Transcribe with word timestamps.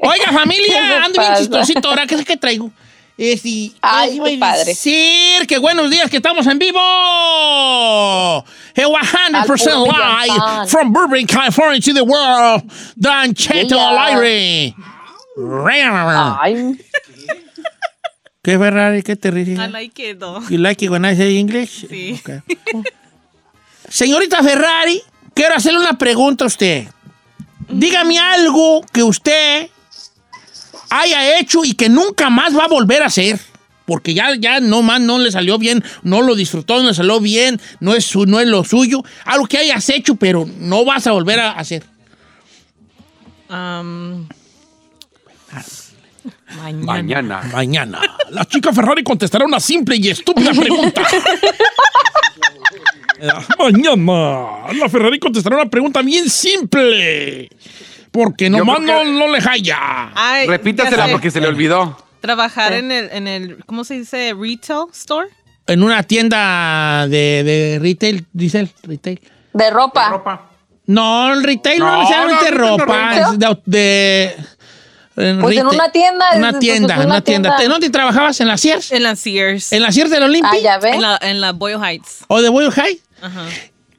Oiga, 0.00 0.32
familia, 0.32 0.66
¿Qué 0.66 0.94
ando 1.04 1.20
bien 1.20 1.34
chistosito 1.36 1.88
ahora. 1.88 2.06
¿Qué 2.06 2.14
es 2.14 2.24
que 2.24 2.36
traigo? 2.36 2.70
Es 3.16 3.44
y, 3.44 3.74
Ay, 3.82 4.14
iba 4.16 4.26
a 4.26 4.30
qué 4.30 4.38
padre. 4.38 4.64
decir 4.66 5.46
que 5.48 5.58
buenos 5.58 5.90
días, 5.90 6.08
que 6.08 6.18
estamos 6.18 6.46
en 6.46 6.56
vivo. 6.58 6.78
Hey, 8.74 8.84
100% 8.84 9.34
Al 9.34 9.44
puro 9.44 9.58
live 9.88 10.68
from 10.68 10.92
Burbank, 10.92 11.28
California 11.28 11.80
to 11.80 11.92
the 11.94 12.02
world. 12.02 12.62
Dan 12.94 13.34
Cheto 13.34 13.76
aire. 13.76 14.72
Ay, 16.40 16.78
¿Qué 18.40 18.56
Ferrari? 18.56 19.02
¿Qué 19.02 19.16
te 19.16 19.30
ríes? 19.32 19.58
I 19.58 19.66
like 19.68 20.00
it, 20.00 20.18
though. 20.20 20.40
You 20.48 20.58
like 20.58 20.84
it 20.84 20.90
when 20.90 21.04
I 21.04 21.16
say 21.16 21.38
English? 21.38 21.86
Sí. 21.88 22.20
Okay. 22.20 22.40
Señorita 23.88 24.42
Ferrari, 24.44 25.02
quiero 25.34 25.56
hacerle 25.56 25.80
una 25.80 25.98
pregunta 25.98 26.44
a 26.44 26.46
usted. 26.46 26.86
Dígame 27.68 28.18
algo 28.18 28.82
que 28.92 29.02
usted 29.02 29.68
haya 30.90 31.38
hecho 31.38 31.64
y 31.64 31.74
que 31.74 31.88
nunca 31.88 32.30
más 32.30 32.56
va 32.56 32.64
a 32.64 32.68
volver 32.68 33.02
a 33.02 33.06
hacer. 33.06 33.38
Porque 33.86 34.12
ya, 34.12 34.34
ya 34.38 34.60
no 34.60 34.82
más 34.82 35.00
no 35.00 35.18
le 35.18 35.32
salió 35.32 35.56
bien, 35.56 35.82
no 36.02 36.20
lo 36.20 36.34
disfrutó, 36.34 36.82
no 36.82 36.88
le 36.88 36.94
salió 36.94 37.20
bien, 37.20 37.58
no 37.80 37.94
es, 37.94 38.04
su, 38.04 38.26
no 38.26 38.38
es 38.38 38.46
lo 38.46 38.62
suyo. 38.62 39.02
Algo 39.24 39.46
que 39.46 39.56
hayas 39.56 39.88
hecho, 39.88 40.16
pero 40.16 40.46
no 40.58 40.84
vas 40.84 41.06
a 41.06 41.12
volver 41.12 41.40
a 41.40 41.52
hacer. 41.52 41.84
Um, 43.48 44.28
mañana. 46.54 46.84
Mañana. 46.84 47.42
Mañana. 47.50 48.00
La 48.30 48.44
chica 48.44 48.74
Ferrari 48.74 49.02
contestará 49.02 49.46
una 49.46 49.58
simple 49.58 49.96
y 49.96 50.10
estúpida 50.10 50.52
pregunta. 50.52 51.02
Mañana. 53.58 54.72
La 54.74 54.88
Ferrari 54.88 55.18
contestará 55.18 55.56
una 55.56 55.70
pregunta 55.70 56.02
bien 56.02 56.28
simple. 56.28 57.48
Porque 58.10 58.48
nomás 58.50 58.80
no, 58.80 59.04
no 59.04 59.28
le 59.28 59.40
jalla. 59.40 60.12
Ay, 60.14 60.46
Repítasela 60.46 61.08
porque 61.08 61.30
se 61.30 61.40
le 61.40 61.48
olvidó. 61.48 61.96
Trabajar 62.20 62.72
en 62.72 62.90
el, 62.90 63.08
en 63.12 63.28
el, 63.28 63.64
¿cómo 63.66 63.84
se 63.84 63.94
dice? 63.94 64.34
Retail 64.38 64.86
store. 64.92 65.28
En 65.66 65.82
una 65.82 66.02
tienda 66.02 67.06
de, 67.08 67.44
de 67.44 67.78
retail, 67.80 68.26
dice 68.32 68.60
el 68.60 68.70
retail. 68.82 69.20
de 69.52 69.70
ropa. 69.70 70.08
Ropa. 70.08 70.44
No, 70.86 71.32
el 71.34 71.44
retail 71.44 71.78
no, 71.80 71.86
No, 71.92 71.98
necesariamente 72.00 72.50
no, 72.50 72.56
no, 72.56 72.66
no, 72.68 72.78
ropa. 72.78 73.32
de, 73.36 73.58
de- 73.66 74.36
en 75.16 75.40
Pues 75.40 75.56
en 75.58 75.66
una 75.66 75.90
tienda, 75.90 76.26
Una 76.36 76.58
tienda, 76.58 76.94
pues, 76.94 77.06
una 77.06 77.14
una 77.16 77.20
tienda. 77.24 77.56
tienda. 77.56 77.72
¿Dónde 77.74 77.90
trabajabas? 77.90 78.40
¿En 78.40 78.46
la 78.48 78.56
Sears? 78.56 78.92
En 78.92 79.02
la 79.02 79.16
Sears. 79.16 79.72
¿En 79.72 79.82
la 79.82 79.90
Sears 79.92 80.10
de 80.10 80.20
la 80.20 80.26
Olimpia? 80.26 80.50
Ah, 80.54 80.58
ya 80.62 80.78
ve. 80.78 80.90
En 80.90 81.02
la, 81.02 81.18
en 81.20 81.40
la 81.40 81.52
Boyle 81.52 81.78
Heights. 81.82 82.24
¿O 82.28 82.40
de 82.40 82.48
Boyle 82.48 82.70
High? 82.70 83.00
Ajá. 83.20 83.42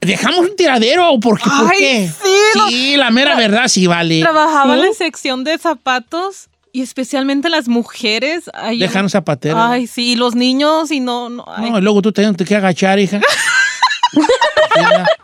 ¿Dejamos 0.02 0.40
un 0.40 0.56
tiradero 0.56 1.12
o 1.12 1.20
por 1.20 1.38
qué? 1.40 1.50
¿Por 1.50 1.72
Ay, 1.72 1.78
qué? 1.80 2.10
sí, 2.24 2.94
no. 2.96 2.98
La 2.98 3.12
mera 3.12 3.36
verdad 3.36 3.68
sí 3.68 3.86
vale. 3.88 4.22
Trabajaba 4.22 4.76
en 4.76 4.82
la 4.82 4.94
sección 4.94 5.44
de 5.44 5.58
zapatos 5.58 6.48
y 6.72 6.82
especialmente 6.82 7.50
las 7.50 7.68
mujeres. 7.68 8.50
Ay, 8.54 8.80
yo- 8.80 8.88
Dejan 8.88 9.10
zapatero. 9.10 9.62
Ay, 9.62 9.88
sí, 9.88 10.12
y 10.12 10.16
los 10.16 10.36
niños 10.36 10.92
y 10.92 11.00
no, 11.02 11.30
no. 11.30 11.44
ay. 11.48 11.70
No, 11.72 11.78
y 11.80 11.82
luego 11.82 12.02
tú 12.02 12.12
te 12.14 12.22
tienes 12.22 12.38
que 12.48 12.56
agachar, 12.56 13.00
hija. 13.00 13.20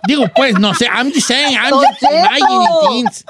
Digo, 0.07 0.25
pues, 0.35 0.59
no 0.59 0.73
sé, 0.73 0.85
I'm 0.85 1.11
just 1.11 1.27
saying, 1.27 1.55
I'm 1.57 1.71
just 1.73 2.01
imagining 2.03 2.67
things. 2.89 3.25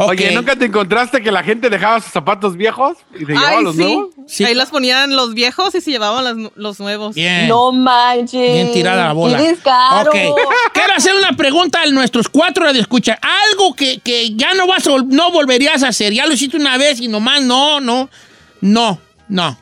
Oye, 0.00 0.30
¿nunca 0.30 0.54
te 0.54 0.66
encontraste 0.66 1.20
que 1.20 1.32
la 1.32 1.42
gente 1.42 1.68
dejaba 1.68 2.00
sus 2.00 2.12
zapatos 2.12 2.56
viejos 2.56 2.98
y 3.16 3.24
se 3.24 3.32
llevaba 3.32 3.48
Ay, 3.58 3.64
los 3.64 3.74
sí. 3.74 3.82
nuevos? 3.82 4.14
Sí. 4.28 4.44
Ahí 4.44 4.54
las 4.54 4.70
ponían 4.70 5.16
los 5.16 5.34
viejos 5.34 5.74
y 5.74 5.80
se 5.80 5.90
llevaban 5.90 6.22
las 6.22 6.52
los 6.54 6.78
nuevos. 6.78 7.16
Bien. 7.16 7.48
No 7.48 7.72
manches. 7.72 8.52
Bien 8.52 8.72
tirada 8.72 9.06
la 9.06 9.12
bola. 9.12 9.40
Ok. 9.40 10.14
Quiero 10.72 10.94
hacer 10.96 11.16
una 11.16 11.32
pregunta 11.32 11.82
a 11.82 11.86
nuestros 11.86 12.28
cuatro 12.28 12.72
de 12.72 12.78
escuchar. 12.78 13.18
Algo 13.50 13.74
que, 13.74 13.98
que 13.98 14.36
ya 14.36 14.54
no 14.54 14.68
vas 14.68 14.86
no 14.86 15.32
volverías 15.32 15.82
a 15.82 15.88
hacer. 15.88 16.12
Ya 16.12 16.26
lo 16.26 16.32
hiciste 16.32 16.56
una 16.56 16.78
vez 16.78 17.00
y 17.00 17.08
nomás 17.08 17.42
no, 17.42 17.80
no, 17.80 18.08
no, 18.60 19.00
no. 19.28 19.58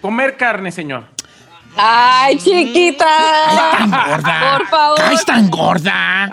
Comer 0.00 0.36
carne, 0.36 0.70
señor. 0.70 1.06
Ay, 1.76 2.38
chiquita. 2.38 3.06
tan 3.78 3.90
gorda. 3.90 4.58
Por 4.58 4.68
favor. 4.68 5.00
Ay, 5.02 5.16
tan 5.26 5.50
gorda. 5.50 6.30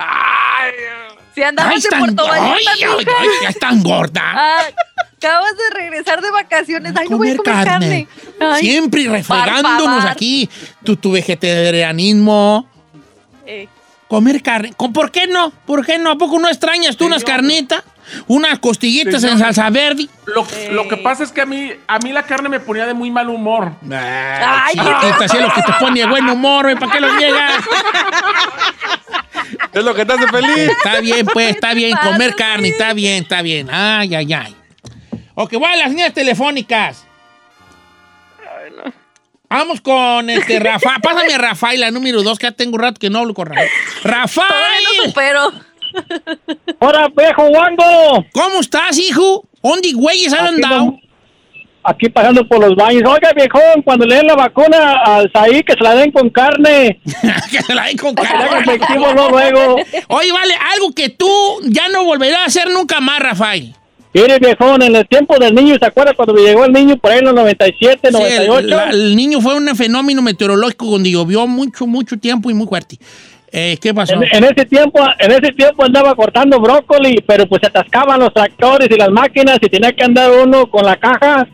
Si 1.33 1.41
Ay, 1.41 1.47
andabas 1.49 1.83
en 1.85 1.89
tan, 1.91 1.99
Puerto 1.99 2.31
ay, 2.31 2.39
Vallarta, 2.65 3.11
ay, 3.19 3.27
ay, 3.29 3.45
ay, 3.47 3.53
tan 3.53 3.81
gorda. 3.83 4.21
Ay, 4.59 4.73
acabas 5.17 5.51
de 5.57 5.79
regresar 5.79 6.21
de 6.21 6.31
vacaciones. 6.31 6.93
Ay, 6.97 7.07
no 7.09 7.17
voy 7.17 7.31
a 7.31 7.37
comer 7.37 7.55
carne. 7.65 8.07
Ay, 8.39 8.61
Siempre 8.65 9.07
refregándonos 9.07 10.05
aquí. 10.05 10.49
Tu, 10.83 10.95
tu 10.97 11.11
vegetarianismo. 11.11 12.67
eh, 13.45 13.67
Comer 14.07 14.41
carne. 14.43 14.73
¿Con- 14.75 14.91
¿Por 14.91 15.09
qué 15.09 15.25
no? 15.27 15.51
¿Por 15.65 15.85
qué 15.85 15.97
no? 15.97 16.11
¿A 16.11 16.17
poco 16.17 16.37
no 16.37 16.49
extrañas 16.49 16.97
tú 16.97 17.05
unas 17.05 17.23
carnitas? 17.23 17.81
Unas 18.27 18.59
costillitas 18.59 19.23
en 19.23 19.39
salsa 19.39 19.69
verde. 19.69 20.07
Lo, 20.25 20.45
lo 20.71 20.87
que 20.89 20.97
pasa 20.97 21.23
es 21.23 21.31
que 21.31 21.39
a 21.39 21.45
mí, 21.45 21.71
a 21.87 21.97
mí 21.99 22.11
la 22.11 22.23
carne 22.23 22.49
me 22.49 22.59
ponía 22.59 22.85
de 22.85 22.93
muy 22.93 23.09
mal 23.09 23.29
humor. 23.29 23.71
Ay, 23.89 24.75
Ay, 24.75 24.75
chiquita, 24.75 25.27
si 25.29 25.37
es 25.37 25.43
lo 25.43 25.53
que 25.53 25.61
te 25.61 25.71
pone 25.79 26.01
de 26.01 26.07
buen 26.07 26.27
humor, 26.29 26.77
¿para 26.77 26.91
qué 26.91 26.99
lo 26.99 27.13
niegas? 27.15 27.63
Es 29.73 29.83
lo 29.83 29.93
que 29.93 30.05
te 30.05 30.13
hace 30.13 30.27
feliz. 30.27 30.69
Está 30.69 30.99
bien, 30.99 31.25
pues, 31.25 31.49
está 31.49 31.73
bien. 31.73 31.97
Comer 32.03 32.35
carne, 32.35 32.69
está 32.69 32.93
bien, 32.93 33.23
está 33.23 33.41
bien. 33.41 33.69
Ay, 33.71 34.13
ay, 34.15 34.33
ay. 34.33 34.55
Ok, 35.35 35.53
voy 35.53 35.65
a 35.71 35.75
las 35.77 35.89
líneas 35.89 36.13
telefónicas. 36.13 37.05
Vamos 39.49 39.81
con 39.81 40.29
este 40.29 40.59
Rafa. 40.59 40.97
Pásame 41.03 41.33
a 41.33 41.37
Rafael, 41.37 41.79
la 41.81 41.91
número 41.91 42.23
dos, 42.23 42.39
que 42.39 42.47
ya 42.47 42.51
tengo 42.51 42.75
un 42.75 42.81
rato 42.81 42.99
que 42.99 43.09
no 43.09 43.19
hablo 43.19 43.33
con 43.33 43.47
Rafael. 43.47 43.69
no 44.03 44.09
¡Rafael! 44.09 44.83
supero. 45.05 45.51
¡Hola, 46.79 47.09
pejo, 47.09 47.43
Wando! 47.47 48.25
¿Cómo 48.31 48.61
estás, 48.61 48.97
hijo? 48.97 49.45
¿Dónde 49.61 49.91
güeyes 49.91 50.31
han 50.31 50.47
andado? 50.47 50.97
Aquí 51.83 52.09
pasando 52.09 52.47
por 52.47 52.59
los 52.59 52.75
baños. 52.75 53.03
Oiga, 53.05 53.31
viejón, 53.35 53.81
cuando 53.83 54.05
le 54.05 54.15
den 54.15 54.27
la 54.27 54.35
vacuna 54.35 54.93
al 55.05 55.31
Saí, 55.33 55.63
que 55.63 55.73
se 55.73 55.83
la 55.83 55.95
den 55.95 56.11
con 56.11 56.29
carne. 56.29 56.99
que 57.51 57.61
se 57.61 57.73
la 57.73 57.85
den 57.85 57.97
con 57.97 58.13
carne. 58.13 58.59
efectivo 58.59 59.05
luego, 59.13 59.29
luego. 59.29 59.75
Oye, 60.07 60.31
vale, 60.31 60.53
algo 60.73 60.93
que 60.93 61.09
tú 61.09 61.27
ya 61.65 61.87
no 61.89 62.03
volverás 62.05 62.39
a 62.39 62.45
hacer 62.45 62.69
nunca 62.71 62.99
más, 62.99 63.19
Rafael. 63.19 63.73
Mire, 64.13 64.39
viejón, 64.39 64.81
en 64.81 64.93
el 64.95 65.07
tiempo 65.07 65.37
del 65.39 65.55
niño, 65.55 65.77
¿se 65.79 65.85
acuerda 65.85 66.13
cuando 66.13 66.35
llegó 66.35 66.65
el 66.65 66.73
niño 66.73 66.97
por 66.97 67.11
ahí 67.13 67.19
en 67.19 67.25
los 67.25 67.33
97, 67.33 68.09
Sí, 68.11 68.17
el, 68.21 68.47
98? 68.47 68.67
la- 68.67 68.89
el 68.89 69.15
niño 69.15 69.39
fue 69.39 69.55
un 69.55 69.73
fenómeno 69.75 70.21
meteorológico 70.21 70.85
donde 70.87 71.11
llovió 71.11 71.47
mucho, 71.47 71.87
mucho 71.87 72.17
tiempo 72.17 72.49
y 72.49 72.53
muy 72.53 72.67
fuerte. 72.67 72.97
Eh, 73.53 73.77
¿Qué 73.81 73.93
pasó? 73.93 74.13
En, 74.15 74.23
en 74.23 74.43
ese 74.45 74.65
tiempo, 74.65 74.99
en 75.19 75.31
ese 75.31 75.51
tiempo 75.53 75.83
andaba 75.85 76.13
cortando 76.15 76.59
brócoli, 76.59 77.21
pero 77.25 77.45
pues 77.47 77.61
se 77.61 77.67
atascaban 77.67 78.19
los 78.19 78.33
tractores 78.33 78.89
y 78.89 78.95
las 78.97 79.09
máquinas 79.09 79.57
y 79.61 79.69
tenía 79.69 79.91
que 79.93 80.03
andar 80.03 80.29
uno 80.31 80.69
con 80.69 80.85
la 80.85 80.97
caja 80.97 81.47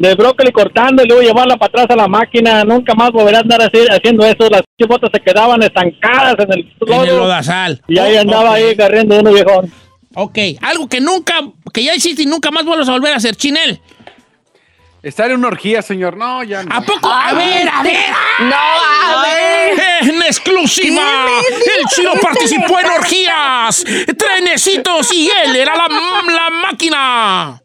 de 0.00 0.14
brócoli 0.14 0.50
cortando 0.50 1.04
y 1.04 1.06
luego 1.06 1.20
llevarla 1.22 1.56
para 1.58 1.68
atrás 1.68 1.86
a 1.90 1.96
la 1.96 2.08
máquina. 2.08 2.64
Nunca 2.64 2.94
más 2.94 3.10
volverá 3.12 3.38
a 3.38 3.40
andar 3.42 3.60
así- 3.60 3.86
haciendo 3.90 4.24
eso. 4.24 4.48
Las 4.50 4.62
botas 4.88 5.10
se 5.12 5.20
quedaban 5.20 5.62
estancadas 5.62 6.36
en 6.38 6.52
el 6.54 6.72
En 6.86 7.00
el 7.08 7.16
lodazal. 7.16 7.82
Y 7.86 7.98
ahí 7.98 8.16
Oh, 8.16 8.20
andaba 8.22 8.54
ahí 8.54 8.74
corriendo 8.76 9.20
uno 9.20 9.30
viejón. 9.32 9.70
Ok, 10.14 10.38
algo 10.62 10.88
que 10.88 11.00
nunca, 11.00 11.34
que 11.72 11.84
ya 11.84 11.94
hiciste 11.94 12.22
y 12.22 12.26
nunca 12.26 12.50
más 12.50 12.64
vuelves 12.64 12.88
a 12.88 12.92
volver 12.92 13.12
a 13.12 13.16
hacer, 13.16 13.36
Chinel. 13.36 13.78
Estar 15.02 15.30
en 15.30 15.38
una 15.38 15.48
orgía, 15.48 15.82
señor. 15.82 16.16
No, 16.16 16.42
ya 16.44 16.62
no. 16.62 16.74
¿A 16.74 16.80
poco? 16.80 17.08
a 17.08 17.32
ver, 17.34 17.68
a 17.68 17.82
ver. 17.82 17.94
No, 18.40 18.56
a 18.56 19.22
ver. 19.22 20.08
En 20.10 20.22
exclusiva, 20.22 21.02
¿Qué 21.48 21.54
me 21.54 21.80
el 21.80 21.86
chino 21.94 22.12
participó 22.22 22.78
en 22.80 22.86
orgías, 22.86 23.84
trenecitos 24.16 25.12
y 25.12 25.30
él 25.44 25.56
era 25.56 25.74
la, 25.76 25.88
la 25.88 26.50
máquina. 26.50 27.62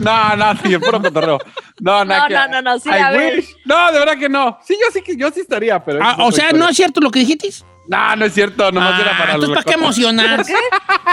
No, 0.00 0.36
no, 0.36 0.56
señor, 0.62 0.80
puro 0.80 1.02
cotorreo. 1.02 1.38
No, 1.80 2.04
No, 2.04 2.26
que- 2.26 2.34
no, 2.34 2.48
no, 2.48 2.62
no, 2.62 2.78
sí, 2.78 2.88
I 2.88 2.92
a 2.92 3.10
ver. 3.10 3.36
wish. 3.36 3.56
No, 3.64 3.92
de 3.92 3.98
verdad 3.98 4.18
que 4.18 4.28
no. 4.28 4.58
Sí, 4.66 4.76
yo 4.80 4.86
sí 4.92 5.02
que 5.02 5.16
yo 5.16 5.30
sí 5.30 5.40
estaría, 5.40 5.82
pero. 5.84 5.98
Ah, 6.02 6.16
o 6.20 6.32
sea, 6.32 6.52
¿no 6.52 6.68
es 6.68 6.76
cierto 6.76 7.00
lo 7.00 7.10
que 7.10 7.20
dijiste? 7.20 7.50
No, 7.88 8.14
no 8.16 8.24
es 8.24 8.34
cierto, 8.34 8.70
nomás 8.70 9.00
era 9.00 9.18
para 9.18 9.32
Ah, 9.34 9.36
los 9.38 9.48
¿para 9.50 9.62
qué 9.64 9.72
emocionar? 9.72 10.44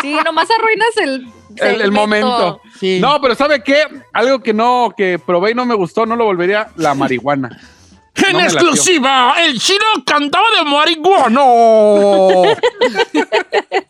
Sí, 0.02 0.16
nomás 0.24 0.48
arruinas 0.52 0.98
el, 0.98 1.28
el, 1.56 1.82
el 1.82 1.92
momento. 1.92 2.62
Sí. 2.80 3.00
No, 3.02 3.20
pero 3.20 3.34
¿sabe 3.34 3.64
qué? 3.64 3.84
Algo 4.14 4.40
que 4.44 4.54
no, 4.54 4.94
que 4.96 5.18
probé 5.18 5.52
y 5.52 5.56
no 5.56 5.66
me 5.66 5.74
gustó, 5.74 6.06
no 6.06 6.16
lo 6.16 6.26
volvería, 6.26 6.68
la 6.76 6.94
marihuana. 6.94 7.50
En 8.28 8.34
No 8.34 8.40
exclusiva, 8.42 9.36
el 9.46 9.60
chino 9.60 9.86
cantaba 10.04 10.46
de 10.58 10.66
marihuana. 10.66 11.42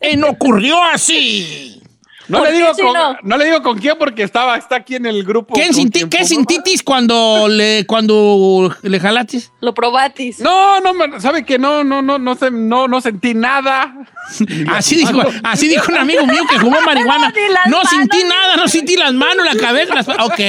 y 0.02 0.16
no 0.18 0.28
ocurrió 0.28 0.82
así. 0.84 1.82
No 2.28 2.38
¿Por 2.38 2.48
le, 2.48 2.56
digo 2.56 2.72
con, 2.74 2.94
no 3.22 3.36
le 3.38 3.44
digo 3.46 3.62
con 3.62 3.78
quién 3.78 3.96
porque 3.98 4.22
estaba, 4.22 4.56
está 4.58 4.76
aquí 4.76 4.96
en 4.96 5.06
el 5.06 5.24
grupo. 5.24 5.54
¿Qué, 5.54 5.72
sintitis 5.72 6.82
cuando 6.82 7.48
le, 7.48 7.86
cuando 7.86 8.74
le 8.82 9.00
jalatis? 9.00 9.50
Lo 9.60 9.72
probatis. 9.72 10.40
No, 10.40 10.78
no, 10.80 11.20
sabe 11.20 11.44
que 11.44 11.58
no, 11.58 11.84
no, 11.84 12.02
no, 12.02 12.18
no, 12.18 12.34
sé, 12.34 12.50
no, 12.50 12.86
no 12.86 13.00
sentí 13.00 13.32
nada. 13.32 13.94
Así 14.72 14.96
dijo, 14.96 15.22
así 15.42 15.68
dijo 15.68 15.90
un 15.90 15.96
amigo 15.96 16.26
mío 16.26 16.42
que 16.50 16.58
fumó 16.58 16.80
marihuana. 16.82 17.32
No 17.66 17.78
manos, 17.78 17.90
sentí 17.90 18.18
nada, 18.24 18.56
no 18.56 18.68
sentí 18.68 18.96
las 18.96 19.14
manos, 19.14 19.44
la 19.44 19.56
cabeza, 19.56 19.94
las... 19.94 20.08
Ok. 20.08 20.40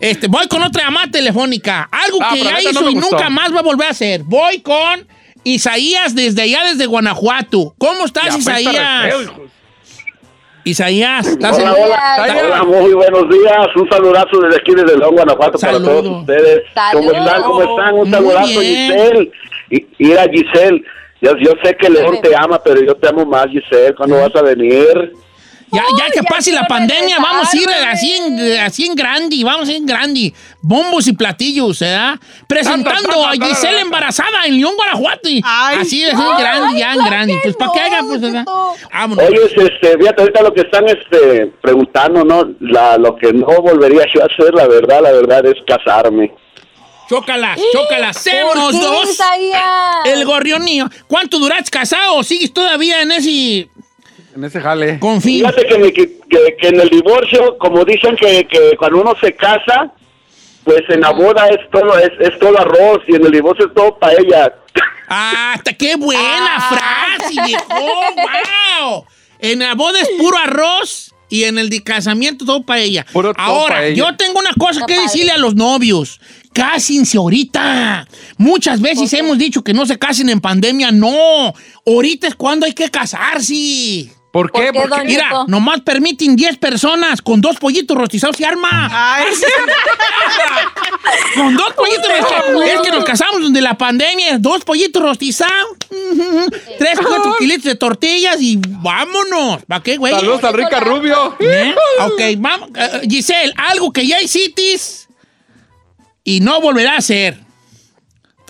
Este, 0.00 0.26
voy 0.26 0.48
con 0.48 0.62
otra 0.64 0.84
llamada 0.84 1.08
telefónica. 1.12 1.88
Algo 1.92 2.18
Ah, 2.20 2.30
que 2.34 2.42
ya 2.42 2.54
no 2.54 2.70
hizo 2.70 2.90
y 2.90 2.94
nunca 2.96 3.30
más 3.30 3.54
va 3.54 3.60
a 3.60 3.62
volver 3.62 3.86
a 3.86 3.90
hacer. 3.90 4.24
Voy 4.24 4.60
con 4.60 5.06
Isaías 5.44 6.16
desde 6.16 6.42
allá, 6.42 6.64
desde 6.64 6.86
Guanajuato. 6.86 7.74
¿Cómo 7.78 8.04
estás, 8.04 8.32
Ya, 8.32 8.38
Isaías? 8.38 9.14
feo. 9.14 9.48
Isaías, 10.64 11.26
¿estás 11.26 11.58
en- 11.58 11.68
Hola, 11.68 11.74
hola. 12.18 12.44
Hola, 12.44 12.62
muy 12.64 12.92
buenos 12.94 13.28
días. 13.28 13.66
Un 13.74 13.88
saludazo 13.90 14.40
desde 14.42 14.60
aquí, 14.60 14.72
desde 14.74 14.96
León, 14.96 15.14
Guanajuato, 15.16 15.58
Saludo. 15.58 15.84
para 15.86 16.00
todos 16.02 16.18
ustedes. 16.20 16.62
¿Cómo 16.92 17.10
están? 17.12 17.42
¿Cómo 17.42 17.62
están? 17.62 17.94
Un 17.94 18.00
Muy 18.00 18.10
saludazo, 18.10 18.60
bien. 18.60 18.92
Giselle. 18.92 19.32
Y, 19.70 19.86
mira, 19.98 20.24
Giselle, 20.30 20.84
yo, 21.20 21.36
yo 21.38 21.50
sé 21.64 21.74
que 21.76 21.90
León 21.90 22.18
te 22.22 22.34
ama, 22.36 22.60
pero 22.62 22.80
yo 22.82 22.94
te 22.94 23.08
amo 23.08 23.24
más, 23.26 23.46
Giselle. 23.46 23.94
¿Cuándo 23.96 24.20
vas 24.20 24.36
a 24.36 24.42
venir? 24.42 25.12
Ya, 25.72 25.84
ya 25.98 26.10
que 26.10 26.16
ya 26.16 26.22
pase 26.22 26.52
la 26.52 26.66
pandemia, 26.66 27.16
vamos 27.18 27.48
a 27.52 27.56
ir 27.56 27.66
así 27.88 28.12
en, 28.12 28.60
así 28.60 28.84
en 28.84 28.94
grande, 28.94 29.42
vamos 29.42 29.68
a 29.68 29.72
ir 29.72 29.78
en 29.78 29.86
grande. 29.86 30.34
Bombos 30.60 31.06
y 31.08 31.14
platillos, 31.14 31.78
¿verdad? 31.80 32.20
Presentando 32.46 33.08
Tanta, 33.08 33.30
a 33.30 33.32
Giselle 33.32 33.80
embarazada 33.80 34.44
en 34.44 34.58
León, 34.58 34.74
Guanajuato. 34.76 35.30
Ay. 35.42 35.78
así 35.80 36.04
es, 36.04 36.12
en 36.12 36.36
grande, 36.38 36.78
ya 36.78 36.92
en 36.92 37.04
grande. 37.04 37.40
Pues 37.42 37.56
para 37.56 37.72
que 37.72 37.78
no, 37.80 37.86
haga, 37.86 38.00
pues, 38.06 38.20
¿verdad? 38.20 38.44
Vámonos. 38.92 39.24
Oye, 39.24 39.40
este, 39.44 39.98
fíjate, 39.98 40.20
ahorita 40.20 40.42
lo 40.42 40.52
que 40.52 40.60
están 40.60 40.84
este, 40.88 41.46
preguntando, 41.62 42.22
¿no? 42.22 42.50
La, 42.60 42.98
lo 42.98 43.16
que 43.16 43.32
no 43.32 43.46
volvería 43.46 44.04
yo 44.14 44.22
a 44.22 44.26
hacer, 44.26 44.52
la 44.52 44.68
verdad, 44.68 45.00
la 45.02 45.12
verdad, 45.12 45.46
es 45.46 45.54
casarme. 45.66 46.34
Chócalas, 47.08 47.58
chócalas. 47.72 48.16
¿Por 48.16 48.22
Semos 48.22 48.70
qué, 48.70 48.78
dos. 48.78 49.10
Isaías? 49.10 49.62
El 50.04 50.24
gorrión 50.24 50.64
mío. 50.64 50.88
¿Cuánto 51.06 51.38
duraste 51.38 51.70
casado 51.70 52.22
sigues 52.22 52.52
todavía 52.52 53.02
en 53.02 53.12
ese 53.12 53.68
En 54.34 54.44
ese 54.44 54.60
jale. 54.60 54.98
confín? 54.98 55.40
Fíjate 55.40 55.66
que, 55.66 55.78
me- 55.78 55.92
que, 55.92 56.18
que- 56.28 56.56
que 56.60 56.68
en 56.68 56.80
el 56.80 56.88
divorcio, 56.88 57.56
como 57.58 57.84
dicen 57.84 58.16
que, 58.16 58.46
que 58.46 58.76
cuando 58.78 59.00
uno 59.02 59.12
se 59.20 59.34
casa, 59.34 59.92
pues 60.64 60.82
en 60.88 61.00
la 61.00 61.10
boda 61.10 61.48
es 61.48 61.58
todo 61.70 61.98
es, 61.98 62.10
es 62.20 62.38
todo 62.38 62.58
arroz 62.58 63.00
y 63.08 63.16
en 63.16 63.26
el 63.26 63.32
divorcio 63.32 63.66
es 63.66 63.74
todo 63.74 63.98
paella. 63.98 64.54
Ah, 65.08 65.52
hasta 65.56 65.72
qué 65.74 65.96
buena 65.96 66.56
Ah. 66.56 66.70
frase, 67.18 67.34
viejo. 67.46 67.64
¡Wow! 67.68 69.04
En 69.40 69.58
la 69.58 69.74
boda 69.74 70.00
es 70.00 70.08
puro 70.18 70.38
arroz 70.38 71.12
y 71.28 71.44
en 71.44 71.58
el 71.58 71.68
de 71.68 71.82
casamiento 71.82 72.44
todo 72.46 72.62
para 72.64 72.80
ella. 72.80 73.04
Puro 73.12 73.32
Ahora, 73.36 73.76
paella. 73.76 73.94
yo 73.96 74.16
tengo 74.16 74.38
una 74.38 74.52
cosa 74.58 74.86
que 74.86 74.98
decirle 75.00 75.32
a 75.32 75.38
los 75.38 75.54
novios. 75.54 76.20
Cásense 76.54 77.16
ahorita. 77.18 78.06
Muchas 78.38 78.80
veces 78.80 79.12
hemos 79.14 79.38
dicho 79.38 79.64
que 79.64 79.74
no 79.74 79.84
se 79.86 79.98
casen 79.98 80.28
en 80.28 80.40
pandemia. 80.40 80.90
No. 80.92 81.52
Ahorita 81.86 82.28
es 82.28 82.34
cuando 82.34 82.66
hay 82.66 82.72
que 82.72 82.88
casarse. 82.90 84.10
¿Por 84.32 84.50
¿Por 84.50 84.62
qué? 84.62 84.72
Porque? 84.72 85.04
Mira, 85.04 85.24
Cheto. 85.28 85.44
nomás 85.46 85.82
permiten 85.82 86.34
10 86.34 86.56
personas 86.56 87.20
con 87.20 87.40
dos 87.42 87.56
pollitos 87.58 87.94
rostizados 87.96 88.40
y 88.40 88.44
arma. 88.44 88.88
Ay, 88.90 89.26
sí. 89.34 89.44
Con 91.34 91.54
dos 91.56 91.72
pollitos 91.74 92.06
rostizados. 92.08 92.64
Es 92.64 92.80
que 92.80 92.90
nos 92.90 93.04
casamos 93.04 93.42
donde 93.42 93.60
la 93.60 93.76
pandemia 93.76 94.30
es 94.30 94.42
dos 94.42 94.64
pollitos 94.64 95.02
rostizados, 95.02 95.76
tres, 96.78 96.98
cuatro 97.06 97.36
kilitos 97.38 97.64
de 97.64 97.74
tortillas 97.74 98.36
y 98.40 98.58
vámonos. 98.66 99.62
¿Para 99.66 99.82
qué, 99.82 99.96
güey? 99.96 100.12
saludos 100.14 100.42
al 100.44 100.54
Rica 100.54 100.80
Rubio. 100.80 101.36
¿Eh? 101.40 101.74
Ok, 102.00 102.20
vamos. 102.38 102.70
eh, 102.74 103.02
Giselle, 103.08 103.52
algo 103.56 103.92
que 103.92 104.06
ya 104.06 104.20
hiciste 104.20 104.76
y 106.24 106.40
no 106.40 106.60
volverá 106.60 106.94
a 106.94 106.98
hacer. 106.98 107.38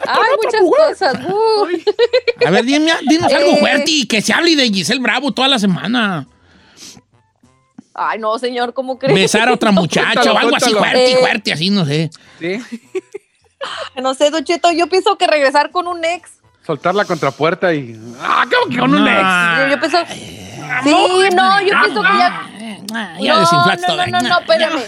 Ay, 0.06 0.30
muchas 0.42 0.60
cosas. 0.88 1.18
Uy. 1.26 1.84
A 2.46 2.50
ver, 2.50 2.64
dime, 2.64 2.92
dinos 3.08 3.32
algo 3.32 3.52
Eh. 3.52 3.56
fuerte 3.60 3.90
y 3.90 4.06
que 4.06 4.20
se 4.22 4.32
hable 4.32 4.56
de 4.56 4.68
Giselle 4.68 5.00
Bravo 5.00 5.32
toda 5.32 5.48
la 5.48 5.58
semana. 5.58 6.26
Ay, 7.94 8.18
no, 8.18 8.38
señor, 8.38 8.72
¿cómo 8.72 8.98
crees? 8.98 9.14
Besar 9.14 9.48
a 9.48 9.52
otra 9.54 9.70
muchacha 9.72 10.32
o 10.32 10.38
algo 10.38 10.56
así 10.56 10.72
fuerte, 10.72 11.12
Eh. 11.12 11.16
fuerte, 11.18 11.52
así, 11.52 11.70
no 11.70 11.84
sé. 11.84 12.10
Sí. 12.40 12.58
No 14.02 14.14
sé, 14.14 14.30
Don 14.30 14.42
Cheto, 14.44 14.72
yo 14.72 14.88
pienso 14.88 15.16
que 15.16 15.26
regresar 15.26 15.70
con 15.70 15.86
un 15.86 16.04
ex. 16.04 16.30
Soltar 16.66 16.94
la 16.94 17.04
contrapuerta 17.04 17.72
y. 17.74 17.96
¡Ah, 18.20 18.44
¿cómo 18.50 18.70
que 18.72 18.78
con 18.78 18.94
un 18.94 19.06
ex? 19.06 19.20
Yo, 19.58 19.68
yo 19.68 19.78
pienso. 19.80 19.98
Sí, 20.84 21.34
no, 21.34 21.60
yo 21.60 21.74
pienso 21.82 22.02
que 22.02 22.08
ya. 22.18 22.48
Ah, 22.94 23.16
Ya 23.20 23.34
no, 23.34 23.40
desinflaste 23.40 23.86
no, 23.86 23.94
todo. 23.94 24.06
no, 24.06 24.20
no, 24.20 24.28
no, 24.28 24.38
espérame. 24.40 24.80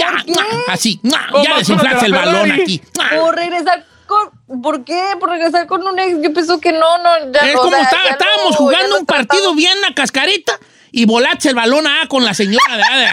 Ya, 0.00 0.10
¿Por 0.12 0.24
qué? 0.24 0.34
así, 0.68 1.00
ya 1.02 1.56
desinflaste 1.58 2.06
el 2.06 2.12
balón 2.12 2.52
aquí. 2.52 2.82
Por 3.18 3.34
regresar 3.34 3.84
con. 4.04 4.62
¿Por 4.62 4.84
qué? 4.84 5.02
Por 5.20 5.30
regresar 5.30 5.66
con 5.66 5.86
un 5.86 5.98
ex. 5.98 6.22
Yo 6.22 6.32
pienso 6.32 6.60
que 6.60 6.72
no, 6.72 6.98
no. 6.98 7.32
Ya, 7.32 7.40
Es 7.50 7.56
como 7.56 7.70
sea, 7.70 7.82
está- 7.82 8.04
ya 8.04 8.10
estábamos 8.12 8.50
ya 8.52 8.56
jugando 8.56 8.98
un 8.98 9.06
partido 9.06 9.54
bien 9.54 9.76
a 9.88 9.94
cascarita 9.94 10.58
y 10.92 11.06
volaste 11.06 11.48
el 11.48 11.54
balón 11.54 11.86
ah, 11.86 12.06
con 12.08 12.24
la 12.24 12.34
señora 12.34 12.76
de, 12.76 12.82
de- 13.00 13.10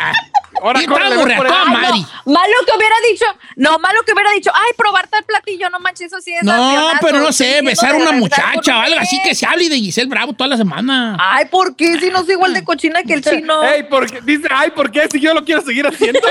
Ahora 0.62 0.80
córrele, 0.86 1.16
por 1.16 1.32
él. 1.32 1.54
Mari. 1.70 2.06
Malo 2.26 2.54
que 2.68 2.78
hubiera 2.78 2.96
dicho, 3.10 3.26
no, 3.56 3.80
malo 3.80 4.02
que 4.06 4.14
hubiera 4.14 4.32
dicho, 4.32 4.52
ay, 4.54 4.72
probar 4.78 5.08
tal 5.08 5.24
platillo, 5.24 5.70
no 5.70 5.80
manches, 5.80 6.08
eso 6.08 6.22
sí 6.22 6.34
es 6.34 6.44
No, 6.44 6.92
pero 7.02 7.20
no 7.20 7.32
sí, 7.32 7.44
sé, 7.46 7.62
besar 7.64 7.94
a 7.94 7.96
una 7.96 8.12
regresar 8.12 8.42
con 8.44 8.52
muchacha 8.54 8.76
o 8.76 8.80
un 8.80 8.86
algo 8.86 9.00
así 9.00 9.20
que 9.24 9.34
se 9.34 9.46
hable 9.46 9.70
de 9.70 9.78
Giselle 9.78 10.08
Bravo 10.10 10.34
toda 10.34 10.50
la 10.50 10.58
semana. 10.58 11.18
Ay, 11.20 11.46
¿por 11.46 11.76
qué? 11.76 12.00
Si 12.00 12.10
no 12.12 12.24
soy 12.24 12.34
igual 12.34 12.54
de 12.54 12.64
cochina 12.64 13.02
que 13.04 13.14
el 13.16 13.24
chino. 13.24 13.64
Ey, 13.74 13.84
porque, 13.90 14.22
dice, 14.22 14.48
ay, 14.52 14.70
¿por 14.72 14.92
qué? 14.92 15.08
Si 15.12 15.20
yo 15.20 15.34
lo 15.34 15.44
quiero 15.44 15.62
seguir 15.62 15.86
haciendo. 15.88 16.20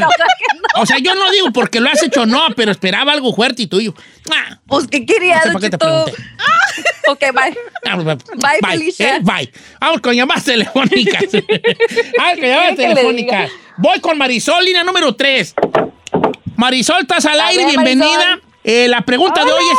No, 0.00 0.08
claro 0.08 0.30
que 0.38 0.56
no. 0.56 0.82
O 0.82 0.86
sea, 0.86 0.98
yo 0.98 1.14
no 1.14 1.30
digo 1.30 1.50
porque 1.52 1.80
lo 1.80 1.88
has 1.90 2.02
hecho, 2.02 2.26
no, 2.26 2.40
pero 2.56 2.70
esperaba 2.72 3.12
algo 3.12 3.32
fuerte 3.34 3.62
y 3.62 3.66
tuyo. 3.66 3.94
Ah, 4.32 4.58
Pues, 4.66 4.86
¿qué 4.88 5.04
quería, 5.06 5.36
no 5.46 5.58
sé 5.58 5.70
qué 5.70 5.70
te 5.70 5.70
Cheto? 5.70 6.04
pregunté. 6.06 6.14
Ok, 7.08 7.20
bye. 7.34 7.58
Ah, 7.86 7.96
Bye, 7.96 8.16
Bye, 8.36 8.70
Felicia. 8.70 9.16
eh, 9.16 9.20
bye. 9.22 9.52
Vamos 9.80 10.00
con 10.00 10.14
llamadas 10.14 10.44
telefónicas. 10.44 11.24
Vamos 12.18 12.34
con 12.34 12.42
llamadas 12.48 12.70
¿Qué 12.70 12.76
que 12.76 12.88
le 12.88 12.94
telefónicas. 12.94 13.50
diga? 13.50 13.59
Voy 13.80 14.00
con 14.00 14.18
Marisol, 14.18 14.64
línea 14.64 14.84
número 14.84 15.14
3. 15.14 15.54
Marisol, 16.56 17.00
estás 17.02 17.24
al 17.26 17.40
aire, 17.40 17.64
ver, 17.64 17.72
bienvenida. 17.72 18.38
Eh, 18.62 18.88
la 18.88 19.00
pregunta 19.00 19.44
de 19.44 19.50
hoy 19.52 19.62
es 19.72 19.78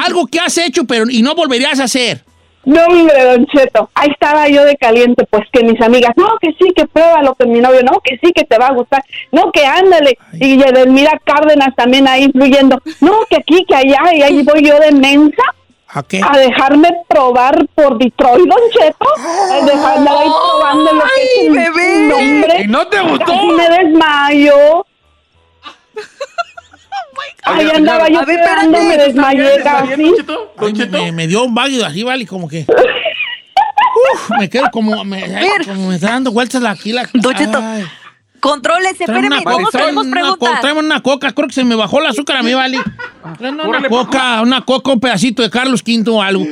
a- 0.00 0.04
algo 0.06 0.26
que 0.26 0.38
has 0.38 0.56
hecho 0.58 0.84
pero 0.84 1.04
y 1.08 1.22
no 1.22 1.34
volverías 1.34 1.80
a 1.80 1.84
hacer. 1.84 2.24
No, 2.64 2.84
hombre, 2.84 3.24
Don 3.24 3.46
Cheto, 3.46 3.88
ahí 3.94 4.08
estaba 4.10 4.46
yo 4.48 4.62
de 4.64 4.76
caliente, 4.76 5.24
pues 5.30 5.44
que 5.50 5.64
mis 5.64 5.80
amigas, 5.80 6.10
no, 6.16 6.26
que 6.38 6.48
sí, 6.60 6.70
que 6.76 6.86
prueba 6.86 7.22
lo 7.22 7.34
que 7.34 7.46
mi 7.46 7.60
novio, 7.60 7.80
no, 7.82 7.98
que 8.04 8.18
sí, 8.22 8.30
que 8.34 8.44
te 8.44 8.58
va 8.58 8.66
a 8.66 8.72
gustar, 8.74 9.02
no, 9.32 9.50
que 9.52 9.64
ándale, 9.64 10.18
y 10.34 10.60
Edelmira 10.62 11.18
Cárdenas 11.24 11.74
también 11.74 12.06
ahí 12.06 12.24
influyendo, 12.24 12.82
no, 13.00 13.20
que 13.30 13.36
aquí, 13.36 13.64
que 13.66 13.74
allá, 13.74 14.00
y 14.12 14.20
ahí 14.20 14.42
voy 14.42 14.62
yo 14.62 14.78
de 14.80 14.92
mensa 14.92 15.42
¿A 15.90 16.02
qué? 16.02 16.20
a 16.22 16.36
dejarme 16.36 16.90
probar 17.08 17.66
por 17.74 17.96
Detroit, 17.98 18.46
Don 18.46 18.60
Cheto, 18.70 19.06
a 19.52 19.64
dejarme 19.64 20.10
ahí 20.10 20.28
probando 20.28 20.92
lo 20.92 21.00
que 21.00 21.06
es 21.22 21.30
¡Ay, 21.40 21.48
un 21.48 21.54
bebé! 21.54 22.08
nombre, 22.08 22.62
¿Y 22.62 22.66
no 22.68 22.86
te 22.88 23.00
gustó? 23.00 23.24
casi 23.24 23.46
me 23.48 23.68
desmayo. 23.70 24.86
Ahí 27.44 27.64
Oiga, 27.64 27.76
andaba 27.76 28.08
yo 28.08 28.20
a 28.20 28.24
ver, 28.24 28.38
esperando, 28.40 28.78
me 28.82 28.96
desmayé 28.98 29.56
¿Está 29.56 29.82
bien, 29.82 30.14
casi. 30.58 30.86
Me, 30.90 31.12
me- 31.12 31.26
dio 31.26 31.44
un 31.44 31.54
válido 31.54 31.86
así, 31.86 32.02
vale, 32.02 32.26
como 32.26 32.46
que. 32.48 32.66
Uf, 34.14 34.30
me 34.38 34.50
quedo 34.50 34.70
como. 34.70 35.02
Me, 35.04 35.22
como 35.66 35.88
me 35.88 35.94
está 35.94 36.10
dando 36.10 36.30
vueltas 36.30 36.60
la, 36.60 36.70
aquí 36.72 36.92
la. 36.92 37.08
Don 37.14 37.34
Cheto, 37.34 37.62
Tráeme 38.40 38.90
espérame, 38.90 39.42
tráeme 39.42 39.64
tenemos 39.72 40.06
preguntas. 40.06 40.60
tráeme 40.60 40.80
una 40.80 41.02
coca, 41.02 41.32
creo 41.32 41.48
que 41.48 41.54
se 41.54 41.64
me 41.64 41.74
bajó 41.74 42.00
el 42.00 42.06
azúcar 42.06 42.36
a 42.38 42.42
mí, 42.42 42.54
vale. 42.54 42.78
Tráeme 43.38 43.62
una 43.62 43.68
Órale, 43.68 43.88
coca, 43.88 44.42
una 44.42 44.64
coca, 44.64 44.92
un 44.92 45.00
pedacito 45.00 45.42
de 45.42 45.50
Carlos 45.50 45.82
V 45.86 46.10
o 46.10 46.22
algo. 46.22 46.46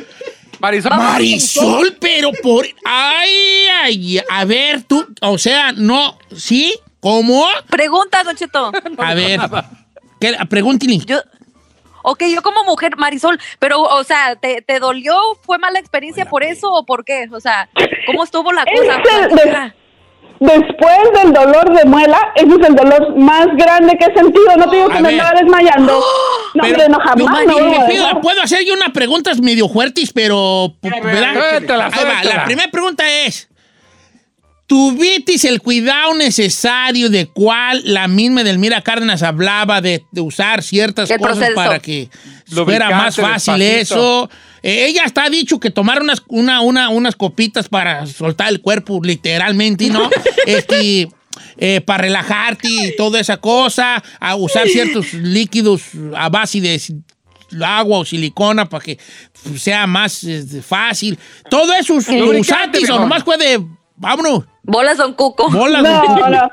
Marisol, 0.58 0.90
Marisol, 0.96 1.96
pero 2.00 2.30
por. 2.42 2.66
Ay, 2.84 3.66
ay, 3.82 4.20
a 4.28 4.44
ver, 4.44 4.82
tú, 4.82 5.06
o 5.20 5.38
sea, 5.38 5.72
no, 5.72 6.18
¿sí? 6.34 6.74
¿Cómo? 7.00 7.44
Pregunta, 7.68 8.24
Don 8.24 8.34
Cheto. 8.36 8.72
A 8.98 9.14
ver, 9.14 9.40
¿qué, 10.18 10.34
pregúntale. 10.48 10.98
Yo, 10.98 11.20
ok, 12.02 12.24
yo 12.24 12.42
como 12.42 12.64
mujer, 12.64 12.96
Marisol, 12.96 13.38
pero, 13.58 13.82
o 13.82 14.04
sea, 14.04 14.36
¿te, 14.36 14.62
te 14.62 14.80
dolió? 14.80 15.16
¿Fue 15.42 15.58
mala 15.58 15.78
experiencia 15.78 16.24
por 16.24 16.42
eso 16.42 16.72
o 16.72 16.84
por 16.84 17.04
qué? 17.04 17.28
O 17.30 17.40
sea, 17.40 17.68
¿cómo 18.06 18.24
estuvo 18.24 18.52
la 18.52 18.64
cosa? 18.64 19.74
Después 20.38 20.98
del 21.22 21.32
dolor 21.32 21.72
de 21.74 21.84
muela, 21.86 22.18
ese 22.34 22.48
es 22.60 22.68
el 22.68 22.74
dolor 22.74 23.16
más 23.16 23.46
grande 23.56 23.96
que 23.98 24.04
he 24.04 24.14
sentido. 24.14 24.44
No 24.58 24.68
te 24.70 24.76
digo 24.76 24.88
A 24.90 24.96
que 24.96 25.02
me 25.02 25.08
ver. 25.12 25.20
andaba 25.20 25.40
desmayando. 25.40 26.00
No, 26.56 26.62
Pero- 26.62 26.74
hombre, 26.84 26.88
no, 26.88 26.98
jamás 27.00 27.40
a 27.42 27.44
pido- 27.54 27.86
dejar. 27.86 28.20
puedo 28.22 28.40
hacer 28.42 28.64
yo 28.64 28.72
unas 28.72 28.88
preguntas 28.90 29.40
medio 29.42 29.68
fuertes, 29.68 30.10
pero. 30.14 30.72
¿verdad? 30.80 31.34
Suéltala, 31.34 31.84
Ahí 31.86 31.90
va, 31.92 31.96
suéltala. 32.00 32.34
La 32.34 32.44
primera 32.46 32.70
pregunta 32.70 33.04
es: 33.26 33.50
¿Tuvitis 34.66 35.44
el 35.44 35.60
cuidado 35.60 36.14
necesario 36.14 37.08
de 37.10 37.26
cuál 37.26 37.82
la 37.84 38.08
misma 38.08 38.42
Delmira 38.42 38.80
Cárdenas 38.80 39.22
hablaba 39.22 39.80
de, 39.80 40.02
de 40.10 40.20
usar 40.22 40.62
ciertas 40.62 41.08
cosas 41.08 41.20
proceso. 41.36 41.54
para 41.54 41.78
que 41.78 42.08
fuera 42.48 42.90
más 42.90 43.14
fácil 43.16 43.58
despacito. 43.58 43.94
eso? 43.94 44.30
Eh, 44.68 44.86
ella 44.88 45.04
está 45.04 45.28
dicho 45.30 45.60
que 45.60 45.70
tomar 45.70 46.02
unas, 46.02 46.20
una, 46.26 46.60
una- 46.60 46.88
unas 46.88 47.14
copitas 47.14 47.68
para 47.68 48.04
soltar 48.06 48.48
el 48.48 48.60
cuerpo, 48.60 49.00
literalmente, 49.00 49.88
¿no? 49.90 50.10
este, 50.46 51.08
eh, 51.56 51.80
para 51.82 52.02
relajarte 52.02 52.66
y 52.68 52.96
toda 52.96 53.20
esa 53.20 53.36
cosa, 53.36 54.02
a 54.18 54.34
usar 54.34 54.66
ciertos 54.66 55.12
líquidos 55.14 55.82
a 56.16 56.28
base 56.28 56.60
de 56.60 56.80
agua 57.64 57.98
o 57.98 58.04
silicona 58.04 58.68
para 58.68 58.82
que 58.82 58.98
sea 59.56 59.86
más 59.86 60.24
eh, 60.24 60.44
fácil. 60.66 61.16
Todo 61.48 61.72
eso, 61.74 61.94
¿lo 62.12 62.26
Lubricante 62.26 62.78
usaste 62.78 62.92
o 62.92 62.98
nomás 62.98 63.22
fue 63.22 63.38
de, 63.38 63.64
vámonos, 63.94 64.46
Bolas 64.64 64.98
Don 64.98 65.12
Cuco. 65.14 65.48
bolas? 65.48 65.80
No, 65.84 66.28
no. 66.28 66.50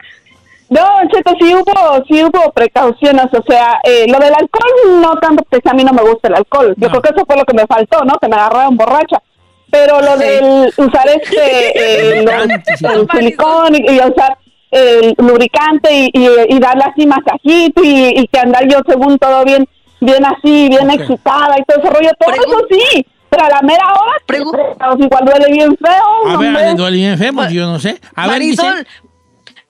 No, 0.70 0.82
Cheto, 1.14 1.34
sí 1.40 1.54
hubo, 1.54 2.04
sí 2.08 2.24
hubo 2.24 2.52
precauciones, 2.52 3.26
o 3.32 3.44
sea, 3.48 3.80
eh, 3.84 4.06
lo 4.08 4.18
del 4.20 4.34
alcohol 4.34 5.02
no 5.02 5.16
tanto, 5.18 5.44
porque 5.50 5.70
a 5.70 5.74
mí 5.74 5.84
no 5.84 5.94
me 5.94 6.02
gusta 6.02 6.30
el 6.30 6.36
alcohol. 6.36 6.74
Yo 6.78 6.90
creo 6.90 7.02
que 7.02 7.10
eso 7.10 7.26
fue 7.26 7.36
lo 7.38 7.44
que 7.46 7.54
me 7.54 7.68
faltó, 7.68 8.04
¿no? 8.06 8.14
Que 8.20 8.28
me 8.28 8.36
agarraron 8.36 8.76
borracha. 8.78 9.22
Pero 9.70 10.02
lo 10.02 10.18
del 10.18 10.72
usar 10.78 11.08
este, 11.10 12.20
eh, 12.20 12.26
el 12.94 13.08
silicón 13.12 13.76
y, 13.76 13.92
y 13.92 14.00
usar 14.00 14.38
el 14.72 15.14
lubricante 15.18 15.92
y, 15.94 16.10
y, 16.14 16.28
y 16.50 16.60
darle 16.60 16.84
así 16.86 17.06
masajito 17.06 17.84
y, 17.84 18.08
y 18.22 18.28
que 18.28 18.40
andar 18.40 18.68
yo 18.68 18.80
según 18.88 19.18
todo 19.20 19.44
bien, 19.46 19.68
bien 20.00 20.24
así, 20.26 20.70
bien 20.70 20.90
Ok. 20.90 21.00
excitada 21.00 21.56
y 21.60 21.64
todo 21.66 21.80
ese 21.84 21.90
rollo, 21.94 22.10
todo 22.20 22.32
Pregun- 22.36 22.48
eso 22.48 22.68
sí. 22.72 23.06
Pero 23.30 23.46
a 23.46 23.50
la 23.50 23.62
mera 23.64 23.84
hora, 23.94 24.96
igual 25.00 25.26
duele 25.26 25.52
bien 25.52 25.76
feo. 25.78 26.36
A 26.36 26.38
ver, 26.38 26.76
duele 26.76 26.98
bien 26.98 27.18
feo, 27.18 27.34
pues, 27.34 27.52
yo 27.52 27.66
no 27.66 27.80
sé. 27.80 28.00
A 28.16 28.28
ver, 28.28 28.42
Giselle. 28.44 28.86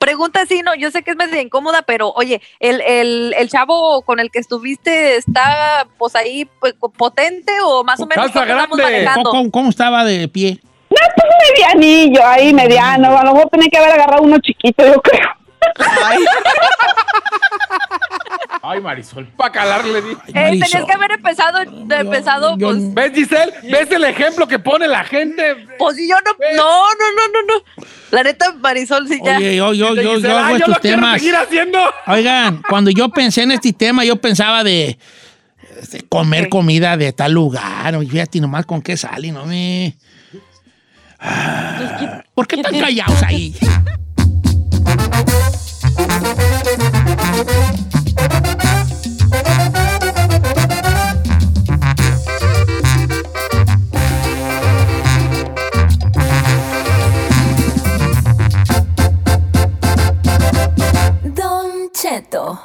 Pregunta 0.03 0.41
así, 0.41 0.61
no, 0.61 0.75
yo 0.75 0.91
sé 0.91 1.01
que 1.01 1.11
es 1.11 1.17
medio 1.17 1.39
incómoda, 1.39 1.81
pero 1.83 2.11
oye, 2.11 2.41
el, 2.59 2.81
el, 2.81 3.33
el 3.37 3.49
chavo 3.49 4.01
con 4.01 4.19
el 4.19 4.31
que 4.31 4.39
estuviste 4.39 5.15
está 5.15 5.87
pues 5.97 6.15
ahí 6.15 6.49
pues, 6.59 6.73
potente 6.97 7.53
o 7.63 7.83
más 7.83 7.99
o 8.01 8.05
menos 8.05 8.31
grande. 8.33 8.67
manejando? 8.75 9.29
¿Cómo, 9.29 9.51
cómo 9.51 9.69
estaba 9.69 10.03
de 10.03 10.27
pie? 10.27 10.59
No, 10.89 10.97
pues 11.15 11.27
medianillo, 11.49 12.25
ahí 12.25 12.53
mediano. 12.53 13.17
A 13.17 13.23
lo 13.23 13.33
mejor 13.33 13.49
tenía 13.49 13.69
que 13.69 13.77
haber 13.77 13.93
agarrado 13.93 14.23
uno 14.23 14.37
chiquito, 14.39 14.85
yo 14.85 15.01
creo. 15.01 15.42
Ay, 18.65 18.79
Marisol. 18.79 19.27
Para 19.35 19.51
calarle. 19.51 20.01
di. 20.01 20.11
Eh, 20.27 20.49
tenías 20.51 20.85
que 20.85 20.93
haber 20.93 21.11
empezado, 21.11 21.59
empezado, 21.61 22.57
yo- 22.57 22.69
pues, 22.69 22.93
¿Ves, 22.93 23.11
Giselle? 23.13 23.53
¿Ves 23.63 23.91
el 23.91 24.05
ejemplo 24.05 24.47
que 24.47 24.57
pone 24.57 24.87
la 24.87 25.03
gente? 25.03 25.67
pues 25.77 25.97
sí, 25.97 26.07
yo 26.07 26.15
no, 26.23 26.31
no, 26.55 26.63
no, 26.63 27.11
no, 27.15 27.27
no, 27.33 27.55
no. 27.55 27.85
La 28.11 28.23
neta, 28.23 28.53
Marisol, 28.53 29.07
sí 29.07 29.19
ya. 29.23 29.37
Oye, 29.37 29.55
yo, 29.57 29.73
yo, 29.73 29.95
yo, 29.95 30.15
Giselle, 30.15 30.21
yo 30.29 30.37
"Ah, 30.37 30.47
hago 30.47 30.49
yo 30.51 30.55
estos 30.59 30.75
lo 30.75 30.79
quiero 30.81 30.97
temas. 30.97 31.19
seguir 31.19 31.35
haciendo. 31.35 31.79
Oigan, 32.07 32.61
cuando 32.69 32.89
yo 32.91 33.09
pensé 33.09 33.41
en 33.43 33.51
este 33.51 33.73
tema, 33.73 34.05
yo 34.05 34.15
pensaba 34.15 34.63
de, 34.63 34.97
de 35.91 36.01
comer 36.07 36.47
comida 36.47 36.95
de 36.95 37.11
tal 37.11 37.33
lugar. 37.33 37.95
Oye, 37.97 38.09
fíjate 38.09 38.39
nomás 38.39 38.65
con 38.65 38.81
qué 38.81 38.95
sale, 38.95 39.31
no 39.33 39.45
me. 39.45 39.97
Ah, 41.19 42.23
¿Por 42.33 42.47
qué 42.47 42.55
están 42.57 42.79
callados 42.79 43.21
ahí? 43.23 43.55
Don 61.23 61.91
Cheto. 61.91 62.59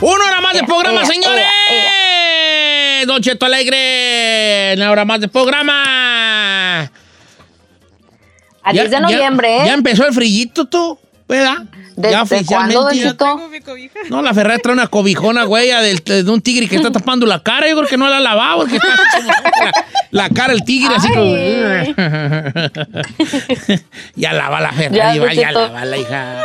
Una 0.00 0.24
hora 0.24 0.40
más 0.40 0.54
de 0.54 0.64
programa, 0.64 1.00
ea, 1.00 1.06
señores. 1.06 1.46
Don 3.06 3.20
Cheto 3.20 3.46
Alegre, 3.46 4.74
una 4.76 4.90
hora 4.90 5.04
más 5.04 5.20
de 5.20 5.28
programa. 5.28 6.90
A 8.64 8.72
10 8.72 8.90
de 8.90 9.00
noviembre, 9.00 9.48
ya, 9.48 9.64
¿eh? 9.64 9.66
ya 9.66 9.74
empezó 9.74 10.06
el 10.06 10.14
frillito, 10.14 10.66
tú, 10.66 10.98
¿verdad? 11.28 11.58
¿Desde 11.96 12.44
ya 12.44 12.68
Don 12.68 12.92
ya-? 12.92 13.14
Tengo 13.14 13.48
mi 13.48 13.60
cobija. 13.60 13.98
No, 14.08 14.22
la 14.22 14.32
Ferrari 14.32 14.62
trae 14.62 14.74
una 14.74 14.86
cobijona, 14.86 15.44
güey, 15.44 15.68
de 15.68 16.30
un 16.30 16.40
tigre 16.40 16.68
que 16.68 16.76
está 16.76 16.92
tapando 16.92 17.26
la 17.26 17.42
cara. 17.42 17.68
Yo 17.68 17.76
creo 17.76 17.88
que 17.88 17.96
no 17.96 18.08
la 18.08 18.18
ha 18.18 18.20
lavado. 18.20 18.60
porque 18.60 18.76
está 18.76 18.88
como 19.16 19.28
la, 19.64 19.72
la 20.10 20.28
cara 20.30 20.54
del 20.54 20.64
tigre, 20.64 20.94
así 20.94 21.08
como. 21.08 21.34
ya 24.16 24.32
lava 24.32 24.60
la 24.60 24.72
Ferrari, 24.72 25.18
Ya, 25.18 25.24
va, 25.24 25.34
ya 25.34 25.52
lava 25.52 25.84
la 25.84 25.98
hija. 25.98 26.42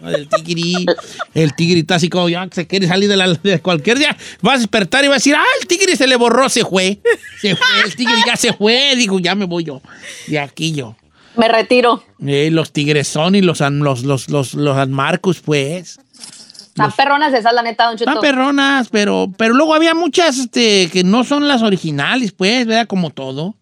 No, 0.00 0.10
del 0.10 0.28
tigre. 0.28 0.86
El 1.34 1.54
tigre 1.54 1.80
está 1.80 1.96
así 1.96 2.08
como 2.08 2.28
ya 2.28 2.48
se 2.50 2.66
quiere 2.66 2.86
salir 2.86 3.08
de, 3.08 3.16
la, 3.16 3.32
de 3.32 3.60
cualquier 3.60 3.98
día. 3.98 4.16
Vas 4.40 4.56
a 4.56 4.58
despertar 4.58 5.04
y 5.04 5.08
vas 5.08 5.16
a 5.16 5.18
decir, 5.18 5.34
ah, 5.36 5.44
el 5.60 5.66
tigre 5.66 5.96
se 5.96 6.06
le 6.06 6.16
borró, 6.16 6.48
se 6.48 6.64
fue. 6.64 6.98
Se 7.40 7.56
fue, 7.56 7.66
el 7.84 7.94
tigre 7.94 8.14
ya 8.26 8.36
se 8.36 8.52
fue. 8.52 8.94
Digo, 8.96 9.18
ya 9.18 9.34
me 9.34 9.44
voy 9.44 9.64
yo. 9.64 9.80
De 10.26 10.38
aquí 10.38 10.72
yo. 10.72 10.96
Me 11.36 11.48
retiro. 11.48 12.02
Eh, 12.24 12.50
los 12.50 12.72
tigres 12.72 13.08
son 13.08 13.34
y 13.34 13.40
los, 13.40 13.60
los, 13.60 14.02
los, 14.04 14.28
los, 14.28 14.54
los 14.54 14.76
Anmarcus, 14.76 15.40
pues. 15.40 15.98
Están 16.68 16.92
perronas 16.92 17.34
esas, 17.34 17.52
la 17.52 17.62
neta, 17.62 17.86
Don 17.86 17.96
Cheto. 17.98 18.10
Están 18.10 18.22
perronas, 18.22 18.88
pero, 18.88 19.30
pero 19.36 19.54
luego 19.54 19.74
había 19.74 19.94
muchas 19.94 20.38
este, 20.38 20.88
que 20.90 21.04
no 21.04 21.22
son 21.24 21.46
las 21.46 21.62
originales, 21.62 22.32
pues, 22.32 22.66
¿verdad? 22.66 22.86
Como 22.86 23.10
todo. 23.10 23.54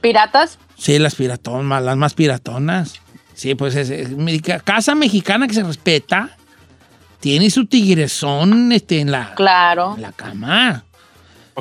¿Piratas? 0.00 0.58
Sí, 0.76 0.98
las 0.98 1.14
piratonas, 1.14 1.82
las 1.82 1.96
más 1.96 2.14
piratonas. 2.14 2.94
Sí, 3.34 3.54
pues 3.54 3.74
es, 3.74 4.08
casa 4.64 4.94
mexicana 4.94 5.46
que 5.46 5.54
se 5.54 5.62
respeta. 5.62 6.30
Tiene 7.20 7.50
su 7.50 7.66
tigresón 7.66 8.70
este, 8.72 9.00
en, 9.00 9.10
la, 9.10 9.34
Claro. 9.34 9.94
en 9.96 10.02
la 10.02 10.12
cama. 10.12 10.84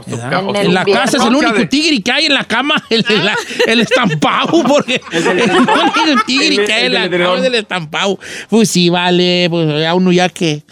En 0.08 0.56
el 0.56 0.74
la 0.74 0.86
casa 0.86 1.18
es 1.18 1.24
el 1.24 1.36
único 1.36 1.54
de- 1.54 1.68
tigre 1.68 2.02
que 2.02 2.12
hay 2.12 2.26
en 2.26 2.34
la 2.34 2.44
cama, 2.46 2.84
el, 2.90 3.06
el, 3.08 3.30
el 3.68 3.80
estampado, 3.82 4.64
porque 4.68 5.00
es 5.12 5.26
el 5.26 5.42
único 5.52 5.74
tigre 6.26 6.56
el- 6.56 6.66
que 6.66 6.74
hay 6.74 6.80
en 6.82 6.86
el 6.88 6.94
la 6.94 7.08
del 7.10 7.22
cama 7.22 7.38
es 7.40 7.44
el 7.46 7.56
estampado. 7.56 8.20
Pues 8.50 8.70
sí, 8.70 8.90
vale, 8.90 9.48
pues 9.50 9.82
ya 9.82 9.94
uno 9.94 10.12
ya 10.12 10.30
que... 10.30 10.64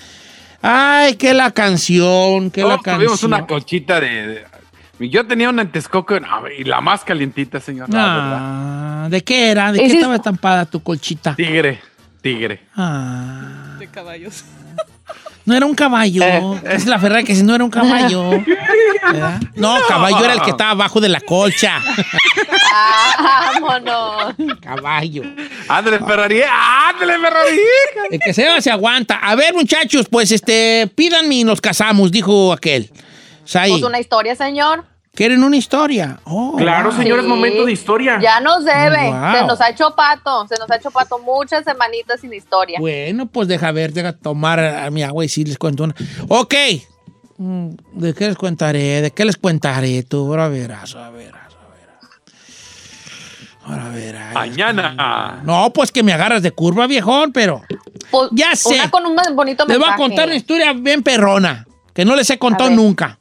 Ay, 0.63 1.15
que 1.15 1.33
la 1.33 1.51
canción, 1.51 2.51
que 2.51 2.61
la 2.61 2.77
Todos 2.77 2.83
tuvimos 2.83 3.09
canción. 3.11 3.33
una 3.33 3.47
colchita 3.47 3.99
de, 3.99 4.27
de- 4.99 5.09
Yo 5.09 5.25
tenía 5.25 5.49
una 5.49 5.63
en 5.63 5.71
Texcoco 5.71 6.19
no, 6.19 6.47
y 6.49 6.63
la 6.63 6.81
más 6.81 7.03
calientita, 7.03 7.59
señor. 7.59 7.89
la 7.89 7.97
verdad. 7.99 8.37
Ah, 8.39 9.07
¿De 9.09 9.23
qué 9.23 9.49
era? 9.49 9.71
¿De 9.71 9.79
¿Es 9.79 9.81
qué 9.83 9.87
es- 9.89 9.93
estaba 9.95 10.15
estampada 10.15 10.65
tu 10.65 10.81
colchita? 10.83 11.35
Tigre, 11.35 11.79
tigre. 12.21 12.61
Ah, 12.75 13.75
De 13.79 13.87
caballos. 13.87 14.43
no 15.45 15.55
era 15.55 15.65
un 15.65 15.75
caballo. 15.75 16.23
Eh. 16.23 16.61
Es 16.65 16.85
la 16.85 16.99
Ferrari 16.99 17.23
que 17.23 17.35
si 17.35 17.43
no 17.43 17.55
era 17.55 17.63
un 17.63 17.71
caballo. 17.71 18.29
¿Verdad? 19.11 19.41
No, 19.55 19.77
caballo 19.87 20.23
era 20.23 20.33
el 20.33 20.41
que 20.41 20.51
estaba 20.51 20.71
abajo 20.71 21.01
de 21.01 21.09
la 21.09 21.21
colcha. 21.21 21.79
Ah, 22.73 23.51
vámonos. 23.59 24.35
caballo. 24.61 25.23
Ándale, 25.67 25.99
Ferrari. 25.99 26.41
Ándale, 26.43 27.13
Ferrari. 27.19 27.59
El 28.11 28.19
que 28.19 28.33
se 28.33 28.47
va 28.47 28.61
se 28.61 28.71
aguanta. 28.71 29.15
A 29.15 29.35
ver, 29.35 29.53
muchachos, 29.53 30.07
pues 30.09 30.31
este, 30.31 30.89
pídanme 30.95 31.35
y 31.35 31.43
nos 31.43 31.59
casamos, 31.59 32.11
dijo 32.11 32.53
aquel. 32.53 32.89
Pues 33.51 33.83
una 33.83 33.99
historia, 33.99 34.35
señor. 34.35 34.85
¿Quieren 35.13 35.43
una 35.43 35.57
historia? 35.57 36.19
Oh, 36.23 36.55
Claro, 36.57 36.89
wow. 36.91 36.97
señor, 36.99 37.19
es 37.19 37.25
Sí. 37.25 37.29
momento 37.29 37.65
de 37.65 37.71
historia. 37.71 38.19
Ya 38.21 38.39
nos 38.39 38.63
debe. 38.65 39.09
Wow. 39.11 39.31
Se 39.33 39.43
nos 39.45 39.61
ha 39.61 39.69
hecho 39.69 39.93
pato. 39.95 40.47
Se 40.47 40.55
nos 40.57 40.69
ha 40.71 40.75
hecho 40.77 40.91
pato 40.91 41.19
muchas 41.19 41.63
semanitas 41.63 42.19
sin 42.21 42.33
historia. 42.33 42.77
Bueno, 42.79 43.25
pues 43.27 43.47
deja 43.47 43.71
ver, 43.71 43.93
deja 43.93 44.13
tomar 44.13 44.59
a 44.59 44.89
mi 44.91 45.03
agua 45.03 45.25
y 45.25 45.29
sí 45.29 45.43
les 45.43 45.57
cuento 45.57 45.83
una. 45.83 45.95
Ok. 46.29 46.53
Mm, 47.37 47.69
¿De 47.93 48.13
qué 48.13 48.27
les 48.27 48.37
contaré? 48.37 49.01
¿De 49.01 49.11
qué 49.11 49.25
les 49.25 49.35
contaré 49.37 50.03
tú? 50.03 50.27
Ahora 50.27 50.47
verás, 50.47 50.93
ahora 50.95 51.09
verás, 51.09 51.41
ahora 51.55 51.75
verás. 51.75 51.99
Ahora 53.63 53.89
verás. 53.89 54.33
Mañana. 54.33 55.41
No, 55.43 55.71
pues 55.73 55.91
que 55.91 56.03
me 56.03 56.13
agarras 56.13 56.43
de 56.43 56.51
curva, 56.51 56.85
viejón, 56.87 57.31
pero 57.33 57.63
Pues, 58.11 58.29
Ya 58.33 58.55
sé. 58.55 58.75
Una 58.75 58.91
con 58.91 59.05
un 59.05 59.15
bonito 59.35 59.65
les 59.65 59.77
voy 59.79 59.87
a 59.89 59.95
contar 59.95 60.27
una 60.27 60.35
historia 60.35 60.73
bien 60.73 61.01
perrona, 61.01 61.65
que 61.93 62.03
no 62.05 62.15
les 62.15 62.29
he 62.29 62.37
contado 62.37 62.69
nunca. 62.69 63.17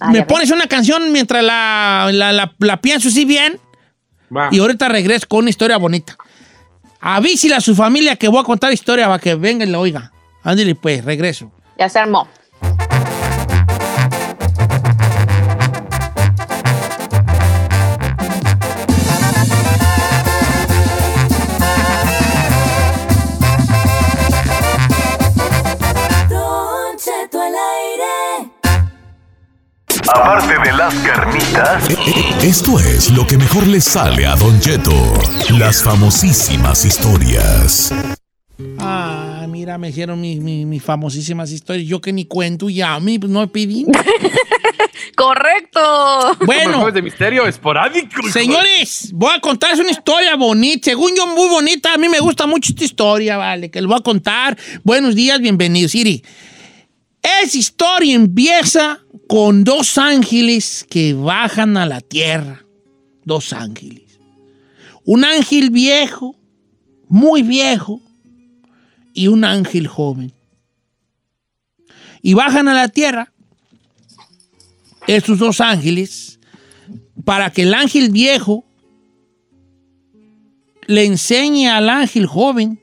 Ay, 0.00 0.12
me 0.12 0.22
pones 0.24 0.50
una 0.50 0.66
canción 0.66 1.10
mientras 1.12 1.42
la, 1.42 2.08
la, 2.12 2.32
la- 2.32 2.52
la 2.58 2.76
pienso 2.80 3.08
así 3.08 3.24
bien 3.24 3.58
Va. 4.34 4.48
y 4.50 4.58
ahorita 4.58 4.88
regreso 4.88 5.26
con 5.28 5.40
una 5.40 5.50
historia 5.50 5.76
bonita. 5.78 6.16
Avísile 7.00 7.54
a 7.54 7.60
su 7.60 7.74
familia 7.74 8.16
que 8.16 8.28
voy 8.28 8.40
a 8.40 8.44
contar 8.44 8.72
historia 8.72 9.06
para 9.06 9.18
que 9.18 9.34
venga 9.34 9.64
y 9.64 9.68
la 9.68 9.78
oiga. 9.78 10.12
Ándale 10.42 10.74
pues, 10.74 11.04
regreso. 11.04 11.50
Ya 11.78 11.88
se 11.88 11.98
armó. 11.98 12.28
Esto 32.42 32.80
es 32.80 33.10
lo 33.10 33.26
que 33.26 33.36
mejor 33.36 33.66
le 33.66 33.80
sale 33.80 34.26
a 34.26 34.34
Don 34.34 34.58
Cheto. 34.60 34.92
Las 35.58 35.82
famosísimas 35.82 36.84
historias. 36.84 37.92
Ah, 38.78 39.46
mira, 39.48 39.78
me 39.78 39.90
hicieron 39.90 40.20
mis 40.20 40.40
mi, 40.40 40.66
mis 40.66 40.82
famosísimas 40.82 41.50
historias. 41.50 41.86
Yo 41.86 42.00
que 42.00 42.12
ni 42.12 42.24
cuento 42.24 42.68
ya, 42.68 42.94
a 42.94 43.00
mí 43.00 43.18
pues, 43.18 43.30
no 43.30 43.46
pedí. 43.48 43.86
Correcto. 45.16 46.36
Bueno, 46.44 46.90
de 46.90 47.02
misterio 47.02 47.46
esporádico. 47.46 48.28
señores, 48.30 49.10
voy 49.12 49.32
a 49.36 49.40
contarles 49.40 49.80
una 49.80 49.90
historia 49.90 50.36
bonita. 50.36 50.90
Según 50.90 51.14
yo, 51.16 51.26
muy 51.26 51.48
bonita. 51.48 51.94
A 51.94 51.98
mí 51.98 52.08
me 52.08 52.20
gusta 52.20 52.46
mucho 52.46 52.72
esta 52.72 52.84
historia, 52.84 53.36
vale, 53.36 53.70
que 53.70 53.80
les 53.80 53.88
voy 53.88 53.98
a 53.98 54.02
contar. 54.02 54.56
Buenos 54.84 55.14
días, 55.14 55.40
bienvenidos. 55.40 55.92
Siri, 55.92 56.22
esa 57.42 57.58
historia 57.58 58.14
empieza 58.14 59.00
con 59.26 59.64
dos 59.64 59.98
ángeles 59.98 60.86
que 60.88 61.14
bajan 61.14 61.76
a 61.76 61.86
la 61.86 62.00
tierra. 62.00 62.64
Dos 63.24 63.52
ángeles. 63.52 64.18
Un 65.04 65.24
ángel 65.24 65.70
viejo, 65.70 66.36
muy 67.08 67.42
viejo, 67.42 68.00
y 69.18 69.26
un 69.26 69.44
ángel 69.44 69.88
joven. 69.88 70.32
Y 72.22 72.34
bajan 72.34 72.68
a 72.68 72.74
la 72.74 72.88
tierra 72.88 73.32
estos 75.08 75.38
dos 75.38 75.60
ángeles 75.60 76.38
para 77.24 77.50
que 77.50 77.62
el 77.62 77.74
ángel 77.74 78.10
viejo 78.10 78.64
le 80.86 81.04
enseñe 81.04 81.68
al 81.68 81.88
ángel 81.88 82.26
joven 82.26 82.80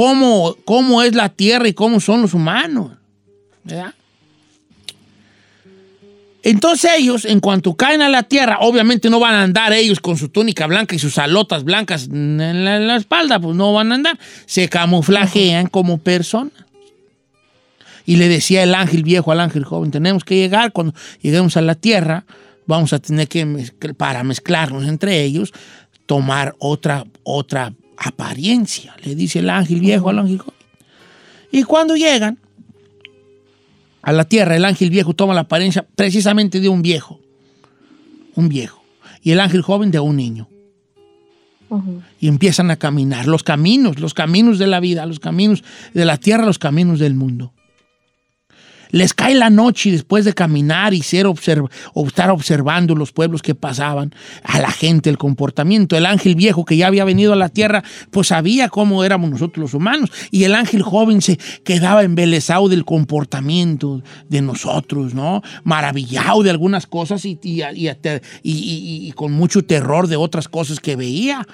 cómo, 0.00 0.56
cómo 0.64 1.02
es 1.02 1.14
la 1.14 1.28
tierra 1.28 1.68
y 1.68 1.74
cómo 1.74 2.00
son 2.00 2.22
los 2.22 2.32
humanos. 2.32 2.92
¿verdad? 3.64 3.92
Entonces 6.42 6.92
ellos, 6.96 7.26
en 7.26 7.38
cuanto 7.40 7.74
caen 7.74 8.00
a 8.00 8.08
la 8.08 8.22
tierra, 8.22 8.60
obviamente 8.60 9.10
no 9.10 9.20
van 9.20 9.34
a 9.34 9.42
andar 9.42 9.74
ellos 9.74 10.00
con 10.00 10.16
su 10.16 10.30
túnica 10.30 10.66
blanca 10.66 10.94
y 10.94 10.98
sus 10.98 11.18
alotas 11.18 11.64
blancas 11.64 12.08
en 12.10 12.38
la, 12.64 12.76
en 12.76 12.86
la 12.86 12.96
espalda, 12.96 13.38
pues 13.38 13.54
no 13.54 13.74
van 13.74 13.92
a 13.92 13.96
andar. 13.96 14.18
Se 14.46 14.70
camuflajean 14.70 15.66
como 15.66 15.98
personas. 15.98 16.54
Y 18.06 18.16
le 18.16 18.28
decía 18.28 18.62
el 18.62 18.74
ángel 18.74 19.02
viejo 19.02 19.32
al 19.32 19.40
ángel 19.40 19.64
joven, 19.66 19.90
tenemos 19.90 20.24
que 20.24 20.36
llegar, 20.36 20.72
cuando 20.72 20.94
lleguemos 21.20 21.58
a 21.58 21.60
la 21.60 21.74
tierra, 21.74 22.24
vamos 22.64 22.94
a 22.94 23.00
tener 23.00 23.28
que, 23.28 23.44
mezcl- 23.44 23.94
para 23.94 24.24
mezclarnos 24.24 24.88
entre 24.88 25.22
ellos, 25.22 25.52
tomar 26.06 26.54
otra, 26.58 27.04
otra 27.22 27.74
apariencia, 28.00 28.96
le 29.04 29.14
dice 29.14 29.40
el 29.40 29.50
ángel 29.50 29.80
viejo 29.80 30.08
al 30.08 30.18
ángel 30.18 30.38
joven. 30.38 30.58
Y 31.52 31.62
cuando 31.64 31.96
llegan 31.96 32.38
a 34.02 34.12
la 34.12 34.24
tierra, 34.24 34.56
el 34.56 34.64
ángel 34.64 34.90
viejo 34.90 35.14
toma 35.14 35.34
la 35.34 35.42
apariencia 35.42 35.86
precisamente 35.94 36.60
de 36.60 36.68
un 36.68 36.80
viejo, 36.80 37.20
un 38.34 38.48
viejo, 38.48 38.82
y 39.22 39.32
el 39.32 39.40
ángel 39.40 39.62
joven 39.62 39.90
de 39.90 40.00
un 40.00 40.16
niño. 40.16 40.48
Y 42.18 42.26
empiezan 42.26 42.70
a 42.72 42.76
caminar 42.76 43.28
los 43.28 43.44
caminos, 43.44 44.00
los 44.00 44.12
caminos 44.12 44.58
de 44.58 44.66
la 44.66 44.80
vida, 44.80 45.06
los 45.06 45.20
caminos 45.20 45.62
de 45.94 46.04
la 46.04 46.16
tierra, 46.16 46.44
los 46.44 46.58
caminos 46.58 46.98
del 46.98 47.14
mundo. 47.14 47.52
Les 48.92 49.14
cae 49.14 49.34
la 49.34 49.50
noche 49.50 49.90
después 49.90 50.24
de 50.24 50.32
caminar 50.32 50.94
y 50.94 51.02
ser 51.02 51.26
o 51.26 52.06
estar 52.06 52.30
observando 52.30 52.94
los 52.94 53.12
pueblos 53.12 53.42
que 53.42 53.54
pasaban, 53.54 54.14
a 54.42 54.58
la 54.60 54.70
gente, 54.70 55.10
el 55.10 55.18
comportamiento. 55.18 55.96
El 55.96 56.06
ángel 56.06 56.34
viejo 56.34 56.64
que 56.64 56.76
ya 56.76 56.86
había 56.86 57.04
venido 57.04 57.32
a 57.32 57.36
la 57.36 57.48
tierra, 57.48 57.82
pues 58.10 58.28
sabía 58.28 58.68
cómo 58.68 59.04
éramos 59.04 59.30
nosotros 59.30 59.62
los 59.62 59.74
humanos. 59.74 60.10
Y 60.30 60.44
el 60.44 60.54
ángel 60.54 60.82
joven 60.82 61.22
se 61.22 61.38
quedaba 61.64 62.02
embelesado 62.02 62.68
del 62.68 62.84
comportamiento 62.84 64.02
de 64.28 64.40
nosotros, 64.42 65.14
¿no? 65.14 65.42
Maravillado 65.64 66.42
de 66.42 66.50
algunas 66.50 66.86
cosas 66.86 67.24
y- 67.24 67.38
y- 67.42 67.60
y- 68.42 69.08
y 69.08 69.12
con 69.12 69.32
mucho 69.32 69.64
terror 69.64 70.08
de 70.08 70.16
otras 70.16 70.48
cosas 70.48 70.80
que 70.80 70.96
veía, 70.96 71.46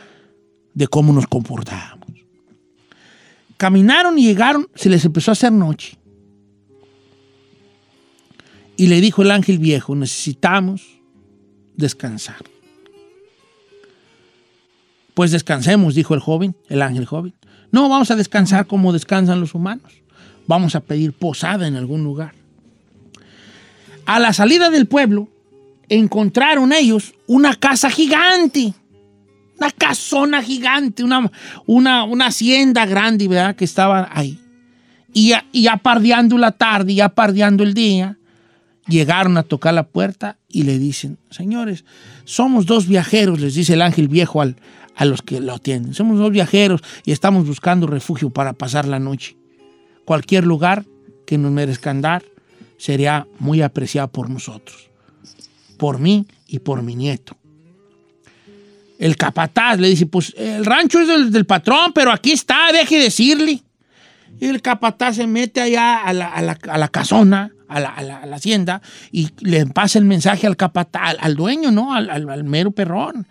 de 0.74 0.88
cómo 0.88 1.12
nos 1.12 1.26
comportábamos. 1.26 2.06
Caminaron 3.56 4.18
y 4.18 4.24
llegaron, 4.24 4.68
se 4.74 4.90
les 4.90 5.04
empezó 5.04 5.30
a 5.30 5.32
hacer 5.32 5.50
noche. 5.52 5.96
Y 8.76 8.88
le 8.88 9.00
dijo 9.00 9.22
el 9.22 9.30
ángel 9.30 9.58
viejo, 9.58 9.94
necesitamos 9.94 10.82
descansar. 11.76 12.44
Pues 15.14 15.30
descansemos, 15.30 15.94
dijo 15.94 16.14
el 16.14 16.20
joven, 16.20 16.54
el 16.68 16.82
ángel 16.82 17.06
joven. 17.06 17.34
No, 17.72 17.88
vamos 17.88 18.10
a 18.10 18.16
descansar 18.16 18.66
como 18.66 18.92
descansan 18.92 19.40
los 19.40 19.54
humanos. 19.54 19.92
Vamos 20.46 20.74
a 20.74 20.80
pedir 20.80 21.12
posada 21.12 21.66
en 21.66 21.76
algún 21.76 22.04
lugar. 22.04 22.34
A 24.04 24.20
la 24.20 24.32
salida 24.32 24.70
del 24.70 24.86
pueblo, 24.86 25.28
encontraron 25.88 26.72
ellos 26.72 27.14
una 27.26 27.54
casa 27.54 27.90
gigante. 27.90 28.74
Una 29.58 29.70
casona 29.70 30.42
gigante, 30.42 31.02
una, 31.02 31.32
una, 31.64 32.04
una 32.04 32.26
hacienda 32.26 32.84
grande, 32.84 33.26
¿verdad? 33.26 33.56
Que 33.56 33.64
estaba 33.64 34.10
ahí. 34.12 34.38
Y 35.14 35.32
y 35.50 35.62
ya 35.62 35.78
pardeando 35.78 36.36
la 36.36 36.52
tarde, 36.52 36.94
ya 36.94 37.08
pardeando 37.08 37.64
el 37.64 37.72
día, 37.72 38.18
llegaron 38.88 39.36
a 39.36 39.42
tocar 39.42 39.74
la 39.74 39.86
puerta 39.88 40.38
y 40.48 40.62
le 40.62 40.78
dicen, 40.78 41.18
señores, 41.30 41.84
somos 42.24 42.66
dos 42.66 42.86
viajeros, 42.86 43.40
les 43.40 43.54
dice 43.54 43.74
el 43.74 43.82
ángel 43.82 44.08
viejo 44.08 44.40
al- 44.40 44.56
a 44.94 45.04
los 45.04 45.22
que 45.22 45.40
lo 45.40 45.54
atienden. 45.54 45.92
Somos 45.94 46.18
dos 46.18 46.30
viajeros 46.30 46.80
y 47.04 47.12
estamos 47.12 47.46
buscando 47.46 47.86
refugio 47.86 48.30
para 48.30 48.52
pasar 48.52 48.86
la 48.86 48.98
noche. 48.98 49.36
Cualquier 50.04 50.46
lugar 50.46 50.84
que 51.26 51.36
nos 51.36 51.50
merezcan 51.52 52.00
dar 52.00 52.22
sería 52.78 53.26
muy 53.38 53.60
apreciado 53.62 54.08
por 54.08 54.30
nosotros, 54.30 54.88
por 55.76 55.98
mí 55.98 56.26
y 56.46 56.60
por 56.60 56.82
mi 56.82 56.94
nieto. 56.94 57.36
El 58.98 59.16
capataz 59.16 59.78
le 59.78 59.88
dice, 59.88 60.06
pues 60.06 60.32
el 60.38 60.64
rancho 60.64 61.00
es 61.00 61.08
del, 61.08 61.30
del 61.30 61.44
patrón, 61.44 61.92
pero 61.94 62.10
aquí 62.10 62.32
está, 62.32 62.72
deje 62.72 62.98
decirle. 62.98 63.62
Y 64.40 64.46
el 64.46 64.60
capataz 64.62 65.16
se 65.16 65.26
mete 65.26 65.60
allá 65.60 66.02
a 66.02 66.12
la, 66.12 66.28
a 66.28 66.42
la- 66.42 66.58
a 66.68 66.78
la 66.78 66.88
casona, 66.88 67.52
a 67.68 67.80
la, 67.80 67.88
a 67.90 68.02
la- 68.02 68.36
hacienda, 68.36 68.82
y 69.10 69.30
le 69.40 69.66
pasa 69.66 69.98
el 69.98 70.04
mensaje 70.04 70.46
al 70.46 70.56
capataz, 70.56 71.16
al, 71.18 71.34
dueño, 71.36 71.70
¿no? 71.70 71.94
Al, 71.94 72.10
al- 72.10 72.44
mero 72.44 72.70
perrón. 72.70 73.26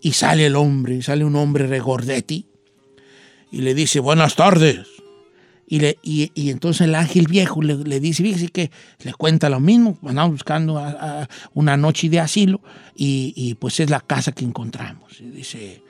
Y 0.00 0.12
sale 0.12 0.46
el 0.46 0.56
hombre, 0.56 1.00
sale 1.02 1.24
un 1.24 1.36
hombre 1.36 1.66
regordetti, 1.68 2.46
y 3.52 3.58
le 3.60 3.74
dice, 3.74 4.00
buenas 4.00 4.34
tardes. 4.34 4.80
Y, 5.66 5.78
le, 5.80 5.96
y, 6.02 6.30
y 6.34 6.50
entonces 6.50 6.82
el 6.82 6.94
ángel 6.94 7.26
viejo 7.28 7.62
le, 7.62 7.76
le 7.76 7.98
dice, 8.00 8.22
fíjese 8.22 8.48
que 8.48 8.70
le 9.04 9.14
cuenta 9.14 9.48
lo 9.48 9.58
mismo, 9.60 9.96
andamos 10.04 10.32
buscando 10.32 10.76
a 10.78 11.28
una 11.54 11.76
noche 11.78 12.08
de 12.10 12.20
asilo 12.20 12.60
y, 12.94 13.32
y, 13.36 13.54
pues 13.54 13.80
es 13.80 13.88
la 13.88 14.00
casa 14.00 14.32
que 14.32 14.44
encontramos. 14.44 15.18
Y 15.20 15.26
dice, 15.30 15.82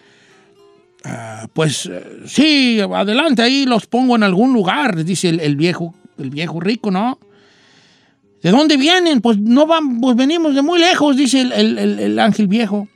"Ah, 1.04 1.46
pues 1.52 1.86
eh, 1.86 2.20
sí, 2.26 2.80
adelante, 2.80 3.42
ahí 3.42 3.64
los 3.66 3.86
pongo 3.86 4.16
en 4.16 4.22
algún 4.22 4.52
lugar, 4.52 5.04
dice 5.04 5.28
el, 5.30 5.56
viejo, 5.56 5.94
el 6.18 6.30
viejo 6.30 6.60
rico, 6.60 6.90
¿no? 6.90 7.18
¿De 8.42 8.50
dónde 8.50 8.76
vienen? 8.76 9.20
Pues 9.20 9.38
no 9.38 9.66
van, 9.66 10.00
pues 10.00 10.16
venimos 10.16 10.54
de 10.54 10.62
muy 10.62 10.78
lejos, 10.80 11.16
dice 11.16 11.40
el, 11.42 11.52
el- 11.52 11.78
el- 11.78 11.98
el 12.00 12.18
ángel 12.18 12.46
viejo. 12.48 12.88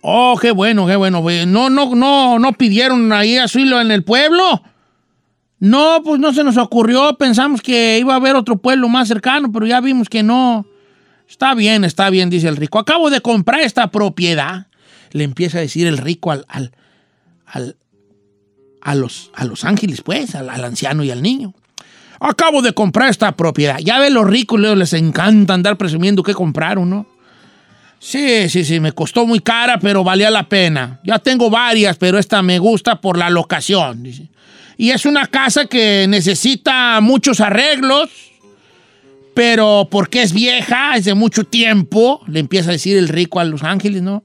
Oh, 0.00 0.38
qué 0.40 0.50
bueno, 0.52 0.86
qué 0.86 0.96
bueno. 0.96 1.22
ve, 1.22 1.44
No, 1.46 1.70
no, 1.70 1.94
no, 1.94 2.38
no 2.38 2.52
pidieron 2.52 3.12
ahí 3.12 3.36
asilo 3.36 3.80
en 3.80 3.90
el 3.90 4.04
pueblo. 4.04 4.62
No, 5.60 6.02
pues 6.04 6.20
no 6.20 6.32
se 6.32 6.44
nos 6.44 6.56
ocurrió. 6.56 7.16
Pensamos 7.18 7.60
que 7.60 7.98
iba 7.98 8.12
a 8.14 8.16
haber 8.16 8.36
otro 8.36 8.58
pueblo 8.58 8.88
más 8.88 9.08
cercano, 9.08 9.50
pero 9.50 9.66
ya 9.66 9.80
vimos 9.80 10.08
que 10.08 10.22
no. 10.22 10.66
Está 11.28 11.54
bien, 11.54 11.84
está 11.84 12.10
bien, 12.10 12.30
dice 12.30 12.48
el 12.48 12.56
rico. 12.56 12.78
Acabo 12.78 13.10
de 13.10 13.20
comprar 13.20 13.60
esta 13.60 13.90
propiedad. 13.90 14.68
Le 15.12 15.24
empieza 15.24 15.58
a 15.58 15.60
decir 15.60 15.86
el 15.86 15.98
rico 15.98 16.30
al, 16.30 16.44
al, 16.48 16.72
al- 17.46 17.76
a, 18.80 18.94
los, 18.94 19.30
a 19.34 19.44
los 19.44 19.64
ángeles, 19.64 20.02
pues, 20.02 20.34
al, 20.34 20.48
anciano 20.64 21.02
y 21.04 21.10
al 21.10 21.22
niño. 21.22 21.52
Acabo 22.20 22.62
de 22.62 22.72
comprar 22.72 23.10
esta 23.10 23.32
propiedad. 23.32 23.78
Ya 23.78 23.98
ven 23.98 24.14
los 24.14 24.26
ricos, 24.26 24.60
les 24.60 24.92
encanta 24.92 25.54
andar 25.54 25.76
presumiendo 25.76 26.22
que 26.22 26.34
compraron, 26.34 26.88
¿no? 26.90 27.06
Sí, 28.00 28.48
sí, 28.48 28.64
sí, 28.64 28.78
me 28.78 28.92
costó 28.92 29.26
muy 29.26 29.40
cara, 29.40 29.78
pero 29.80 30.04
valía 30.04 30.30
la 30.30 30.48
pena. 30.48 31.00
Ya 31.04 31.18
tengo 31.18 31.50
varias, 31.50 31.96
pero 31.96 32.18
esta 32.18 32.42
me 32.42 32.58
gusta 32.60 33.00
por 33.00 33.18
la 33.18 33.28
locación. 33.30 34.04
Y 34.76 34.90
es 34.90 35.04
una 35.04 35.26
casa 35.26 35.66
que 35.66 36.06
necesita 36.08 37.00
muchos 37.00 37.40
arreglos, 37.40 38.10
pero 39.34 39.88
porque 39.90 40.22
es 40.22 40.32
vieja, 40.32 40.96
es 40.96 41.04
de 41.04 41.14
mucho 41.14 41.44
tiempo, 41.44 42.20
le 42.28 42.40
empieza 42.40 42.70
a 42.70 42.72
decir 42.72 42.96
el 42.96 43.08
rico 43.08 43.40
a 43.40 43.44
Los 43.44 43.62
Ángeles, 43.64 44.02
¿no? 44.02 44.24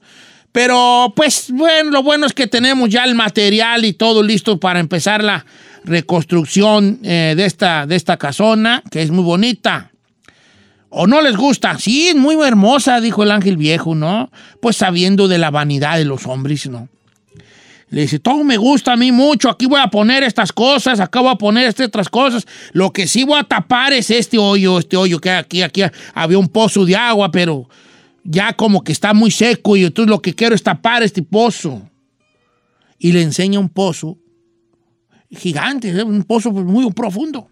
Pero 0.53 1.11
pues 1.15 1.47
bueno, 1.49 1.89
lo 1.89 2.03
bueno 2.03 2.27
es 2.27 2.33
que 2.33 2.45
tenemos 2.45 2.87
ya 2.87 3.03
el 3.03 3.15
material 3.15 3.83
y 3.85 3.93
todo 3.93 4.21
listo 4.21 4.59
para 4.59 4.79
empezar 4.79 5.23
la 5.23 5.45
reconstrucción 5.83 6.99
eh, 7.03 7.33
de, 7.35 7.45
esta, 7.45 7.87
de 7.87 7.95
esta 7.95 8.17
casona, 8.17 8.83
que 8.91 9.01
es 9.01 9.09
muy 9.09 9.23
bonita. 9.23 9.91
¿O 10.89 11.07
no 11.07 11.23
les 11.23 11.35
gusta? 11.35 11.79
Sí, 11.79 12.09
es 12.09 12.15
muy 12.15 12.35
hermosa, 12.45 13.01
dijo 13.01 13.23
el 13.23 13.31
ángel 13.31 13.57
viejo, 13.57 13.95
¿no? 13.95 14.29
Pues 14.61 14.77
sabiendo 14.77 15.27
de 15.27 15.39
la 15.39 15.49
vanidad 15.49 15.97
de 15.97 16.05
los 16.05 16.27
hombres, 16.27 16.69
¿no? 16.69 16.87
Le 17.89 18.01
dice, 18.01 18.19
todo 18.19 18.43
me 18.43 18.57
gusta 18.57 18.93
a 18.93 18.95
mí 18.95 19.11
mucho, 19.11 19.49
aquí 19.49 19.65
voy 19.65 19.81
a 19.81 19.87
poner 19.87 20.21
estas 20.21 20.51
cosas, 20.51 20.99
acá 20.99 21.19
voy 21.19 21.31
a 21.31 21.35
poner 21.35 21.67
estas 21.67 21.87
otras 21.87 22.09
cosas. 22.09 22.45
Lo 22.73 22.93
que 22.93 23.07
sí 23.07 23.23
voy 23.23 23.39
a 23.39 23.43
tapar 23.43 23.91
es 23.91 24.11
este 24.11 24.37
hoyo, 24.37 24.77
este 24.77 24.97
hoyo 24.97 25.19
que 25.19 25.31
aquí, 25.31 25.63
aquí 25.63 25.81
había 26.13 26.37
un 26.37 26.47
pozo 26.47 26.85
de 26.85 26.95
agua, 26.95 27.31
pero 27.31 27.67
ya 28.23 28.53
como 28.53 28.83
que 28.83 28.91
está 28.91 29.13
muy 29.13 29.31
seco 29.31 29.75
y 29.75 29.85
entonces 29.85 30.09
lo 30.09 30.21
que 30.21 30.33
quiero 30.33 30.55
es 30.55 30.63
tapar 30.63 31.03
este 31.03 31.23
pozo. 31.23 31.89
Y 32.97 33.11
le 33.11 33.21
enseña 33.21 33.59
un 33.59 33.69
pozo 33.69 34.17
gigante, 35.29 35.89
¿eh? 35.89 36.03
un 36.03 36.23
pozo 36.23 36.53
pues, 36.53 36.65
muy 36.65 36.89
profundo. 36.93 37.49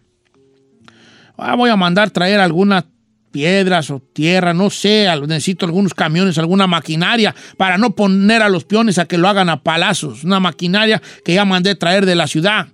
Ah, 1.37 1.55
voy 1.55 1.69
a 1.69 1.75
mandar 1.75 2.11
traer 2.11 2.39
algunas 2.39 2.85
piedras 3.31 3.89
o 3.89 3.99
tierra, 3.99 4.53
no 4.53 4.69
sé, 4.69 5.07
necesito 5.27 5.65
algunos 5.65 5.93
camiones, 5.93 6.37
alguna 6.37 6.67
maquinaria 6.67 7.33
para 7.57 7.77
no 7.77 7.95
poner 7.95 8.41
a 8.41 8.49
los 8.49 8.65
peones 8.65 8.97
a 8.97 9.05
que 9.05 9.17
lo 9.17 9.27
hagan 9.27 9.49
a 9.49 9.63
palazos, 9.63 10.23
una 10.23 10.39
maquinaria 10.39 11.01
que 11.23 11.33
ya 11.33 11.45
mandé 11.45 11.75
traer 11.75 12.05
de 12.05 12.15
la 12.15 12.27
ciudad 12.27 12.67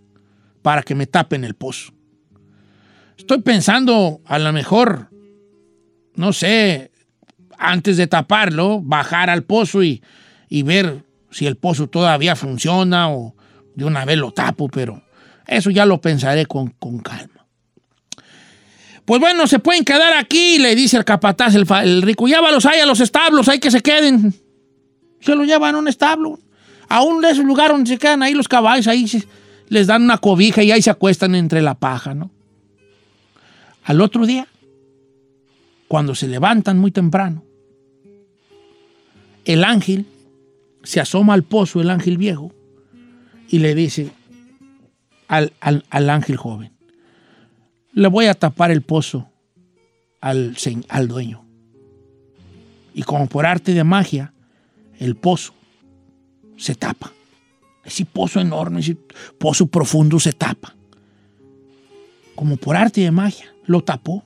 para 0.62 0.84
que 0.84 0.96
me 0.96 1.06
tapen 1.06 1.44
el 1.44 1.54
pozo. 1.54 1.94
Estoy 3.18 3.42
pensando, 3.42 4.22
a 4.26 4.40
lo 4.40 4.52
mejor, 4.52 5.10
no 6.16 6.34
sé, 6.34 6.92
antes 7.58 7.98
de 7.98 8.08
taparlo, 8.08 8.82
bajar 8.82 9.30
al 9.30 9.44
pozo 9.44 9.84
y, 9.84 10.02
y 10.50 10.64
ver 10.64 11.04
si 11.32 11.46
el 11.46 11.58
pozo 11.58 11.88
todavía 11.88 12.36
funciona 12.36 13.10
o 13.10 13.36
de 13.76 13.86
una 13.86 14.06
vez 14.06 14.18
lo 14.18 14.32
tapo, 14.32 14.70
pero 14.70 15.04
eso 15.46 15.70
ya 15.70 15.86
lo 15.86 16.02
pensaré 16.02 16.46
con, 16.46 16.70
con 16.80 17.00
calma. 17.00 17.46
Pues 19.06 19.22
bueno, 19.22 19.48
se 19.48 19.60
pueden 19.60 19.86
quedar 19.86 20.14
aquí, 20.18 20.60
le 20.60 20.76
dice 20.76 20.98
el 20.98 21.06
capataz, 21.06 21.56
el, 21.56 21.66
el 21.84 22.02
rico. 22.02 22.28
Llévalos 22.28 22.66
ahí 22.66 22.82
a 22.82 22.86
los 22.86 23.00
establos, 23.00 23.48
hay 23.48 23.60
que 23.60 23.72
se 23.72 23.82
queden. 23.82 24.34
Se 25.22 25.34
los 25.34 25.48
llevan 25.48 25.76
a 25.76 25.78
un 25.78 25.88
establo. 25.88 26.40
A 26.90 27.04
un 27.04 27.22
de 27.22 27.32
esos 27.32 27.46
lugares 27.46 27.72
donde 27.72 27.90
se 27.90 27.98
quedan 27.98 28.22
ahí 28.22 28.34
los 28.34 28.50
caballos, 28.50 28.88
ahí 28.88 29.06
les 29.70 29.88
dan 29.88 30.04
una 30.04 30.18
cobija 30.18 30.62
y 30.62 30.72
ahí 30.72 30.82
se 30.82 30.90
acuestan 30.90 31.36
entre 31.36 31.62
la 31.62 31.76
paja, 31.76 32.14
¿no? 32.14 32.32
Al 33.84 34.02
otro 34.02 34.26
día, 34.26 34.48
cuando 35.88 36.14
se 36.14 36.28
levantan 36.28 36.78
muy 36.78 36.92
temprano, 36.92 37.46
el 39.48 39.64
ángel 39.64 40.06
se 40.84 41.00
asoma 41.00 41.34
al 41.34 41.44
pozo, 41.44 41.82
el 41.82 41.90
ángel 41.90 42.18
viejo, 42.18 42.54
y 43.50 43.60
le 43.60 43.76
dice 43.76 44.12
al, 45.28 45.54
al- 45.62 46.10
ángel 46.10 46.36
joven, 46.36 46.72
le 47.94 48.08
voy 48.10 48.26
a 48.26 48.34
tapar 48.34 48.72
el 48.72 48.82
pozo 48.82 49.30
al, 50.22 50.56
al 50.90 51.08
dueño. 51.08 51.46
Y 52.94 53.04
como 53.04 53.28
por 53.28 53.46
arte 53.46 53.74
de 53.74 53.84
magia, 53.84 54.34
el 55.00 55.16
pozo 55.16 55.54
se 56.58 56.76
tapa. 56.76 57.14
Ese 57.86 58.04
pozo 58.06 58.42
enorme, 58.42 58.82
ese 58.82 58.98
pozo 59.38 59.68
profundo 59.68 60.20
se 60.20 60.34
tapa. 60.34 60.76
Como 62.36 62.58
por 62.58 62.76
arte 62.76 63.02
de 63.02 63.12
magia, 63.12 63.54
lo 63.66 63.82
tapó. 63.82 64.24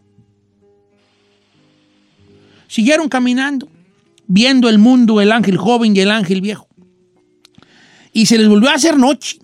Siguieron 2.68 3.08
caminando, 3.08 3.68
viendo 4.34 4.70
el 4.70 4.80
mundo, 4.80 5.20
el 5.20 5.34
ángel 5.34 5.58
joven 5.58 5.94
y 5.94 6.00
el 6.00 6.10
ángel 6.10 6.40
viejo. 6.40 6.66
Y 8.14 8.28
se 8.28 8.38
les 8.38 8.48
volvió 8.48 8.70
a 8.70 8.76
hacer 8.76 8.98
noche. 8.98 9.40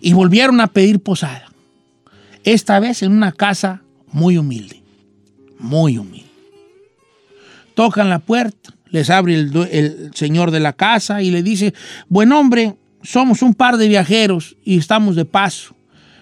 Y 0.00 0.12
volvieron 0.12 0.60
a 0.60 0.66
pedir 0.66 1.00
posada. 1.00 1.50
Esta 2.44 2.78
vez 2.80 3.02
en 3.02 3.12
una 3.12 3.32
casa 3.32 3.82
muy 4.12 4.36
humilde. 4.36 4.82
Muy 5.58 5.96
humilde. 5.96 6.28
Tocan 7.74 8.10
la 8.10 8.18
puerta, 8.18 8.74
les 8.90 9.08
abre 9.08 9.34
el, 9.36 10.10
señor 10.14 10.50
de 10.50 10.60
la 10.60 10.74
casa 10.74 11.22
y 11.22 11.30
le 11.30 11.42
dice, 11.42 11.72
buen 12.08 12.30
hombre, 12.32 12.76
somos 13.02 13.40
un 13.40 13.54
par 13.54 13.78
de 13.78 13.88
viajeros 13.88 14.56
y 14.64 14.76
estamos 14.76 15.16
de 15.16 15.24
paso. 15.24 15.74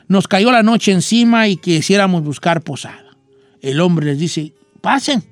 Nos 0.07 0.29
cayó 0.29 0.53
la 0.53 0.63
noche 0.63 0.93
encima 0.93 1.49
y 1.49 1.57
quisiéramos 1.57 2.23
buscar 2.23 2.63
posada. 2.63 3.17
El 3.61 3.81
hombre 3.81 4.07
les 4.07 4.19
dice, 4.19 4.53
pasen, 4.81 5.25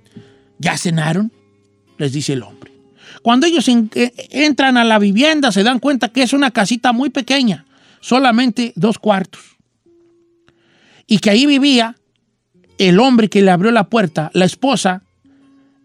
¿ya 0.58 0.76
cenaron? 0.76 1.30
Les 1.98 2.12
dice 2.12 2.32
el 2.32 2.42
hombre. 2.42 2.72
Cuando 3.22 3.46
ellos 3.46 3.66
eh, 3.68 4.12
entran 4.30 4.76
a 4.76 4.84
la 4.84 4.98
vivienda 4.98 5.52
se 5.52 5.62
dan 5.62 5.78
cuenta 5.78 6.10
que 6.10 6.22
es 6.22 6.32
una 6.32 6.50
casita 6.50 6.92
muy 6.92 7.10
pequeña, 7.10 7.64
solamente 8.00 8.72
dos 8.76 8.98
cuartos. 8.98 9.40
Y 11.06 11.18
que 11.18 11.30
ahí 11.30 11.46
vivía 11.46 11.96
el 12.78 12.98
hombre 12.98 13.28
que 13.28 13.42
le 13.42 13.50
abrió 13.50 13.70
la 13.70 13.88
puerta, 13.88 14.30
la 14.34 14.44
esposa 14.44 15.02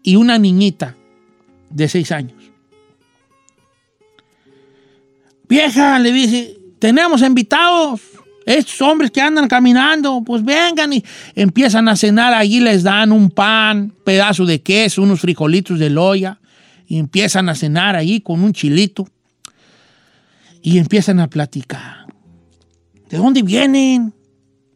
y 0.02 0.16
una 0.16 0.38
niñita 0.38 0.96
de 1.70 1.88
seis 1.88 2.12
años. 2.12 2.40
Vieja, 5.48 5.98
le 5.98 6.12
dice, 6.12 6.58
tenemos 6.78 7.22
invitados. 7.22 8.00
Estos 8.46 8.80
hombres 8.80 9.10
que 9.10 9.20
andan 9.20 9.48
caminando, 9.48 10.22
pues 10.24 10.44
vengan 10.44 10.92
y 10.92 11.04
empiezan 11.34 11.88
a 11.88 11.96
cenar. 11.96 12.32
Allí 12.32 12.60
les 12.60 12.82
dan 12.82 13.12
un 13.12 13.30
pan, 13.30 13.92
pedazo 14.04 14.46
de 14.46 14.62
queso, 14.62 15.02
unos 15.02 15.20
frijolitos 15.20 15.78
de 15.78 15.90
loya. 15.90 16.40
Y 16.86 16.98
empiezan 16.98 17.48
a 17.48 17.54
cenar 17.54 17.94
allí 17.94 18.20
con 18.20 18.42
un 18.42 18.52
chilito. 18.52 19.06
Y 20.62 20.78
empiezan 20.78 21.20
a 21.20 21.28
platicar. 21.28 22.06
¿De 23.08 23.18
dónde 23.18 23.42
vienen? 23.42 24.12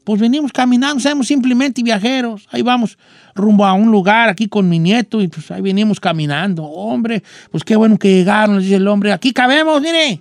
Pues 0.05 0.20
venimos 0.20 0.53
caminando, 0.53 1.00
somos 1.00 1.27
simplemente 1.27 1.83
viajeros. 1.83 2.46
Ahí 2.50 2.61
vamos 2.61 2.98
rumbo 3.35 3.64
a 3.64 3.72
un 3.72 3.90
lugar 3.90 4.29
aquí 4.29 4.48
con 4.48 4.68
mi 4.68 4.79
nieto 4.79 5.22
y 5.22 5.29
pues 5.29 5.50
ahí 5.50 5.62
venimos 5.62 5.98
caminando. 5.98 6.64
Hombre, 6.64 7.22
pues 7.50 7.64
qué 7.64 7.74
bueno 7.74 7.98
que 7.98 8.12
llegaron, 8.12 8.59
dice 8.59 8.77
el 8.77 8.87
hombre. 8.87 9.12
Aquí 9.12 9.33
cabemos, 9.33 9.81
mire. 9.81 10.20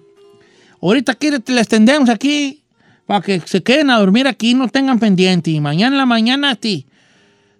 Ahorita 0.81 1.11
aquí 1.11 1.29
les 1.47 1.67
tendemos 1.67 2.09
aquí 2.09 2.62
para 3.05 3.21
que 3.21 3.41
se 3.45 3.61
queden 3.63 3.89
a 3.89 3.97
dormir 3.99 4.27
aquí, 4.27 4.53
no 4.53 4.67
tengan 4.69 4.99
pendiente. 4.99 5.51
Y 5.51 5.59
mañana 5.59 5.95
en 5.95 5.97
la 5.97 6.05
mañana 6.05 6.51
a 6.51 6.55
ti. 6.55 6.85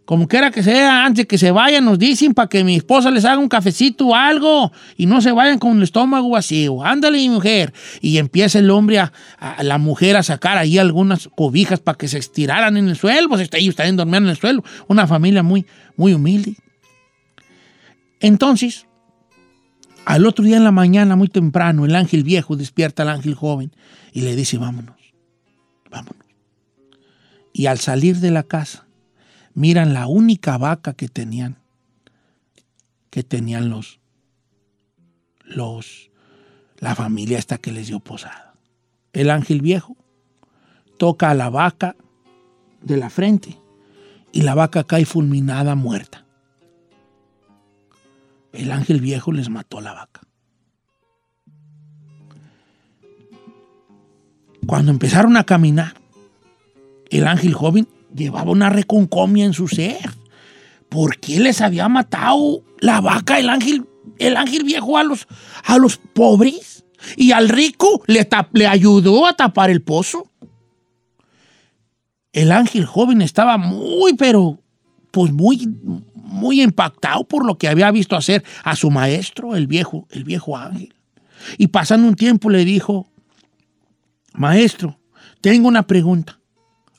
Como 0.06 0.28
quiera 0.28 0.52
que 0.52 0.62
sea, 0.64 1.06
antes 1.06 1.26
que 1.28 1.38
se 1.38 1.52
vayan, 1.52 1.86
nos 1.86 1.98
dicen 1.98 2.34
para 2.34 2.50
que 2.50 2.66
mi 2.66 2.76
esposa 2.76 3.10
les 3.10 3.24
haga 3.24 3.38
un 3.38 3.48
cafecito 3.48 4.08
o 4.08 4.16
algo 4.16 4.70
y 4.98 5.06
no 5.06 5.22
se 5.22 5.32
vayan 5.32 5.60
con 5.60 5.78
el 5.78 5.84
estómago 5.84 6.30
vacío. 6.30 6.84
Ándale, 6.84 7.20
mi 7.20 7.30
mujer. 7.30 7.74
Y 8.02 8.18
empieza 8.18 8.60
el 8.60 8.70
hombre, 8.70 9.00
a, 9.00 9.14
a- 9.40 9.64
la 9.64 9.78
mujer, 9.78 10.18
a 10.18 10.24
sacar 10.24 10.58
ahí 10.58 10.78
algunas 10.78 11.30
cobijas 11.30 11.80
para 11.80 11.98
que 11.98 12.10
se 12.10 12.18
estiraran 12.18 12.76
en 12.76 12.90
el 12.90 12.98
suelo. 12.98 13.30
Pues 13.30 13.50
ellos 13.54 13.76
también 13.78 13.96
dormían 13.96 14.24
en 14.24 14.32
el 14.32 14.38
suelo. 14.38 14.62
Una 14.90 15.08
familia 15.08 15.42
muy, 15.42 15.66
muy 15.96 16.14
humilde. 16.14 16.56
Entonces, 18.20 18.86
al 20.06 20.26
otro 20.26 20.44
día 20.44 20.58
en 20.58 20.66
la 20.66 20.72
mañana, 20.72 21.16
muy 21.16 21.30
temprano, 21.30 21.86
el 21.86 21.96
ángel 21.96 22.24
viejo 22.24 22.58
despierta 22.58 23.04
al 23.04 23.10
ángel 23.10 23.36
joven 23.36 23.72
y 24.12 24.22
le 24.22 24.36
dice, 24.36 24.58
vámonos, 24.58 24.96
vámonos. 25.94 26.26
Y 27.54 27.68
al 27.68 27.78
salir 27.78 28.18
de 28.18 28.32
la 28.32 28.44
casa, 28.44 28.88
miran 29.54 29.94
la 29.94 30.08
única 30.08 30.58
vaca 30.58 30.94
que 30.94 31.08
tenían, 31.08 31.58
que 33.12 33.24
tenían 33.24 33.70
los, 33.70 34.00
los, 35.46 36.10
la 36.80 36.96
familia 36.96 37.38
esta 37.38 37.60
que 37.60 37.72
les 37.72 37.88
dio 37.88 38.00
posada. 38.00 38.56
El 39.14 39.30
ángel 39.30 39.62
viejo 39.62 39.96
toca 40.98 41.30
a 41.30 41.36
la 41.36 41.50
vaca 41.50 41.96
de 42.82 42.98
la 42.98 43.12
frente 43.12 43.60
y 44.32 44.42
la 44.42 44.56
vaca 44.56 44.84
cae 44.84 45.06
fulminada, 45.06 45.76
muerta. 45.76 46.26
El 48.52 48.72
ángel 48.72 49.00
viejo 49.00 49.32
les 49.32 49.50
mató 49.50 49.78
a 49.78 49.82
la 49.82 49.94
vaca. 49.94 50.22
Cuando 54.66 54.92
empezaron 54.92 55.38
a 55.38 55.44
caminar, 55.44 55.94
el 57.10 57.28
ángel 57.28 57.54
joven 57.54 57.88
llevaba 58.16 58.52
una 58.52 58.70
reconcomia 58.70 59.46
en 59.46 59.54
su 59.54 59.68
ser. 59.68 60.10
¿Por 60.90 61.20
qué 61.20 61.40
les 61.40 61.62
había 61.62 61.90
matado 61.90 62.64
la 62.80 63.02
vaca 63.02 63.40
el 63.40 63.50
ángel, 63.50 63.86
el 64.20 64.38
ángel 64.38 64.64
viejo 64.64 64.98
a 64.98 65.04
los, 65.04 65.28
a 65.64 65.78
los 65.78 65.98
pobres? 65.98 66.86
Y 67.18 67.32
al 67.32 67.50
rico 67.50 68.02
le, 68.08 68.28
le 68.54 68.68
ayudó 68.68 69.26
a 69.26 69.34
tapar 69.34 69.70
el 69.70 69.82
pozo. 69.82 70.30
El 72.32 72.52
ángel 72.52 72.86
joven 72.86 73.22
estaba 73.22 73.58
muy, 73.58 74.14
pero 74.14 74.60
pues 75.12 75.32
muy, 75.32 75.70
muy 76.16 76.62
impactado 76.62 77.26
por 77.26 77.46
lo 77.46 77.58
que 77.58 77.68
había 77.68 77.92
visto 77.92 78.16
hacer 78.16 78.44
a 78.64 78.76
su 78.76 78.90
maestro, 78.90 79.56
el 79.56 79.68
viejo, 79.68 80.08
el 80.10 80.24
viejo 80.24 80.58
ángel. 80.58 80.96
Y 81.58 81.68
pasando 81.68 82.08
un 82.08 82.16
tiempo 82.16 82.50
le 82.50 82.66
dijo, 82.66 83.13
maestro, 84.34 85.00
tengo 85.42 85.68
una 85.68 85.88
pregunta. 85.88 86.40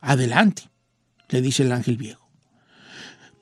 Adelante, 0.01 0.71
le 1.29 1.41
dice 1.41 1.63
el 1.63 1.73
ángel 1.73 1.97
viejo. 1.97 2.29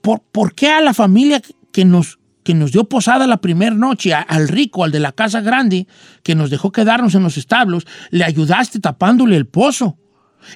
¿Por, 0.00 0.22
por 0.22 0.55
qué 0.55 0.70
a 0.70 0.81
la 0.81 0.94
familia 0.94 1.40
que 1.72 1.85
nos, 1.85 2.18
que 2.44 2.55
nos 2.55 2.72
dio 2.72 2.88
posada 2.88 3.26
la 3.26 3.40
primera 3.40 3.74
noche, 3.74 4.14
al 4.14 4.48
rico, 4.48 4.85
al 4.85 4.92
de 4.92 5.00
la 5.00 5.12
casa 5.12 5.40
grande, 5.40 5.87
que 6.22 6.35
nos 6.35 6.50
dejó 6.50 6.72
quedarnos 6.72 7.14
en 7.14 7.22
los 7.22 7.37
establos, 7.37 7.87
le 8.11 8.24
ayudaste 8.24 8.81
tapándole 8.81 9.37
el 9.37 9.46
pozo? 9.46 9.98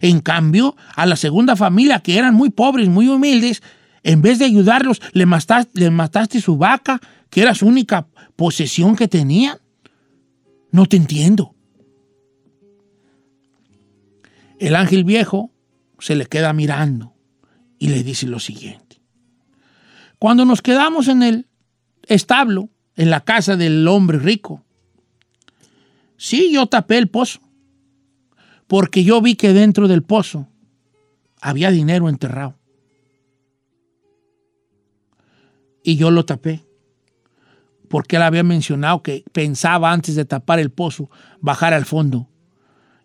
En 0.00 0.20
cambio, 0.20 0.76
a 0.94 1.06
la 1.06 1.16
segunda 1.16 1.56
familia, 1.56 2.00
que 2.00 2.18
eran 2.18 2.34
muy 2.34 2.50
pobres, 2.50 2.88
muy 2.88 3.08
humildes, 3.08 3.62
en 4.02 4.22
vez 4.22 4.38
de 4.38 4.44
ayudarlos, 4.44 5.02
le 5.12 5.26
mataste, 5.26 5.80
le 5.80 5.90
mataste 5.90 6.40
su 6.40 6.56
vaca, 6.56 7.00
que 7.30 7.42
era 7.42 7.54
su 7.54 7.66
única 7.66 8.06
posesión 8.36 8.94
que 8.94 9.08
tenían. 9.08 9.58
No 10.70 10.86
te 10.86 10.96
entiendo. 10.96 11.55
El 14.58 14.74
ángel 14.74 15.04
viejo 15.04 15.50
se 15.98 16.14
le 16.14 16.26
queda 16.26 16.52
mirando 16.52 17.14
y 17.78 17.88
le 17.88 18.02
dice 18.02 18.26
lo 18.26 18.40
siguiente. 18.40 19.00
Cuando 20.18 20.44
nos 20.44 20.62
quedamos 20.62 21.08
en 21.08 21.22
el 21.22 21.46
establo, 22.06 22.70
en 22.94 23.10
la 23.10 23.20
casa 23.20 23.56
del 23.56 23.86
hombre 23.86 24.18
rico, 24.18 24.64
sí, 26.16 26.50
yo 26.52 26.66
tapé 26.66 26.96
el 26.96 27.08
pozo, 27.08 27.40
porque 28.66 29.04
yo 29.04 29.20
vi 29.20 29.34
que 29.34 29.52
dentro 29.52 29.88
del 29.88 30.02
pozo 30.02 30.48
había 31.40 31.70
dinero 31.70 32.08
enterrado. 32.08 32.56
Y 35.82 35.96
yo 35.96 36.10
lo 36.10 36.24
tapé, 36.24 36.64
porque 37.88 38.16
él 38.16 38.22
había 38.22 38.42
mencionado 38.42 39.02
que 39.02 39.24
pensaba 39.32 39.92
antes 39.92 40.16
de 40.16 40.24
tapar 40.24 40.58
el 40.58 40.70
pozo 40.70 41.10
bajar 41.40 41.74
al 41.74 41.84
fondo. 41.84 42.28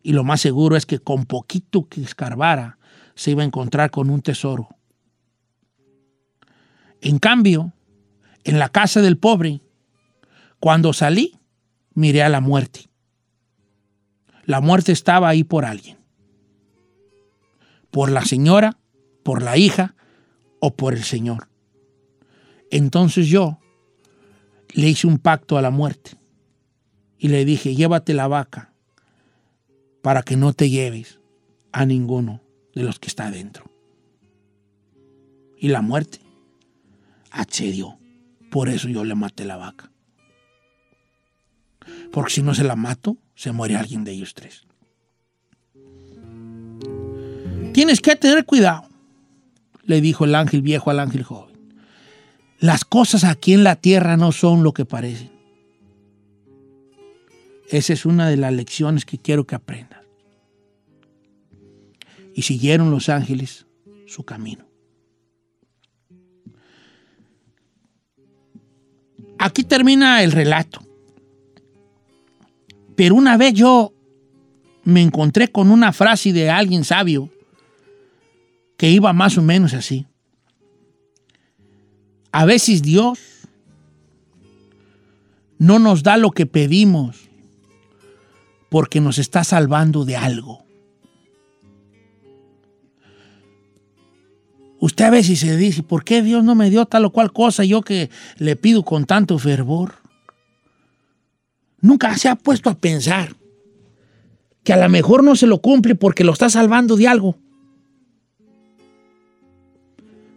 Y 0.03 0.13
lo 0.13 0.23
más 0.23 0.41
seguro 0.41 0.75
es 0.75 0.85
que 0.85 0.99
con 0.99 1.25
poquito 1.25 1.87
que 1.87 2.01
escarbara 2.01 2.77
se 3.15 3.31
iba 3.31 3.43
a 3.43 3.45
encontrar 3.45 3.91
con 3.91 4.09
un 4.09 4.21
tesoro. 4.21 4.69
En 7.01 7.19
cambio, 7.19 7.73
en 8.43 8.59
la 8.59 8.69
casa 8.69 9.01
del 9.01 9.17
pobre, 9.17 9.61
cuando 10.59 10.93
salí, 10.93 11.37
miré 11.93 12.23
a 12.23 12.29
la 12.29 12.41
muerte. 12.41 12.89
La 14.45 14.61
muerte 14.61 14.91
estaba 14.91 15.29
ahí 15.29 15.43
por 15.43 15.65
alguien. 15.65 15.97
Por 17.91 18.11
la 18.11 18.25
señora, 18.25 18.77
por 19.23 19.43
la 19.43 19.57
hija 19.57 19.95
o 20.59 20.75
por 20.75 20.93
el 20.93 21.03
Señor. 21.03 21.49
Entonces 22.71 23.27
yo 23.27 23.59
le 24.73 24.89
hice 24.89 25.07
un 25.07 25.17
pacto 25.17 25.57
a 25.57 25.61
la 25.61 25.71
muerte 25.71 26.11
y 27.17 27.27
le 27.27 27.45
dije, 27.45 27.75
llévate 27.75 28.13
la 28.13 28.27
vaca 28.27 28.70
para 30.01 30.23
que 30.23 30.35
no 30.35 30.53
te 30.53 30.69
lleves 30.69 31.19
a 31.71 31.85
ninguno 31.85 32.41
de 32.73 32.83
los 32.83 32.99
que 32.99 33.07
está 33.07 33.27
adentro. 33.27 33.65
Y 35.57 35.67
la 35.67 35.81
muerte 35.81 36.19
accedió. 37.29 37.97
Por 38.49 38.67
eso 38.67 38.89
yo 38.89 39.03
le 39.05 39.15
maté 39.15 39.45
la 39.45 39.57
vaca. 39.57 39.91
Porque 42.11 42.33
si 42.33 42.43
no 42.43 42.53
se 42.53 42.63
la 42.63 42.75
mato, 42.75 43.17
se 43.35 43.51
muere 43.51 43.75
alguien 43.75 44.03
de 44.03 44.11
ellos 44.11 44.33
tres. 44.33 44.65
Tienes 47.73 48.01
que 48.01 48.15
tener 48.17 48.45
cuidado, 48.45 48.89
le 49.83 50.01
dijo 50.01 50.25
el 50.25 50.35
ángel 50.35 50.61
viejo 50.61 50.89
al 50.89 50.99
ángel 50.99 51.23
joven. 51.23 51.55
Las 52.59 52.83
cosas 52.83 53.23
aquí 53.23 53.53
en 53.53 53.63
la 53.63 53.75
tierra 53.75 54.17
no 54.17 54.31
son 54.31 54.63
lo 54.63 54.73
que 54.73 54.85
parecen. 54.85 55.30
Esa 57.71 57.93
es 57.93 58.05
una 58.05 58.29
de 58.29 58.35
las 58.35 58.51
lecciones 58.51 59.05
que 59.05 59.17
quiero 59.17 59.47
que 59.47 59.55
aprendas. 59.55 60.01
Y 62.35 62.41
siguieron 62.41 62.91
los 62.91 63.07
ángeles 63.07 63.65
su 64.07 64.23
camino. 64.23 64.67
Aquí 69.39 69.63
termina 69.63 70.21
el 70.21 70.33
relato. 70.33 70.85
Pero 72.97 73.15
una 73.15 73.37
vez 73.37 73.53
yo 73.53 73.93
me 74.83 75.01
encontré 75.01 75.47
con 75.47 75.71
una 75.71 75.93
frase 75.93 76.33
de 76.33 76.49
alguien 76.49 76.83
sabio 76.83 77.29
que 78.77 78.89
iba 78.91 79.13
más 79.13 79.37
o 79.37 79.41
menos 79.41 79.73
así. 79.73 80.05
A 82.33 82.43
veces 82.45 82.81
Dios 82.81 83.19
no 85.57 85.79
nos 85.79 86.03
da 86.03 86.17
lo 86.17 86.31
que 86.31 86.45
pedimos 86.45 87.30
porque 88.71 89.01
nos 89.01 89.17
está 89.17 89.43
salvando 89.43 90.05
de 90.05 90.15
algo. 90.15 90.63
Usted 94.79 95.03
a 95.03 95.09
veces 95.09 95.41
se 95.41 95.57
dice, 95.57 95.83
¿por 95.83 96.05
qué 96.05 96.21
Dios 96.21 96.41
no 96.45 96.55
me 96.55 96.69
dio 96.69 96.85
tal 96.85 97.03
o 97.03 97.11
cual 97.11 97.33
cosa 97.33 97.65
yo 97.65 97.81
que 97.81 98.09
le 98.37 98.55
pido 98.55 98.83
con 98.83 99.03
tanto 99.03 99.37
fervor? 99.37 99.95
Nunca 101.81 102.17
se 102.17 102.29
ha 102.29 102.35
puesto 102.37 102.69
a 102.69 102.75
pensar 102.75 103.35
que 104.63 104.71
a 104.71 104.77
lo 104.77 104.87
mejor 104.87 105.21
no 105.21 105.35
se 105.35 105.47
lo 105.47 105.61
cumple 105.61 105.95
porque 105.95 106.23
lo 106.23 106.31
está 106.31 106.49
salvando 106.49 106.95
de 106.95 107.09
algo. 107.09 107.35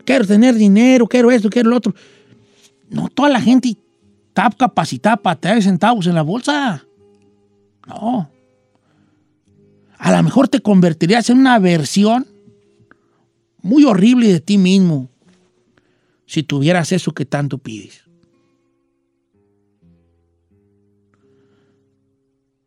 Quiero 0.05 0.27
tener 0.27 0.57
dinero, 0.57 1.07
quiero 1.07 1.31
esto, 1.31 1.49
quiero 1.51 1.71
lo 1.71 1.77
otro. 1.77 1.95
No, 2.91 3.09
toda 3.11 3.29
la 3.29 3.41
gente 3.41 3.77
está 4.27 4.51
capacitada 4.51 5.19
para 5.19 5.39
tener 5.39 5.63
centavos 5.63 6.09
en 6.09 6.17
la 6.17 6.23
bolsa. 6.23 6.85
No. 7.87 8.31
A 9.99 10.13
lo 10.17 10.23
mejor 10.23 10.49
te 10.49 10.61
convertirías 10.61 11.31
en 11.31 11.39
una 11.39 11.59
versión 11.59 12.27
muy 13.63 13.85
horrible 13.85 14.29
de 14.29 14.41
ti 14.41 14.59
mismo 14.59 15.09
si 16.27 16.43
tuvieras 16.43 16.93
eso 16.93 17.13
que 17.13 17.25
tanto 17.25 17.59
pides. 17.59 18.05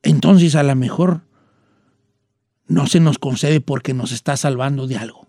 Entonces 0.01 0.55
a 0.55 0.63
lo 0.63 0.75
mejor 0.75 1.21
no 2.67 2.87
se 2.87 2.99
nos 2.99 3.17
concede 3.17 3.61
porque 3.61 3.93
nos 3.93 4.11
está 4.11 4.37
salvando 4.37 4.87
de 4.87 4.97
algo. 4.97 5.27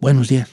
Buenos 0.00 0.28
días. 0.28 0.50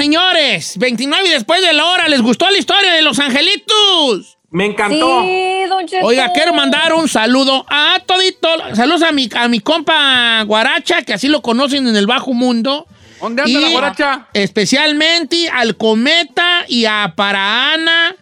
Señores, 0.00 0.78
29 0.78 1.28
y 1.28 1.30
después 1.32 1.60
de 1.60 1.74
la 1.74 1.84
hora, 1.84 2.08
¿les 2.08 2.22
gustó 2.22 2.48
la 2.50 2.56
historia 2.56 2.92
de 2.94 3.02
los 3.02 3.18
angelitos? 3.18 4.38
Me 4.50 4.64
encantó. 4.64 5.22
Sí, 5.22 5.64
don 5.68 5.86
Cheto. 5.86 6.06
Oiga, 6.06 6.32
quiero 6.32 6.54
mandar 6.54 6.94
un 6.94 7.06
saludo 7.06 7.66
a 7.68 8.00
todito. 8.06 8.48
Saludos 8.74 9.02
a 9.02 9.12
mi, 9.12 9.28
a 9.36 9.46
mi 9.48 9.60
compa 9.60 10.42
Guaracha, 10.44 11.02
que 11.02 11.12
así 11.12 11.28
lo 11.28 11.42
conocen 11.42 11.86
en 11.86 11.94
el 11.96 12.06
bajo 12.06 12.32
mundo. 12.32 12.86
¿Dónde 13.20 13.42
anda 13.42 13.58
Y 13.58 13.62
la 13.62 13.70
guaracha? 13.70 14.26
Especialmente 14.32 15.50
al 15.50 15.76
Cometa 15.76 16.64
y 16.66 16.86
a 16.86 17.12
Paraana, 17.14 18.16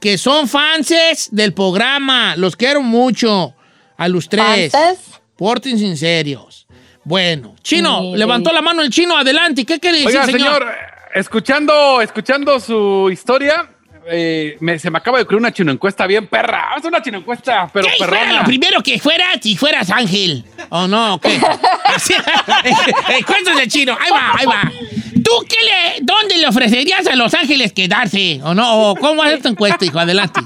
que 0.00 0.18
son 0.18 0.46
fanses 0.48 1.28
del 1.32 1.54
programa. 1.54 2.36
Los 2.36 2.56
quiero 2.56 2.82
mucho. 2.82 3.54
A 3.96 4.08
los 4.08 4.28
tres. 4.28 4.70
¿Fanses? 4.72 4.98
Pórtense 5.36 5.86
en 5.86 5.96
serios. 5.96 6.66
Bueno, 7.04 7.56
Chino, 7.62 8.00
Sí. 8.02 8.16
levantó 8.16 8.52
la 8.52 8.62
mano 8.62 8.82
el 8.82 8.90
chino. 8.90 9.16
Adelante. 9.16 9.64
¿Qué 9.64 9.80
quiere 9.80 9.98
decir, 9.98 10.10
Oiga, 10.10 10.26
señor? 10.26 10.38
señor, 10.40 10.76
escuchando, 11.14 12.00
escuchando 12.00 12.58
su 12.60 13.08
historia, 13.12 13.66
eh, 14.10 14.56
me- 14.60 14.78
se 14.78 14.90
me 14.90 14.98
acaba 14.98 15.18
de 15.18 15.22
ocurrir 15.24 15.38
una 15.40 15.52
chino 15.52 15.70
encuesta 15.70 16.06
bien 16.06 16.26
perra. 16.26 16.66
Vamos 16.70 16.84
a 16.84 16.88
una 16.88 17.02
chino 17.02 17.18
encuesta, 17.18 17.70
pero 17.72 17.86
¿Qué 17.86 18.04
fuera 18.04 18.32
lo 18.32 18.44
primero 18.44 18.82
que 18.82 18.98
fueras 18.98 19.38
si 19.40 19.56
fueras 19.56 19.90
ángel? 19.90 20.44
¿O 20.70 20.86
no? 20.88 21.20
¿Qué? 21.20 21.38
Eh, 22.64 23.22
cuentos 23.26 23.56
de 23.56 23.68
chino. 23.68 23.96
Ahí 24.00 24.10
va, 24.10 24.32
ahí 24.38 24.46
va. 24.46 24.72
¿Tú 25.24 25.30
qué 25.48 25.56
le, 25.64 26.00
dónde 26.04 26.38
le 26.38 26.46
ofrecerías 26.48 27.06
a 27.06 27.14
los 27.16 27.34
ángeles 27.34 27.72
quedarse? 27.72 28.40
¿O 28.42 28.54
no? 28.54 28.90
¿O 28.90 28.96
cómo 28.96 29.22
hacer 29.22 29.42
tu 29.42 29.48
encuesta, 29.48 29.84
hijo? 29.84 29.98
Adelante. 29.98 30.40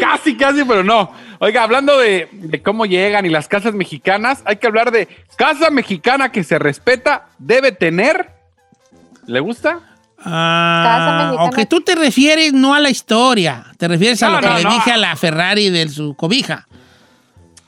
Casi, 0.00 0.36
casi, 0.36 0.64
pero 0.64 0.82
no. 0.84 1.12
Oiga, 1.40 1.64
hablando 1.64 1.98
de, 1.98 2.28
de 2.32 2.62
cómo 2.62 2.86
llegan 2.86 3.26
y 3.26 3.30
las 3.30 3.48
casas 3.48 3.74
mexicanas, 3.74 4.42
hay 4.44 4.56
que 4.56 4.66
hablar 4.66 4.90
de 4.92 5.08
casa 5.36 5.70
mexicana 5.70 6.30
que 6.30 6.44
se 6.44 6.58
respeta, 6.58 7.26
debe 7.38 7.72
tener. 7.72 8.30
¿Le 9.26 9.40
gusta? 9.40 9.80
Ah, 10.24 10.82
Casa 10.84 11.24
mexicana. 11.24 11.44
o 11.48 11.50
que 11.50 11.66
tú 11.66 11.80
te 11.80 11.94
refieres 11.94 12.52
no 12.52 12.74
a 12.74 12.80
la 12.80 12.90
historia, 12.90 13.64
te 13.76 13.88
refieres 13.88 14.22
a 14.22 14.28
No, 14.28 14.34
lo 14.34 14.40
que 14.40 14.46
no, 14.48 14.56
le 14.58 14.64
no. 14.64 14.70
dije 14.74 14.92
a 14.92 14.96
la 14.96 15.16
Ferrari 15.16 15.68
de 15.70 15.88
su 15.88 16.14
cobija. 16.14 16.66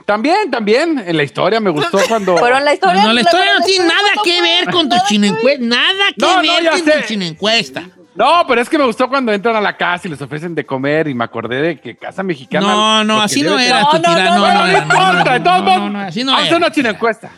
También, 0.07 0.51
también. 0.51 1.03
En 1.07 1.17
la 1.17 1.23
historia 1.23 1.61
me 1.61 1.71
gustó 1.71 1.99
cuando. 2.09 2.35
Pero 2.37 2.59
en 2.59 2.65
la 2.65 2.75
historia. 2.75 3.03
No, 3.03 3.13
la 3.13 3.21
historia 3.23 3.53
no 3.59 3.65
tiene 3.65 3.87
nada 3.87 4.09
que 4.23 4.41
ver 4.43 4.71
con 4.71 4.89
tu 4.89 4.97
chino 5.09 5.27
encuesta. 5.27 5.65
Nada 5.65 6.05
que 6.17 6.49
ver 6.49 6.71
con 6.71 6.85
tu 6.85 7.07
chino 7.09 7.25
encuesta. 7.25 7.83
No, 8.15 8.45
pero 8.47 8.61
es 8.61 8.69
que 8.69 8.79
me 8.79 8.85
gustó 8.85 9.09
cuando 9.09 9.33
entran 9.33 9.57
a 9.57 9.61
la 9.61 9.77
casa 9.77 10.07
y 10.07 10.11
les 10.13 10.23
ofrecen 10.23 10.55
de 10.55 10.65
comer 10.65 11.09
y 11.09 11.15
me 11.15 11.25
acordé 11.25 11.61
de 11.61 11.81
que 11.81 11.97
casa 11.97 12.23
mexicana. 12.23 12.65
No, 12.67 13.03
no, 13.05 13.21
así 13.21 13.43
no 13.43 13.59
era 13.59 13.81
No, 13.81 13.91
tu 13.91 13.97
no, 13.97 14.03
tira. 14.03 14.25
no, 14.27 14.35
No, 14.39 14.39
no, 14.39 14.53
no, 14.53 14.55
No, 14.55 14.67
era, 14.69 14.85
no, 14.85 14.87
no, 14.87 15.09
importa, 15.11 15.33
de 15.33 15.39
no, 15.41 15.45
todos 15.45 15.59
no, 15.59 15.65
modos, 15.65 15.81
no, 15.81 15.91
no, 15.91 16.01
así 16.07 16.23
no 16.23 16.27
Vamos 16.31 16.39
a 16.39 16.45
hacer 16.45 16.57
era. 16.59 16.67
una 16.67 16.73
china 16.75 16.91
encuesta. 16.91 17.31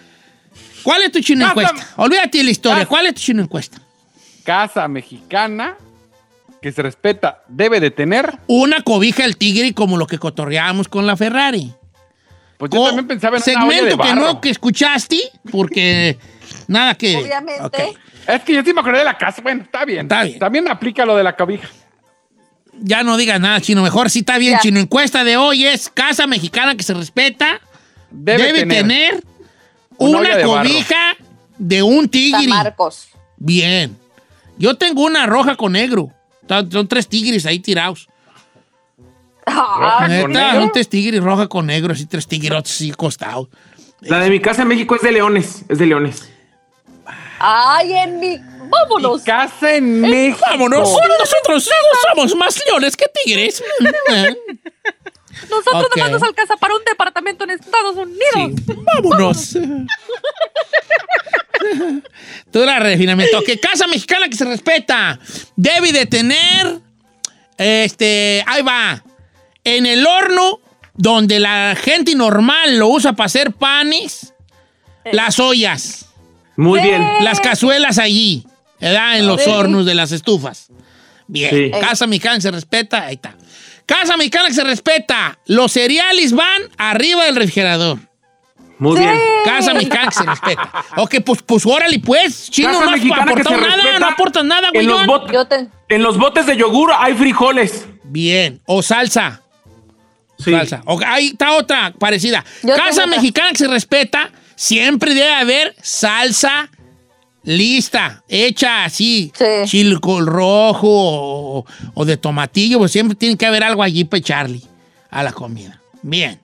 ¿Cuál 0.82 1.02
es 1.04 1.12
tu 1.12 1.20
chino 1.20 1.46
encuesta? 1.48 1.86
Olvídate 1.96 2.38
de 2.38 2.44
la 2.44 2.50
historia. 2.50 2.84
¿Cuál 2.86 3.06
es 3.06 3.14
tu 3.14 3.20
chino 3.22 3.42
encuesta? 3.42 3.78
Casa 4.46 4.88
mexicana 4.88 5.76
que 6.62 6.72
se 6.72 6.80
respeta 6.82 7.42
debe 7.48 7.80
de 7.80 7.90
tener. 7.90 8.38
Una 8.46 8.80
cobija 8.82 9.24
del 9.24 9.36
tigre 9.36 9.74
como 9.74 9.96
lo 9.98 10.06
que 10.06 10.18
cotorreábamos 10.18 10.88
con 10.88 11.06
la 11.06 11.16
Ferrari. 11.16 11.74
Pues 12.56 12.70
yo 12.72 12.78
Co- 12.80 12.86
también 12.86 13.06
pensaba 13.08 13.36
en 13.36 13.42
una 13.42 13.66
olla 13.66 13.68
de 13.74 13.76
segmento 13.90 14.02
que 14.02 14.08
barro. 14.08 14.20
no 14.22 14.40
que 14.40 14.48
escuchaste, 14.50 15.18
porque 15.50 16.16
nada 16.68 16.94
que... 16.94 17.16
Obviamente. 17.16 17.94
Es 18.26 18.42
que 18.42 18.54
yo 18.54 18.62
sí 18.64 18.72
me 18.72 18.80
acordé 18.80 18.98
de 19.00 19.04
la 19.04 19.18
casa. 19.18 19.42
Bueno, 19.42 19.62
está 19.64 19.84
bien. 19.84 20.02
Está 20.06 20.22
bien. 20.24 20.38
También 20.38 20.68
aplica 20.68 21.04
lo 21.04 21.16
de 21.16 21.22
la 21.24 21.36
cobija. 21.36 21.68
Ya 22.80 23.02
no 23.02 23.16
digas 23.16 23.40
nada, 23.40 23.60
chino. 23.60 23.82
Mejor 23.82 24.10
sí 24.10 24.20
está 24.20 24.38
bien, 24.38 24.54
Ya. 24.54 24.58
chino. 24.60 24.80
Encuesta 24.80 25.22
de 25.24 25.36
hoy 25.36 25.66
es 25.66 25.88
casa 25.88 26.26
mexicana 26.26 26.76
que 26.76 26.82
se 26.82 26.94
respeta. 26.94 27.60
Debe, 28.10 28.44
Debe, 28.44 28.58
tener, 28.60 28.82
tener. 28.82 29.24
una, 29.98 30.20
barro. 30.20 30.46
cobija 30.46 31.16
de 31.58 31.82
un 31.82 32.00
San 32.00 32.08
tigre. 32.10 32.48
Marcos. 32.48 33.08
Bien. 33.36 33.96
Yo 34.58 34.76
tengo 34.76 35.04
una 35.04 35.26
roja 35.26 35.56
con 35.56 35.72
negro. 35.72 36.10
Son 36.70 36.86
tres 36.88 37.08
tigres 37.08 37.44
ahí 37.46 37.58
tirados. 37.60 38.08
Ah, 39.46 40.06
Neta, 40.08 40.54
son 40.54 40.72
tres 40.72 40.88
tigres 40.88 41.22
roja 41.22 41.46
con 41.46 41.66
negro, 41.66 41.92
así 41.92 42.06
tres 42.06 42.26
tigrerotes 42.26 42.72
así 42.72 42.90
costados. 42.92 43.48
La 44.00 44.18
de 44.20 44.30
mi 44.30 44.40
casa 44.40 44.62
en 44.62 44.68
México 44.68 44.96
es 44.96 45.02
de 45.02 45.12
leones. 45.12 45.64
Es 45.68 45.78
de 45.78 45.86
leones. 45.86 46.28
Ay, 47.38 47.92
en 47.92 48.18
mi. 48.20 48.38
Vámonos. 48.68 49.22
Casa 49.22 49.74
en 49.76 50.00
México. 50.00 50.40
Vámonos. 50.50 50.88
Nosotros 51.18 51.70
somos 52.08 52.34
más 52.36 52.60
leones 52.66 52.96
que 52.96 53.06
tigres. 53.24 53.62
Nosotros 55.50 55.84
Ok. 55.84 55.96
nomás 55.96 56.10
nos 56.12 56.22
alcanza 56.22 56.56
para 56.56 56.74
un 56.74 56.82
departamento 56.84 57.44
en 57.44 57.50
Estados 57.50 57.94
Unidos. 57.96 58.52
Sí, 58.66 58.74
vámonos. 58.84 59.56
Tú 62.52 62.64
la 62.64 62.78
refinamiento. 62.78 63.42
Que 63.42 63.58
casa 63.58 63.86
mexicana 63.86 64.28
que 64.28 64.36
se 64.36 64.44
respeta 64.44 65.18
debe 65.56 65.92
de 65.92 66.06
tener, 66.06 66.80
este, 67.58 68.42
ahí 68.46 68.62
va, 68.62 69.02
en 69.64 69.86
el 69.86 70.06
horno 70.06 70.60
donde 70.94 71.40
la 71.40 71.76
gente 71.80 72.14
normal 72.14 72.78
lo 72.78 72.88
usa 72.88 73.12
para 73.12 73.26
hacer 73.26 73.52
panes, 73.52 74.32
las 75.12 75.38
ollas, 75.38 76.06
Muy 76.56 76.80
bien. 76.80 77.06
las 77.20 77.40
cazuelas 77.40 77.98
allí, 77.98 78.46
¿verdad? 78.80 79.18
En 79.18 79.26
los 79.26 79.46
hornos 79.46 79.84
de 79.86 79.94
las 79.94 80.12
estufas. 80.12 80.68
Bien, 81.28 81.50
Sí. 81.50 81.70
casa 81.80 82.06
mexicana 82.06 82.36
que 82.36 82.42
se 82.42 82.50
respeta, 82.50 83.06
ahí 83.06 83.14
está. 83.16 83.36
Casa 83.84 84.16
mexicana 84.16 84.48
que 84.48 84.54
se 84.54 84.64
respeta, 84.64 85.38
los 85.46 85.72
cereales 85.72 86.32
van 86.32 86.62
arriba 86.76 87.24
del 87.24 87.36
refrigerador. 87.36 87.98
Muy 88.78 88.98
bien. 88.98 89.18
Casa 89.44 89.72
mexicana 89.72 90.08
que 90.08 90.14
se 90.14 90.22
respeta. 90.24 90.70
Ok, 90.96 91.16
pues, 91.24 91.42
pues 91.42 91.64
órale, 91.64 91.98
pues. 91.98 92.50
Chino, 92.50 92.68
Casa 92.68 92.80
no 92.80 92.86
has 92.86 92.92
mexicana 92.92 93.24
que 93.24 93.30
aportado 93.32 93.56
se 93.56 93.62
nada, 93.62 93.76
respeta. 93.76 93.98
no 94.00 94.06
aportas 94.08 94.44
nada, 94.44 94.68
En 94.72 94.86
los, 94.86 95.06
güey. 95.06 95.68
en 95.88 96.02
los 96.02 96.18
botes 96.18 96.46
de 96.46 96.56
yogur 96.56 96.90
hay 96.98 97.14
frijoles. 97.14 97.86
Bien. 98.04 98.60
O 98.66 98.82
salsa. 98.82 99.40
Sí. 100.38 100.50
Salsa. 100.50 100.82
Ok, 100.84 101.02
ahí 101.06 101.28
está 101.28 101.52
otra 101.52 101.94
parecida. 101.98 102.44
Yo 102.62 102.74
Casa 102.76 103.06
mexicana 103.06 103.50
que 103.52 103.56
se 103.58 103.68
respeta, 103.68 104.30
siempre 104.54 105.14
debe 105.14 105.32
haber 105.32 105.74
salsa 105.80 106.68
lista, 107.42 108.22
hecha 108.28 108.84
así. 108.84 109.32
Sí. 109.34 109.44
Chile 109.64 109.98
col 110.00 110.26
rojo 110.26 110.88
o, 110.90 111.64
o 111.94 112.04
de 112.04 112.16
tomatillo, 112.18 112.78
pues 112.78 112.92
siempre 112.92 113.14
tiene 113.16 113.36
que 113.38 113.46
haber 113.46 113.62
algo 113.64 113.82
allí 113.82 114.04
para 114.04 114.18
echarle 114.18 114.60
a 115.10 115.22
la 115.22 115.32
comida. 115.32 115.80
Bien. 116.02 116.40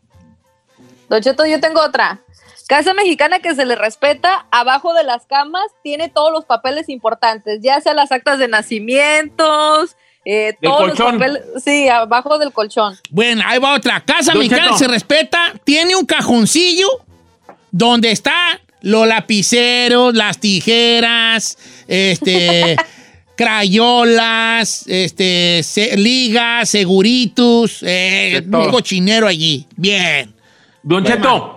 Don 1.13 1.21
Cheto, 1.23 1.45
yo 1.45 1.61
tengo 1.61 1.81
otra. 1.83 2.21
Casa 2.69 2.95
mexicana 2.95 3.41
que 3.41 3.55
se 3.55 3.67
le 3.67 3.75
respeta, 3.77 4.47
abajo 4.51 4.95
de 4.95 5.05
las 5.05 5.27
camas 5.27 5.65
tiene 5.83 6.09
todos 6.09 6.33
los 6.33 6.47
papeles 6.47 6.89
importantes, 6.89 7.61
ya 7.63 7.79
sea 7.83 7.93
las 7.93 8.11
actas 8.13 8.39
de 8.39 8.49
nacimientos, 8.49 9.95
eh, 10.25 10.55
todos 10.63 10.79
colchón. 10.97 11.19
los 11.19 11.29
papeles. 11.29 11.43
Sí, 11.63 11.89
abajo 11.89 12.39
del 12.39 12.51
colchón. 12.53 12.99
Bueno, 13.11 13.43
ahí 13.47 13.59
va 13.59 13.75
otra. 13.75 14.01
Casa 14.01 14.33
Don 14.33 14.39
mexicana 14.39 14.65
Cheto. 14.69 14.79
se 14.79 14.89
respeta, 14.89 15.53
tiene 15.65 15.95
un 15.97 16.07
cajoncillo 16.07 16.89
donde 17.71 18.11
está 18.11 18.33
los 18.81 19.07
lapiceros, 19.07 20.15
las 20.15 20.39
tijeras, 20.39 21.59
este, 21.89 22.77
crayolas, 23.37 24.87
este, 24.87 25.63
se- 25.63 25.97
ligas, 25.99 26.71
seguritos, 26.71 27.79
eh, 27.83 28.43
un 28.51 28.71
cochinero 28.71 29.27
allí. 29.27 29.67
Bien. 29.77 30.35
Don 30.83 31.05
Cheto, 31.05 31.57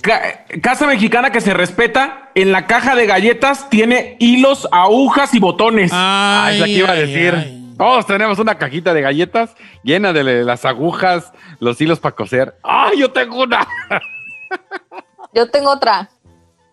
ca- 0.00 0.44
casa 0.62 0.86
mexicana 0.86 1.30
que 1.32 1.40
se 1.40 1.52
respeta, 1.54 2.30
en 2.34 2.52
la 2.52 2.66
caja 2.66 2.94
de 2.94 3.06
galletas 3.06 3.68
tiene 3.70 4.16
hilos, 4.20 4.68
agujas 4.70 5.34
y 5.34 5.40
botones. 5.40 5.90
Ah, 5.92 6.50
es 6.52 6.60
la 6.60 6.66
que 6.66 6.70
iba 6.72 6.88
a 6.88 6.92
Ay, 6.92 7.00
decir. 7.00 7.34
ay. 7.36 7.56
Todos 7.76 8.06
tenemos 8.06 8.38
una 8.38 8.58
cajita 8.58 8.92
de 8.92 9.00
galletas 9.00 9.54
llena 9.82 10.12
de 10.12 10.44
las 10.44 10.64
agujas, 10.66 11.32
los 11.60 11.80
hilos 11.80 11.98
para 11.98 12.14
coser. 12.14 12.54
¡Ay, 12.62 12.98
yo 12.98 13.10
tengo 13.10 13.42
una! 13.42 13.66
Yo 15.32 15.48
tengo 15.50 15.70
otra. 15.70 16.10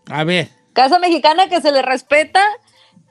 A 0.09 0.23
ver. 0.23 0.49
Casa 0.73 0.97
mexicana 0.99 1.47
que 1.47 1.61
se 1.61 1.71
le 1.71 1.81
respeta, 1.83 2.41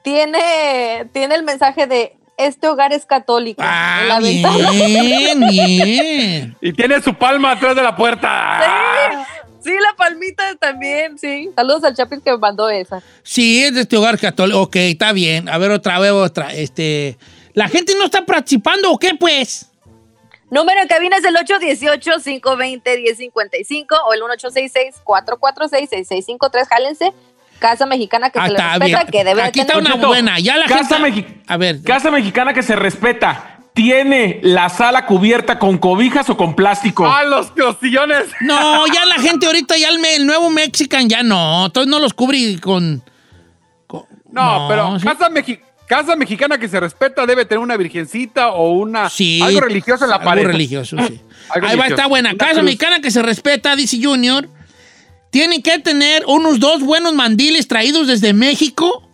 tiene, 0.03 1.09
tiene 1.12 1.37
el 1.37 1.44
mensaje 1.44 1.87
de 1.87 2.15
este 2.37 2.68
hogar 2.68 2.92
es 2.92 3.07
católico. 3.07 3.62
en 3.62 3.68
Ah, 3.70 4.05
la 4.09 4.20
ventana. 4.20 4.70
bien, 4.70 5.40
bien. 5.49 6.57
Y 6.61 6.72
tiene 6.72 7.01
su 7.03 7.14
palma 7.14 7.53
atrás 7.53 7.75
de 7.77 7.83
la 7.83 7.96
puerta. 7.96 9.27
Sí, 9.62 9.72
la 9.72 9.94
palmita 9.96 10.55
también, 10.57 11.18
sí. 11.18 11.51
Saludos 11.57 11.83
al 11.85 11.94
Chapin 11.96 12.20
que 12.20 12.31
me 12.31 12.38
mandó 12.38 12.68
esa. 12.70 13.03
Sí, 13.25 13.64
es 13.64 13.75
de 13.75 13.81
este 13.81 13.96
hogar 13.96 14.16
católico. 14.18 14.61
Ok, 14.61 14.77
está 14.77 15.12
bien. 15.12 15.49
A 15.49 15.59
ver, 15.59 15.72
otra 15.72 15.99
vez, 15.99 16.12
otra. 16.12 16.53
Este, 16.53 17.18
¿La 17.53 17.66
gente 17.68 17.94
no 17.99 18.05
está 18.05 18.25
participando 18.25 18.92
o 18.92 18.99
qué, 18.99 19.14
pues? 19.18 19.72
Número 20.51 20.81
en 20.81 20.87
cabina 20.87 21.16
es 21.16 21.25
el 21.25 21.35
818-520-1055 21.37 23.87
o 24.07 24.12
el 24.12 24.22
1866-446-6653. 24.22 26.68
Jálense. 26.68 27.12
Casa 27.59 27.87
mexicana 27.87 28.31
que 28.31 28.38
Ah, 28.38 28.47
se 28.47 28.53
le 28.53 28.59
respeta, 28.59 28.85
bien. 28.85 29.07
que 29.11 29.25
debe 29.25 29.42
de 29.42 29.49
Aquí 29.49 29.61
está 29.61 29.75
tener. 29.75 29.92
una 29.95 30.07
buena. 30.07 30.38
Ya 30.38 30.57
la 30.57 30.66
casa 30.66 30.99
gente... 30.99 31.23
mexi- 31.23 31.42
A 31.47 31.57
ver. 31.57 31.83
Casa 31.83 32.11
mexicana 32.11 32.53
que 32.53 32.62
se 32.62 32.77
respeta, 32.77 33.59
tiene 33.73 34.40
la 34.42 34.69
sala 34.69 35.07
cubierta 35.07 35.59
con 35.59 35.79
cobijas 35.79 36.29
o 36.31 36.37
con 36.37 36.55
plástico. 36.55 37.07
¡Ah, 37.07 37.25
los, 37.25 37.53
los 37.57 37.77
sillones! 37.81 38.25
No, 38.40 38.87
ya 38.87 39.05
la 39.07 39.16
gente 39.16 39.47
ahorita, 39.47 39.77
ya 39.77 39.88
el, 39.88 39.99
me- 39.99 40.16
el 40.16 40.27
nuevo 40.27 40.51
Mexican 40.51 41.09
ya 41.09 41.23
no. 41.23 41.66
Entonces 41.66 41.90
no 41.90 41.99
los 41.99 42.14
cubre 42.14 42.59
con... 42.61 43.03
con- 43.87 44.05
No, 44.31 44.66
pero 44.69 44.99
sí. 44.99 45.07
casa, 45.07 45.29
mexi- 45.31 45.61
casa 45.87 46.16
mexicana 46.16 46.59
que 46.59 46.69
se 46.69 46.81
respeta 46.81 47.27
debe 47.27 47.45
tener 47.45 47.61
una 47.61 47.77
virgencita 47.77 48.49
o 48.51 48.73
una 48.73 49.09
Sí. 49.11 49.40
algo 49.42 49.61
religioso 49.61 50.05
en 50.05 50.11
la 50.11 50.16
algo 50.16 50.27
pared. 50.31 50.45
religioso, 50.47 50.97
sí. 51.07 51.21
Algo 51.49 51.69
Ahí 51.69 51.77
va, 51.77 51.87
está 51.87 52.07
buena. 52.09 52.31
Una 52.31 52.38
Casa 52.38 52.53
cruz. 52.55 52.64
mexicana 52.64 53.01
que 53.01 53.11
se 53.12 53.23
respeta, 53.23 53.77
dice 53.77 53.99
Junior. 54.03 54.49
Tienen 55.37 55.61
que 55.61 55.79
tener 55.79 56.25
unos 56.27 56.61
dos 56.61 56.81
buenos 56.81 57.12
mandiles 57.12 57.68
traídos 57.68 58.07
desde 58.07 58.33
México, 58.33 59.07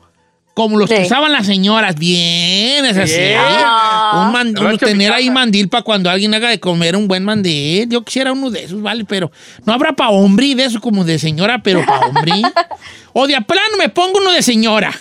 como 0.54 0.78
los 0.78 0.88
que 0.88 1.02
usaban 1.02 1.32
las 1.32 1.46
señoras. 1.46 1.96
Bien, 1.96 2.84
es 2.84 2.96
así. 2.96 3.18
Ah. 3.36 4.26
Un 4.26 4.32
man- 4.32 4.54
uno 4.56 4.78
tener 4.78 5.12
ahí 5.12 5.30
mandil 5.30 5.68
para 5.68 5.82
cuando 5.82 6.08
alguien 6.08 6.32
haga 6.32 6.50
de 6.50 6.60
comer 6.60 6.94
un 6.94 7.08
buen 7.08 7.24
mandil. 7.24 7.88
Yo 7.88 8.04
quisiera 8.04 8.30
uno 8.30 8.50
de 8.50 8.62
esos, 8.62 8.80
¿vale? 8.80 9.04
Pero 9.04 9.32
no 9.64 9.72
habrá 9.72 9.94
para 9.94 10.10
hombre 10.10 10.54
de 10.54 10.66
eso 10.66 10.80
como 10.80 11.02
de 11.04 11.18
señora, 11.18 11.60
pero 11.60 11.84
para 11.84 12.06
hombre. 12.06 12.34
o 13.12 13.26
de 13.26 13.34
a 13.34 13.40
plano 13.40 13.76
me 13.76 13.88
pongo 13.88 14.20
uno 14.20 14.30
de 14.30 14.42
señora. 14.42 14.94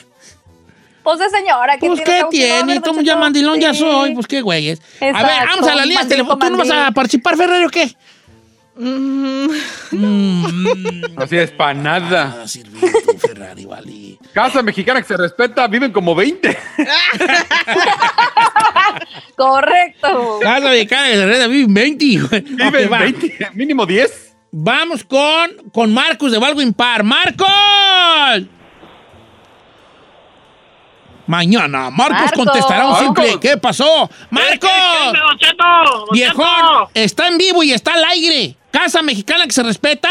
Pues 1.03 1.19
de 1.19 1.29
señora, 1.29 1.77
¿qué 1.77 1.85
Pues, 1.85 2.03
tiene? 2.03 2.19
¿qué 2.19 2.25
tiene? 2.31 2.79
Don 2.79 3.05
ya 3.05 3.15
mandilón 3.15 3.59
ya 3.59 3.75
soy. 3.75 4.15
Pues, 4.15 4.25
qué 4.25 4.41
güeyes. 4.41 4.81
A 4.99 5.21
ver, 5.21 5.47
vamos 5.47 5.67
a 5.67 5.75
la 5.75 5.83
línea 5.83 5.99
mandil 5.99 6.17
telefónica. 6.17 6.47
¿Tú 6.47 6.51
no 6.53 6.57
vas 6.57 6.71
a 6.71 6.91
participar, 6.91 7.37
Ferrero, 7.37 7.67
o 7.67 7.69
qué? 7.69 7.95
Así 11.17 11.37
es, 11.37 11.51
para 11.51 11.73
nada. 11.73 12.27
Nada 12.29 12.47
sirve 12.47 12.79
tu 12.79 13.17
Ferrari, 13.17 13.65
vale. 13.65 14.17
Casa 14.33 14.61
mexicana 14.63 15.01
que 15.01 15.07
se 15.07 15.17
respeta, 15.17 15.67
viven 15.67 15.91
como 15.91 16.15
20. 16.15 16.57
Correcto. 19.35 20.39
Casa 20.41 20.69
mexicana 20.69 21.07
que 21.07 21.13
se 21.15 21.25
respeta, 21.25 21.47
viven 21.47 21.73
20. 21.73 22.19
güey. 22.19 22.41
Viven 22.41 22.85
Ok, 22.85 22.91
va. 22.91 22.99
20, 22.99 23.49
mínimo 23.53 23.85
10. 23.85 24.35
Vamos 24.51 25.03
con, 25.03 25.51
con 25.71 25.93
Marcos 25.93 26.31
de 26.31 26.39
Valgo 26.39 26.61
Impar. 26.61 27.03
¡Marcos! 27.03 27.47
Mañana, 31.27 31.89
Marcos, 31.89 32.19
Marcos. 32.19 32.31
contestará 32.45 32.87
un 32.87 32.95
simple. 32.97 33.23
Marcos. 33.23 33.41
¿Qué 33.41 33.57
pasó? 33.57 34.09
¡Marcos! 34.29 34.69
Don 35.13 35.37
Cheto, 35.37 35.63
Don 35.83 36.05
Viejón, 36.11 36.45
Cheto. 36.45 36.89
está 36.93 37.27
en 37.27 37.37
vivo 37.37 37.63
y 37.63 37.71
está 37.71 37.93
al 37.93 38.03
aire. 38.05 38.55
Casa 38.71 39.01
mexicana 39.01 39.45
que 39.45 39.51
se 39.51 39.63
respeta. 39.63 40.09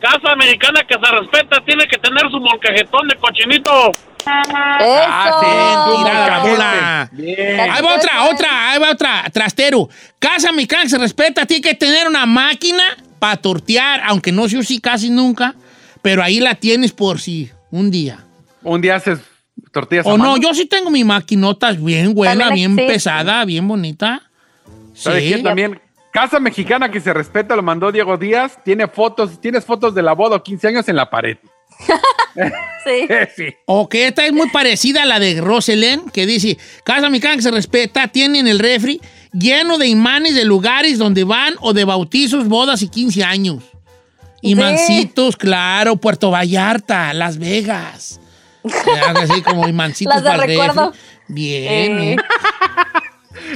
Casa 0.00 0.32
americana 0.32 0.84
que 0.86 0.94
se 0.94 1.10
respeta 1.10 1.60
tiene 1.64 1.86
que 1.86 1.98
tener 1.98 2.30
su 2.30 2.38
molcajetón 2.38 3.08
de 3.08 3.16
cochinito. 3.16 3.90
Eso. 3.90 4.28
Ah, 5.08 5.40
sí. 5.40 7.22
Ahí 7.24 7.82
va 7.82 7.94
otra, 7.94 8.24
otra, 8.24 8.70
ahí 8.70 8.78
va 8.78 8.90
otra. 8.90 9.24
Trastero. 9.32 9.88
Casa 10.18 10.52
mexicana 10.52 10.82
que 10.82 10.88
se 10.90 10.98
respeta, 10.98 11.46
tiene 11.46 11.62
que 11.62 11.74
tener 11.74 12.06
una 12.06 12.26
máquina 12.26 12.82
para 13.18 13.36
tortear, 13.36 14.02
aunque 14.04 14.30
no 14.32 14.48
se 14.48 14.58
use 14.58 14.80
casi 14.80 15.10
nunca, 15.10 15.54
pero 16.02 16.22
ahí 16.22 16.40
la 16.40 16.54
tienes 16.54 16.92
por 16.92 17.20
si 17.20 17.50
un 17.70 17.90
día. 17.90 18.24
Un 18.62 18.80
día 18.80 18.96
haces 18.96 19.20
tortillas 19.80 20.06
a 20.06 20.10
O 20.10 20.18
no, 20.18 20.24
mano. 20.32 20.36
yo 20.42 20.54
sí 20.54 20.66
tengo 20.66 20.90
mi 20.90 21.04
maquinota 21.04 21.72
bien 21.72 22.14
buena, 22.14 22.50
bien 22.50 22.72
existe. 22.72 22.92
pesada, 22.92 23.44
bien 23.44 23.66
bonita. 23.68 24.22
¿Sabe 24.94 25.20
Sí. 25.20 25.28
quién 25.28 25.42
también? 25.42 25.80
Casa 26.12 26.40
mexicana 26.40 26.90
que 26.90 27.00
se 27.00 27.12
respeta, 27.12 27.54
lo 27.54 27.62
mandó 27.62 27.92
Diego 27.92 28.16
Díaz. 28.16 28.58
Tiene 28.64 28.88
fotos, 28.88 29.40
tienes 29.40 29.64
fotos 29.64 29.94
de 29.94 30.02
la 30.02 30.14
boda 30.14 30.42
15 30.42 30.66
años 30.68 30.88
en 30.88 30.96
la 30.96 31.08
pared. 31.10 31.36
Sí. 32.84 33.06
sí. 33.36 33.54
Ok, 33.66 33.94
esta 33.96 34.24
es 34.24 34.32
muy 34.32 34.48
parecida 34.50 35.02
a 35.02 35.06
la 35.06 35.18
de 35.18 35.40
Roselen, 35.40 36.08
que 36.10 36.24
dice, 36.26 36.56
Casa 36.84 37.10
Mexicana 37.10 37.34
que 37.36 37.42
se 37.42 37.50
respeta, 37.50 38.06
tiene 38.08 38.38
en 38.38 38.46
el 38.46 38.58
refri 38.60 39.00
lleno 39.32 39.76
de 39.76 39.88
imanes 39.88 40.34
de 40.36 40.44
lugares 40.44 40.98
donde 40.98 41.24
van 41.24 41.54
o 41.60 41.72
de 41.72 41.84
bautizos, 41.84 42.46
bodas 42.48 42.80
y 42.82 42.88
15 42.88 43.24
años. 43.24 43.64
Imancitos, 44.40 45.36
claro, 45.36 45.96
Puerto 45.96 46.30
Vallarta, 46.30 47.12
Las 47.12 47.38
Vegas. 47.38 48.20
Algo 49.06 49.20
Así 49.20 49.42
como 49.42 49.66
imancitos 49.68 50.14
Las 50.14 50.22
de 50.24 50.30
para 50.30 50.42
el 50.42 50.48
refri. 50.48 50.56
recuerdo. 50.66 50.92
Bien, 51.28 51.98
Eh. 52.00 52.12
¿eh? 52.16 52.16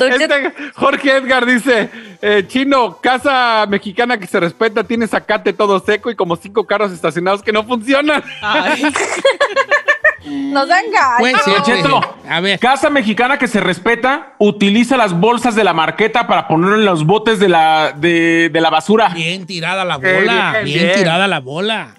Este 0.01 0.53
Jorge 0.75 1.17
Edgar 1.17 1.45
dice, 1.45 1.91
eh, 2.23 2.45
chino, 2.47 2.99
casa 3.03 3.67
mexicana 3.69 4.17
que 4.19 4.27
se 4.27 4.39
respeta, 4.41 4.85
tiene 4.85 5.07
zacate 5.07 5.53
todo 5.53 5.81
seco 5.81 6.11
y 6.11 6.15
como 6.17 6.37
cinco 6.37 6.67
carros 6.67 6.93
estacionados 6.93 7.43
que 7.43 7.53
no 7.53 7.65
funcionan. 7.65 8.23
Ay, 8.41 8.83
no 10.27 10.67
se 10.67 10.73
engañen. 10.73 11.19
Puede 11.19 11.35
ser, 11.39 11.55
Don 11.55 11.63
puede 11.65 11.83
Cheto, 11.83 12.01
ser. 12.23 12.33
A 12.33 12.41
ver, 12.41 12.59
Casa 12.59 12.91
mexicana 12.91 13.39
que 13.39 13.49
se 13.49 13.61
respeta 13.61 14.35
utiliza 14.39 14.97
las 14.97 15.13
bolsas 15.19 15.55
de 15.57 15.65
la 15.65 15.73
marqueta 15.75 16.27
para 16.27 16.47
ponerlo 16.49 16.77
en 16.77 16.85
los 16.85 17.05
botes 17.05 17.39
de 17.39 17.49
la, 17.49 17.93
de, 17.97 18.49
de 18.51 18.61
la 18.61 18.71
basura. 18.71 19.09
bien 19.11 19.47
tirada 19.47 19.85
la 19.85 19.97
Eh, 19.97 20.15
bola, 20.21 20.53
bien, 20.53 20.65
bien, 20.65 20.79
bien. 20.87 20.99
tirada 20.99 21.27
la 21.29 21.41
bola. 21.41 21.95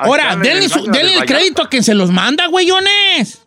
Ahora, 0.00 0.36
denle, 0.36 0.64
el 0.64 0.70
su- 0.70 0.84
denle 0.86 1.24
crédito 1.26 1.62
a 1.62 1.68
quien 1.68 1.82
se 1.84 1.94
los 1.94 2.10
manda, 2.10 2.46
güeyones. 2.46 3.42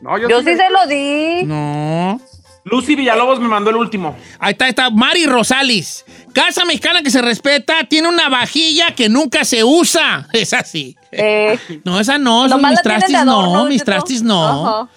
No, 0.00 0.16
yo, 0.18 0.28
Yo 0.28 0.40
sí 0.40 0.46
sí 0.50 0.56
se 0.56 0.70
lo 0.70 0.86
di. 0.86 1.44
No. 1.44 2.20
Lucy 2.64 2.94
Villalobos 2.96 3.40
me 3.40 3.48
mandó 3.48 3.70
el 3.70 3.76
último. 3.76 4.16
Ahí 4.38 4.52
está, 4.52 4.66
ahí 4.66 4.70
está. 4.70 4.90
Mari 4.90 5.24
Rosales. 5.26 6.04
Casa 6.34 6.64
mexicana 6.66 7.02
que 7.02 7.10
se 7.10 7.22
respeta, 7.22 7.84
tiene 7.88 8.08
una 8.08 8.28
vajilla 8.28 8.94
que 8.94 9.08
nunca 9.08 9.44
se 9.44 9.64
usa. 9.64 10.28
Es 10.32 10.52
así. 10.52 10.94
Eh, 11.10 11.58
No, 11.84 11.98
esa 11.98 12.18
no, 12.18 12.46
nomás 12.46 12.72
mis 12.72 12.82
trastes 12.82 13.24
no, 13.24 13.64
mis 13.64 13.78
Cheto. 13.78 13.84
trastes 13.86 14.22
no. 14.22 14.88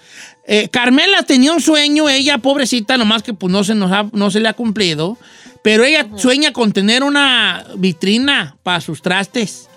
Eh, 0.46 0.68
Carmela 0.68 1.22
tenía 1.22 1.52
un 1.52 1.60
sueño, 1.62 2.08
ella 2.08 2.36
pobrecita, 2.38 2.96
nomás 2.98 3.22
que 3.22 3.32
pues 3.32 3.50
no 3.50 3.64
se, 3.64 3.74
nos 3.74 3.90
ha- 3.92 4.08
no 4.12 4.30
se 4.30 4.40
le 4.40 4.48
ha 4.48 4.52
cumplido, 4.52 5.16
pero 5.62 5.84
ella 5.84 6.06
sueña 6.16 6.52
con 6.52 6.72
tener 6.72 7.02
una 7.04 7.64
vitrina 7.76 8.56
para 8.62 8.80
sus 8.80 9.00
trastes. 9.00 9.68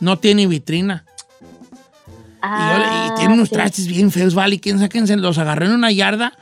No 0.00 0.18
tiene 0.18 0.46
vitrina. 0.46 1.04
Y, 2.42 2.48
yo 2.48 2.78
le- 2.78 2.84
y 2.84 2.88
Ah, 3.10 3.14
tiene 3.16 3.34
unos 3.34 3.48
sí. 3.48 3.54
trastes 3.54 3.86
bien 3.86 4.10
feos, 4.10 4.34
vale. 4.34 4.60
¿Quién 4.60 4.76
sabe 4.78 4.88
quién 4.88 5.06
se 5.06 5.16
los 5.16 5.38
agarró 5.38 5.66
en 5.66 5.72
una 5.72 5.90
yarda? 5.90 6.32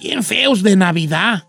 Bien 0.00 0.22
feos 0.22 0.62
de 0.62 0.74
Navidad. 0.76 1.44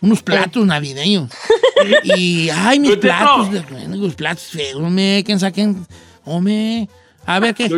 Unos 0.00 0.22
platos 0.22 0.64
navideños. 0.64 1.30
y, 2.04 2.48
ay, 2.50 2.78
mis 2.78 2.96
platos, 2.96 3.50
de- 3.50 3.64
los 3.96 4.14
platos 4.14 4.44
feos, 4.44 4.80
hombre. 4.80 5.22
¿Quién 5.26 5.38
sabe 5.40 5.52
quién? 5.52 5.86
Hombre. 6.24 6.88
A 7.26 7.40
ver 7.40 7.54
qué. 7.54 7.68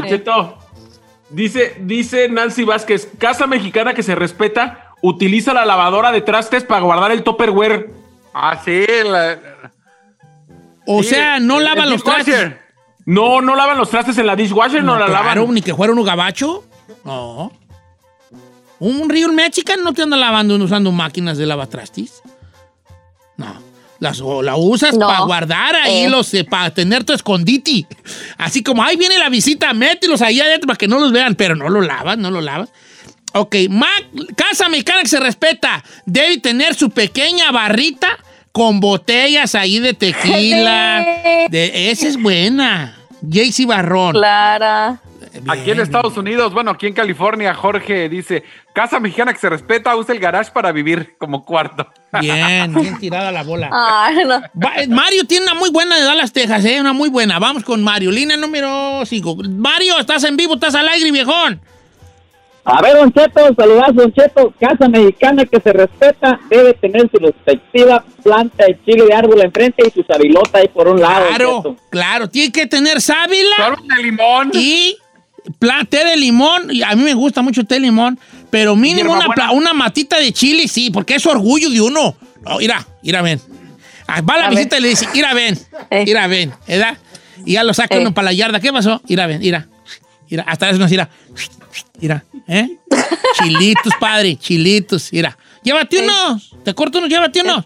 Dice, 1.30 1.76
dice 1.80 2.28
Nancy 2.28 2.64
Vázquez, 2.64 3.08
casa 3.18 3.46
mexicana 3.46 3.94
que 3.94 4.02
se 4.02 4.14
respeta 4.14 4.86
utiliza 5.02 5.54
la 5.54 5.64
lavadora 5.64 6.12
de 6.12 6.20
trastes 6.20 6.64
para 6.64 6.82
guardar 6.82 7.10
el 7.12 7.22
topperware. 7.22 7.90
Ah, 8.34 8.60
sí. 8.64 8.84
la- 9.04 9.38
O 10.86 11.02
sí, 11.02 11.08
sea, 11.10 11.40
no 11.40 11.58
el 11.58 11.64
los 11.90 12.04
trastes. 12.04 12.52
No, 13.06 13.40
no 13.40 13.54
lavan 13.56 13.78
los 13.78 13.90
trastes 13.90 14.18
en 14.18 14.26
la 14.26 14.36
dishwasher, 14.36 14.82
no, 14.84 14.98
la 14.98 15.06
claro, 15.06 15.40
lavan. 15.42 15.54
ni 15.54 15.62
que 15.62 15.74
fuera 15.74 15.92
uno 15.92 16.02
gabacho. 16.04 16.64
No. 17.04 17.52
Un 18.78 19.08
Real 19.10 19.32
Mexican 19.32 19.82
no 19.82 19.92
te 19.92 20.02
anda 20.02 20.16
lavando 20.16 20.54
usando 20.56 20.90
máquinas 20.92 21.36
de 21.38 21.46
lavatrastis. 21.46 22.22
No. 23.36 23.70
Las, 23.98 24.20
o 24.22 24.42
la 24.42 24.56
usas 24.56 24.94
No. 24.96 25.06
para 25.06 25.20
guardar 25.20 25.76
ahí 25.76 26.04
Eh. 26.04 26.08
los, 26.08 26.30
para 26.48 26.72
tener 26.72 27.04
tu 27.04 27.12
escondite. 27.12 27.86
Así 28.38 28.62
como, 28.62 28.82
ahí 28.82 28.96
viene 28.96 29.18
la 29.18 29.28
visita, 29.28 29.72
mételos 29.74 30.22
ahí 30.22 30.40
adentro 30.40 30.66
para 30.68 30.78
que 30.78 30.88
no 30.88 30.98
los 30.98 31.12
vean, 31.12 31.34
pero 31.34 31.54
no 31.54 31.68
lo 31.68 31.82
lavas, 31.82 32.16
no 32.16 32.30
lo 32.30 32.40
lavas. 32.40 32.70
Ok, 33.34 33.54
Ma- 33.68 33.86
Casa 34.36 34.68
Mexicana 34.70 35.02
que 35.02 35.08
se 35.08 35.20
respeta 35.20 35.84
debe 36.06 36.38
tener 36.38 36.74
su 36.74 36.90
pequeña 36.90 37.52
barrita 37.52 38.08
con 38.52 38.80
botellas 38.80 39.54
ahí 39.54 39.78
de 39.78 39.94
tequila. 39.94 41.06
De, 41.50 41.90
esa 41.90 42.06
es 42.06 42.20
buena. 42.20 42.96
Jaycee 43.28 43.66
Barrón. 43.66 44.12
Clara. 44.12 45.00
Aquí 45.48 45.70
en 45.70 45.80
Estados 45.80 46.16
Unidos, 46.16 46.52
bueno, 46.52 46.72
aquí 46.72 46.86
en 46.86 46.92
California, 46.92 47.54
Jorge 47.54 48.08
dice, 48.08 48.42
casa 48.72 48.98
mexicana 48.98 49.32
que 49.32 49.38
se 49.38 49.48
respeta, 49.48 49.94
usa 49.96 50.14
el 50.14 50.20
garage 50.20 50.50
para 50.50 50.72
vivir 50.72 51.14
como 51.18 51.44
cuarto. 51.44 51.88
Bien, 52.20 52.74
bien 52.74 52.98
tirada 52.98 53.30
la 53.30 53.44
bola. 53.44 53.70
Ay, 53.72 54.24
no. 54.26 54.36
Eh, 54.76 54.88
Mario 54.88 55.24
tiene 55.28 55.44
una 55.44 55.54
muy 55.54 55.70
buena 55.70 55.96
de 55.96 56.02
Dallas, 56.02 56.32
Texas, 56.32 56.64
¿eh? 56.64 56.80
Una 56.80 56.92
muy 56.92 57.08
buena. 57.08 57.38
Vamos 57.38 57.62
con 57.62 57.84
Mario. 57.84 58.10
Línea 58.10 58.36
número 58.36 59.06
5. 59.06 59.36
Mario, 59.48 59.96
estás 60.00 60.24
en 60.24 60.36
vivo, 60.36 60.54
estás 60.54 60.74
al 60.74 60.88
aire, 60.88 61.12
viejón. 61.12 61.60
A 62.64 62.82
ver, 62.82 62.94
Don 62.96 63.12
Cheto, 63.12 63.54
saludas, 63.56 63.94
Don 63.94 64.12
Cheto. 64.12 64.52
Casa 64.60 64.88
mexicana 64.88 65.44
que 65.46 65.60
se 65.60 65.72
respeta 65.72 66.38
debe 66.50 66.74
tener 66.74 67.10
su 67.10 67.18
respectiva 67.18 68.04
planta 68.22 68.66
de 68.66 68.78
chile 68.84 69.06
de 69.06 69.14
árbol 69.14 69.40
enfrente 69.40 69.82
y 69.86 69.90
su 69.90 70.02
sabilota 70.04 70.58
ahí 70.58 70.68
por 70.68 70.86
un 70.88 71.00
lado. 71.00 71.26
Claro, 71.28 71.76
claro. 71.90 72.28
Tiene 72.28 72.52
que 72.52 72.66
tener 72.66 73.00
sábila 73.00 73.54
Árbol 73.58 73.88
de 73.88 74.02
limón. 74.02 74.50
y 74.52 74.96
té 75.88 76.04
de 76.04 76.16
limón. 76.16 76.70
Y 76.70 76.82
a 76.82 76.94
mí 76.94 77.02
me 77.02 77.14
gusta 77.14 77.40
mucho 77.42 77.64
té 77.64 77.74
de 77.76 77.80
limón, 77.80 78.18
pero 78.50 78.76
mínimo 78.76 79.14
una, 79.14 79.28
pla- 79.34 79.52
una 79.52 79.72
matita 79.72 80.18
de 80.18 80.30
chile, 80.32 80.68
sí, 80.68 80.90
porque 80.90 81.14
es 81.14 81.26
orgullo 81.26 81.70
de 81.70 81.80
uno. 81.80 82.14
No, 82.42 82.58
mira, 82.58 82.86
mira, 83.02 83.22
ven. 83.22 83.40
Ah, 84.06 84.20
Va 84.20 84.34
a 84.34 84.38
la 84.38 84.46
A 84.48 84.50
visita 84.50 84.76
ver. 84.76 84.80
y 84.80 84.82
le 84.82 84.88
dice, 84.90 85.06
mira, 85.14 85.32
ven, 85.34 85.58
Eh. 85.90 86.04
mira, 86.04 86.26
ven, 86.26 86.52
¿verdad? 86.68 86.98
Y 87.46 87.54
ya 87.54 87.64
lo 87.64 87.72
saca 87.72 87.96
Eh. 87.96 88.00
uno 88.00 88.12
para 88.12 88.26
la 88.26 88.32
yarda. 88.34 88.60
¿Qué 88.60 88.70
pasó? 88.72 89.00
Mira, 89.08 89.26
ven, 89.26 89.38
mira. 89.40 89.66
Mira, 90.28 90.44
hasta 90.46 90.68
eso 90.68 90.78
nos 90.78 90.90
mira. 90.90 91.08
Mira, 92.00 92.24
¿eh? 92.50 92.76
Chilitos, 93.42 93.92
padre, 93.98 94.36
chilitos, 94.36 95.10
mira. 95.12 95.36
Llévate 95.62 96.00
unos, 96.02 96.54
te 96.64 96.74
corto 96.74 96.98
unos, 96.98 97.08
llévate 97.08 97.40
unos. 97.42 97.64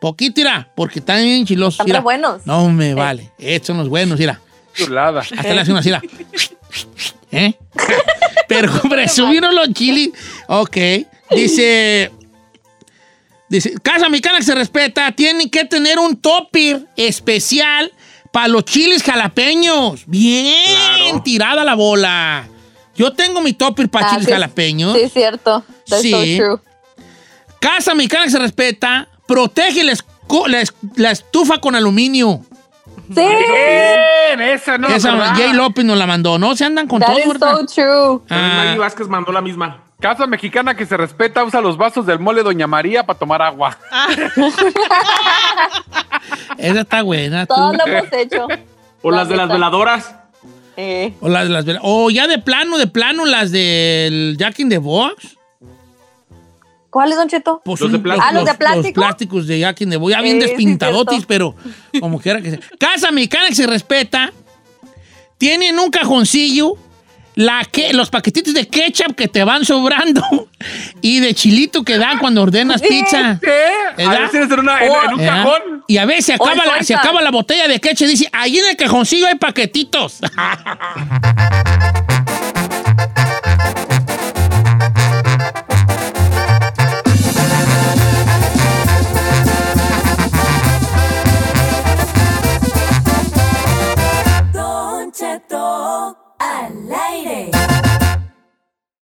Poquito, 0.00 0.40
mira, 0.40 0.70
porque 0.76 0.98
están 0.98 1.22
bien 1.22 1.46
chilosos. 1.46 1.74
Están 1.80 1.86
mira. 1.86 2.00
buenos. 2.00 2.44
No 2.44 2.68
me 2.68 2.92
vale, 2.94 3.30
estos 3.38 3.68
son 3.68 3.78
los 3.78 3.88
buenos, 3.88 4.18
mira. 4.18 4.40
Chulada. 4.74 5.20
Hasta 5.20 5.54
le 5.54 5.60
hace 5.60 5.72
una 5.72 5.80
la- 5.80 6.02
¿Eh? 7.32 7.54
Pero 8.48 8.72
presumieron 8.88 9.54
los 9.54 9.72
chilis. 9.72 10.10
Ok. 10.48 10.76
Dice. 11.30 12.10
Dice, 13.48 13.74
Casa 13.82 14.08
Mexicana 14.08 14.38
que 14.38 14.44
se 14.44 14.54
respeta, 14.54 15.12
tiene 15.12 15.48
que 15.50 15.64
tener 15.64 15.98
un 15.98 16.16
topper 16.16 16.86
especial 16.96 17.92
para 18.32 18.48
los 18.48 18.64
chiles 18.64 19.02
jalapeños. 19.02 20.04
Bien 20.06 21.22
tirada 21.22 21.64
la 21.64 21.74
bola. 21.74 22.48
Yo 22.96 23.12
tengo 23.12 23.40
mi 23.40 23.52
topper 23.52 23.88
para 23.88 24.06
Ah, 24.06 24.10
chiles 24.10 24.26
sí, 24.26 24.32
jalapeños. 24.32 24.94
Sí, 24.94 25.00
es 25.02 25.12
cierto. 25.12 25.62
That's 25.88 26.02
Sí. 26.02 26.38
so 26.38 26.44
true. 26.44 26.60
Casa 27.60 27.94
Mexicana 27.94 28.24
que 28.24 28.30
se 28.30 28.38
respeta, 28.38 29.08
protege 29.26 29.82
la, 29.84 31.10
estufa 31.10 31.58
con 31.58 31.74
aluminio. 31.74 32.40
Sí. 33.08 33.14
Bien, 33.20 34.40
esa 34.40 34.78
no. 34.78 34.88
Esa. 34.88 35.12
Jay 35.34 35.52
López 35.52 35.84
nos 35.84 35.96
la 35.98 36.06
mandó, 36.06 36.38
¿no? 36.38 36.56
Se 36.56 36.64
andan 36.64 36.86
con 36.88 37.00
That 37.00 37.08
todo, 37.08 37.18
is 37.18 37.26
¿verdad? 37.28 37.52
so 37.52 37.66
true. 37.66 38.20
Ah. 38.30 38.62
Maggie 38.64 38.78
Vázquez 38.78 39.08
mandó 39.08 39.32
la 39.32 39.40
misma. 39.40 39.82
Casa 40.00 40.26
mexicana 40.26 40.74
que 40.76 40.84
se 40.84 40.96
respeta, 40.96 41.42
usa 41.42 41.60
los 41.62 41.78
vasos 41.78 42.04
del 42.04 42.18
mole 42.18 42.42
Doña 42.42 42.66
María 42.66 43.06
para 43.06 43.18
tomar 43.18 43.40
agua. 43.42 43.78
Esa 46.58 46.80
está 46.80 47.02
buena. 47.02 47.46
Todos 47.46 47.76
lo 47.76 47.86
hemos 47.86 48.12
hecho. 48.12 48.46
O 49.02 49.10
La 49.10 49.18
las 49.18 49.28
de 49.28 49.36
las 49.36 49.48
veladoras. 49.48 50.14
Eh, 50.76 51.14
O 51.20 51.28
las 51.28 51.44
de 51.44 51.50
las 51.50 51.64
o 51.82 52.10
ya 52.10 52.26
de 52.26 52.38
plano, 52.38 52.76
de 52.78 52.86
plano, 52.86 53.24
las 53.24 53.50
del 53.50 54.36
Jack 54.38 54.58
in 54.60 54.68
the 54.68 54.78
Box. 54.78 55.36
¿Cuál 56.90 57.10
es, 57.10 57.16
Don 57.16 57.28
Cheto? 57.28 57.60
Pues 57.64 57.80
¿Los 57.80 57.92
de 57.92 57.98
plástico? 57.98 58.26
Ah, 58.28 58.32
¿los 58.32 58.44
de 58.46 58.54
plástico? 58.54 59.00
plásticos 59.00 59.46
de 59.46 59.58
Jack 59.58 59.80
in 59.82 59.90
the 59.90 59.96
Box. 59.96 60.12
Ya 60.12 60.22
bien 60.22 60.36
Eh, 60.36 60.46
despintadotis, 60.46 61.26
pero 61.26 61.54
como 62.00 62.20
quiera 62.20 62.40
que 62.40 62.50
sea. 62.52 62.60
Casa 62.78 63.10
mexicana 63.10 63.48
que 63.48 63.54
se 63.54 63.66
respeta. 63.66 64.32
Tienen 65.38 65.78
un 65.78 65.90
cajoncillo. 65.90 66.74
La 67.36 67.64
que, 67.70 67.92
los 67.92 68.08
paquetitos 68.10 68.54
de 68.54 68.66
ketchup 68.66 69.14
que 69.14 69.28
te 69.28 69.44
van 69.44 69.64
sobrando 69.64 70.22
y 71.02 71.20
de 71.20 71.34
chilito 71.34 71.84
que 71.84 71.98
dan 71.98 72.18
cuando 72.18 72.42
ordenas 72.42 72.80
pizza. 72.80 73.38
¿Qué? 73.42 74.02
A 74.04 74.08
¿Verdad? 74.08 74.20
veces 74.32 74.50
en, 74.50 74.58
una- 74.60 74.80
en- 74.84 74.92
en 74.92 75.12
un 75.12 75.18
¿Verdad? 75.18 75.42
cajón. 75.44 75.84
Y 75.86 75.98
a 75.98 76.06
veces 76.06 76.24
se 76.86 76.94
la, 76.94 76.98
acaba 77.00 77.20
la 77.20 77.30
botella 77.30 77.68
de 77.68 77.78
ketchup 77.78 78.06
y 78.06 78.10
dice, 78.10 78.28
ahí 78.32 78.58
en 78.58 78.64
el 78.70 78.76
cajoncillo 78.76 79.26
hay 79.26 79.34
paquetitos. 79.36 80.18